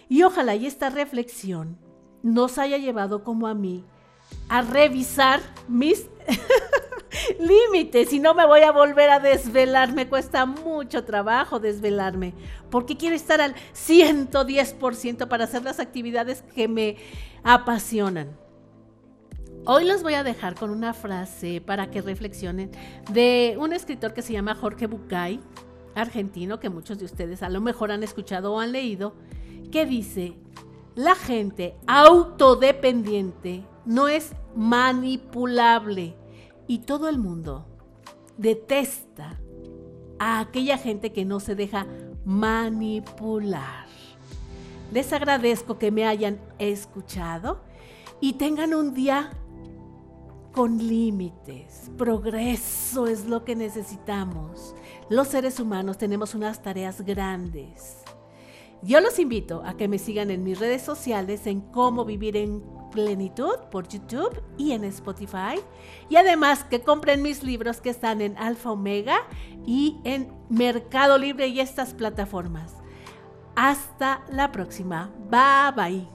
Y 0.09 0.23
ojalá 0.23 0.55
y 0.55 0.65
esta 0.65 0.89
reflexión 0.89 1.77
nos 2.23 2.57
haya 2.57 2.79
llevado 2.79 3.25
como 3.25 3.47
a 3.47 3.53
mí 3.53 3.85
a 4.49 4.63
revisar 4.63 5.41
mis 5.69 6.07
límites 7.39 8.13
y 8.13 8.19
no 8.19 8.35
me 8.35 8.47
voy 8.47 8.61
a 8.61 8.73
volver 8.73 9.11
a 9.11 9.21
desvelar. 9.21 9.93
Me 9.93 10.09
cuesta 10.09 10.47
mucho 10.47 11.05
trabajo 11.05 11.61
desvelarme 11.61 12.35
porque 12.71 12.97
quiero 12.97 13.17
estar 13.17 13.41
al 13.41 13.55
110% 13.75 15.29
para 15.29 15.45
hacer 15.45 15.63
las 15.63 15.81
actividades 15.81 16.43
que 16.55 16.69
me 16.69 16.97
apasionan. 17.43 18.37
Hoy 19.67 19.87
los 19.87 20.03
voy 20.03 20.15
a 20.15 20.23
dejar 20.23 20.57
con 20.57 20.71
una 20.71 20.93
frase 20.93 21.63
para 21.65 21.91
que 21.91 22.03
reflexionen 22.03 22.71
de 23.11 23.57
un 23.59 23.73
escritor 23.73 24.13
que 24.13 24.21
se 24.21 24.35
llama 24.35 24.55
Jorge 24.55 24.87
Bucay, 24.87 25.41
argentino, 25.95 26.61
que 26.61 26.69
muchos 26.69 26.99
de 26.99 27.07
ustedes 27.07 27.43
a 27.43 27.49
lo 27.49 27.63
mejor 27.63 27.91
han 27.91 28.03
escuchado 28.03 28.53
o 28.53 28.61
han 28.61 28.73
leído, 28.73 29.15
que 29.73 29.87
dice, 29.87 30.35
la 30.95 31.15
gente 31.15 31.77
autodependiente 31.87 33.65
no 33.85 34.09
es 34.09 34.33
manipulable 34.55 36.15
y 36.67 36.79
todo 36.81 37.09
el 37.09 37.19
mundo 37.19 37.67
detesta 38.37 39.39
a 40.19 40.41
aquella 40.41 40.79
gente 40.79 41.13
que 41.13 41.25
no 41.25 41.41
se 41.41 41.55
deja 41.55 41.87
manipular. 42.25 43.87
Les 44.93 45.13
agradezco 45.13 45.79
que 45.79 45.91
me 45.91 46.07
hayan 46.07 46.39
escuchado 46.59 47.61
y 48.21 48.35
tengan 48.35 48.75
un 48.75 48.95
día 48.95 49.31
con 50.53 50.79
límites. 50.79 51.91
Progreso 51.99 53.07
es 53.07 53.27
lo 53.27 53.45
que 53.45 53.57
necesitamos. 53.57 54.75
Los 55.11 55.29
seres 55.29 55.59
humanos 55.59 55.99
tenemos 55.99 56.35
unas 56.35 56.63
tareas 56.63 57.01
grandes. 57.03 57.99
Yo 58.83 59.01
los 59.01 59.19
invito 59.19 59.63
a 59.65 59.77
que 59.77 59.89
me 59.89 59.99
sigan 59.99 60.31
en 60.31 60.45
mis 60.45 60.61
redes 60.61 60.83
sociales 60.83 61.47
en 61.47 61.61
cómo 61.61 62.05
vivir 62.05 62.37
en 62.37 62.63
plenitud 62.95 63.59
por 63.71 63.89
YouTube 63.89 64.41
y 64.57 64.73
en 64.73 64.85
Spotify. 64.85 65.61
Y 66.09 66.17
además 66.17 66.65
que 66.65 66.81
compren 66.81 67.21
mis 67.21 67.43
libros 67.43 67.81
que 67.81 67.91
están 67.91 68.21
en 68.23 68.39
Alfa 68.39 68.71
Omega 68.71 69.19
y 69.67 69.99
en 70.05 70.33
Mercado 70.49 71.19
Libre 71.19 71.49
y 71.49 71.61
estas 71.61 71.93
plataformas. 71.93 72.77
Hasta 73.57 74.25
la 74.31 74.51
próxima. 74.53 75.13
Bye 75.29 75.73
bye. 75.77 76.14